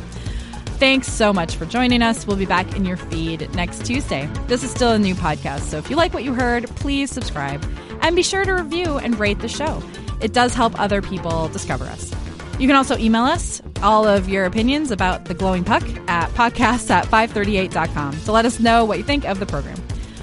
Thanks 0.79 1.11
so 1.11 1.33
much 1.33 1.57
for 1.57 1.67
joining 1.67 2.03
us. 2.03 2.27
We'll 2.27 2.37
be 2.37 2.47
back 2.47 2.75
in 2.77 2.85
your 2.85 2.97
feed 2.97 3.55
next 3.55 3.87
Tuesday. 3.87 4.29
This 4.49 4.65
is 4.65 4.71
still 4.71 4.93
a 4.93 4.99
new 4.99 5.15
podcast, 5.15 5.61
so 5.61 5.79
if 5.79 5.89
you 5.89 5.97
like 5.97 6.13
what 6.13 6.25
you 6.25 6.35
heard, 6.35 6.67
please 6.77 7.11
subscribe 7.11 7.65
and 8.03 8.17
be 8.17 8.23
sure 8.23 8.45
to 8.45 8.53
review 8.53 8.99
and 8.99 9.19
rate 9.19 9.39
the 9.39 9.49
show. 9.49 9.83
It 10.21 10.33
does 10.33 10.55
help 10.55 10.79
other 10.79 11.01
people 11.01 11.49
discover 11.49 11.85
us. 11.85 12.13
You 12.59 12.69
can 12.69 12.77
also 12.77 12.97
email 12.99 13.25
us 13.25 13.61
all 13.83 14.07
of 14.07 14.29
your 14.29 14.45
opinions 14.45 14.91
about 14.91 15.25
the 15.25 15.35
glowing 15.35 15.65
puck 15.65 15.83
at 16.09 16.31
podcasts 16.31 16.91
at 16.91 17.07
538.com 17.07 18.21
to 18.21 18.33
let 18.33 18.45
us 18.45 18.61
know 18.61 18.85
what 18.85 18.99
you 18.99 19.05
think 19.05 19.25
of 19.25 19.41
the 19.41 19.47
program. 19.47 19.77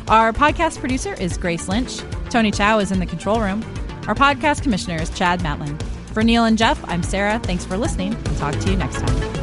Our 0.07 0.33
podcast 0.33 0.79
producer 0.79 1.13
is 1.13 1.37
Grace 1.37 1.69
Lynch. 1.69 2.01
Tony 2.29 2.51
Chow 2.51 2.79
is 2.79 2.91
in 2.91 2.99
the 2.99 3.05
control 3.05 3.39
room. 3.39 3.63
Our 4.07 4.15
podcast 4.15 4.63
commissioner 4.63 5.01
is 5.01 5.09
Chad 5.11 5.39
Matlin. 5.41 5.81
For 6.13 6.23
Neil 6.23 6.45
and 6.45 6.57
Geoff, 6.57 6.83
I'm 6.89 7.03
Sara. 7.03 7.39
Thanks 7.39 7.63
for 7.65 7.77
listening 7.77 8.13
and 8.13 8.37
talk 8.37 8.55
to 8.55 8.71
you 8.71 8.75
next 8.75 8.99
time. 8.99 9.40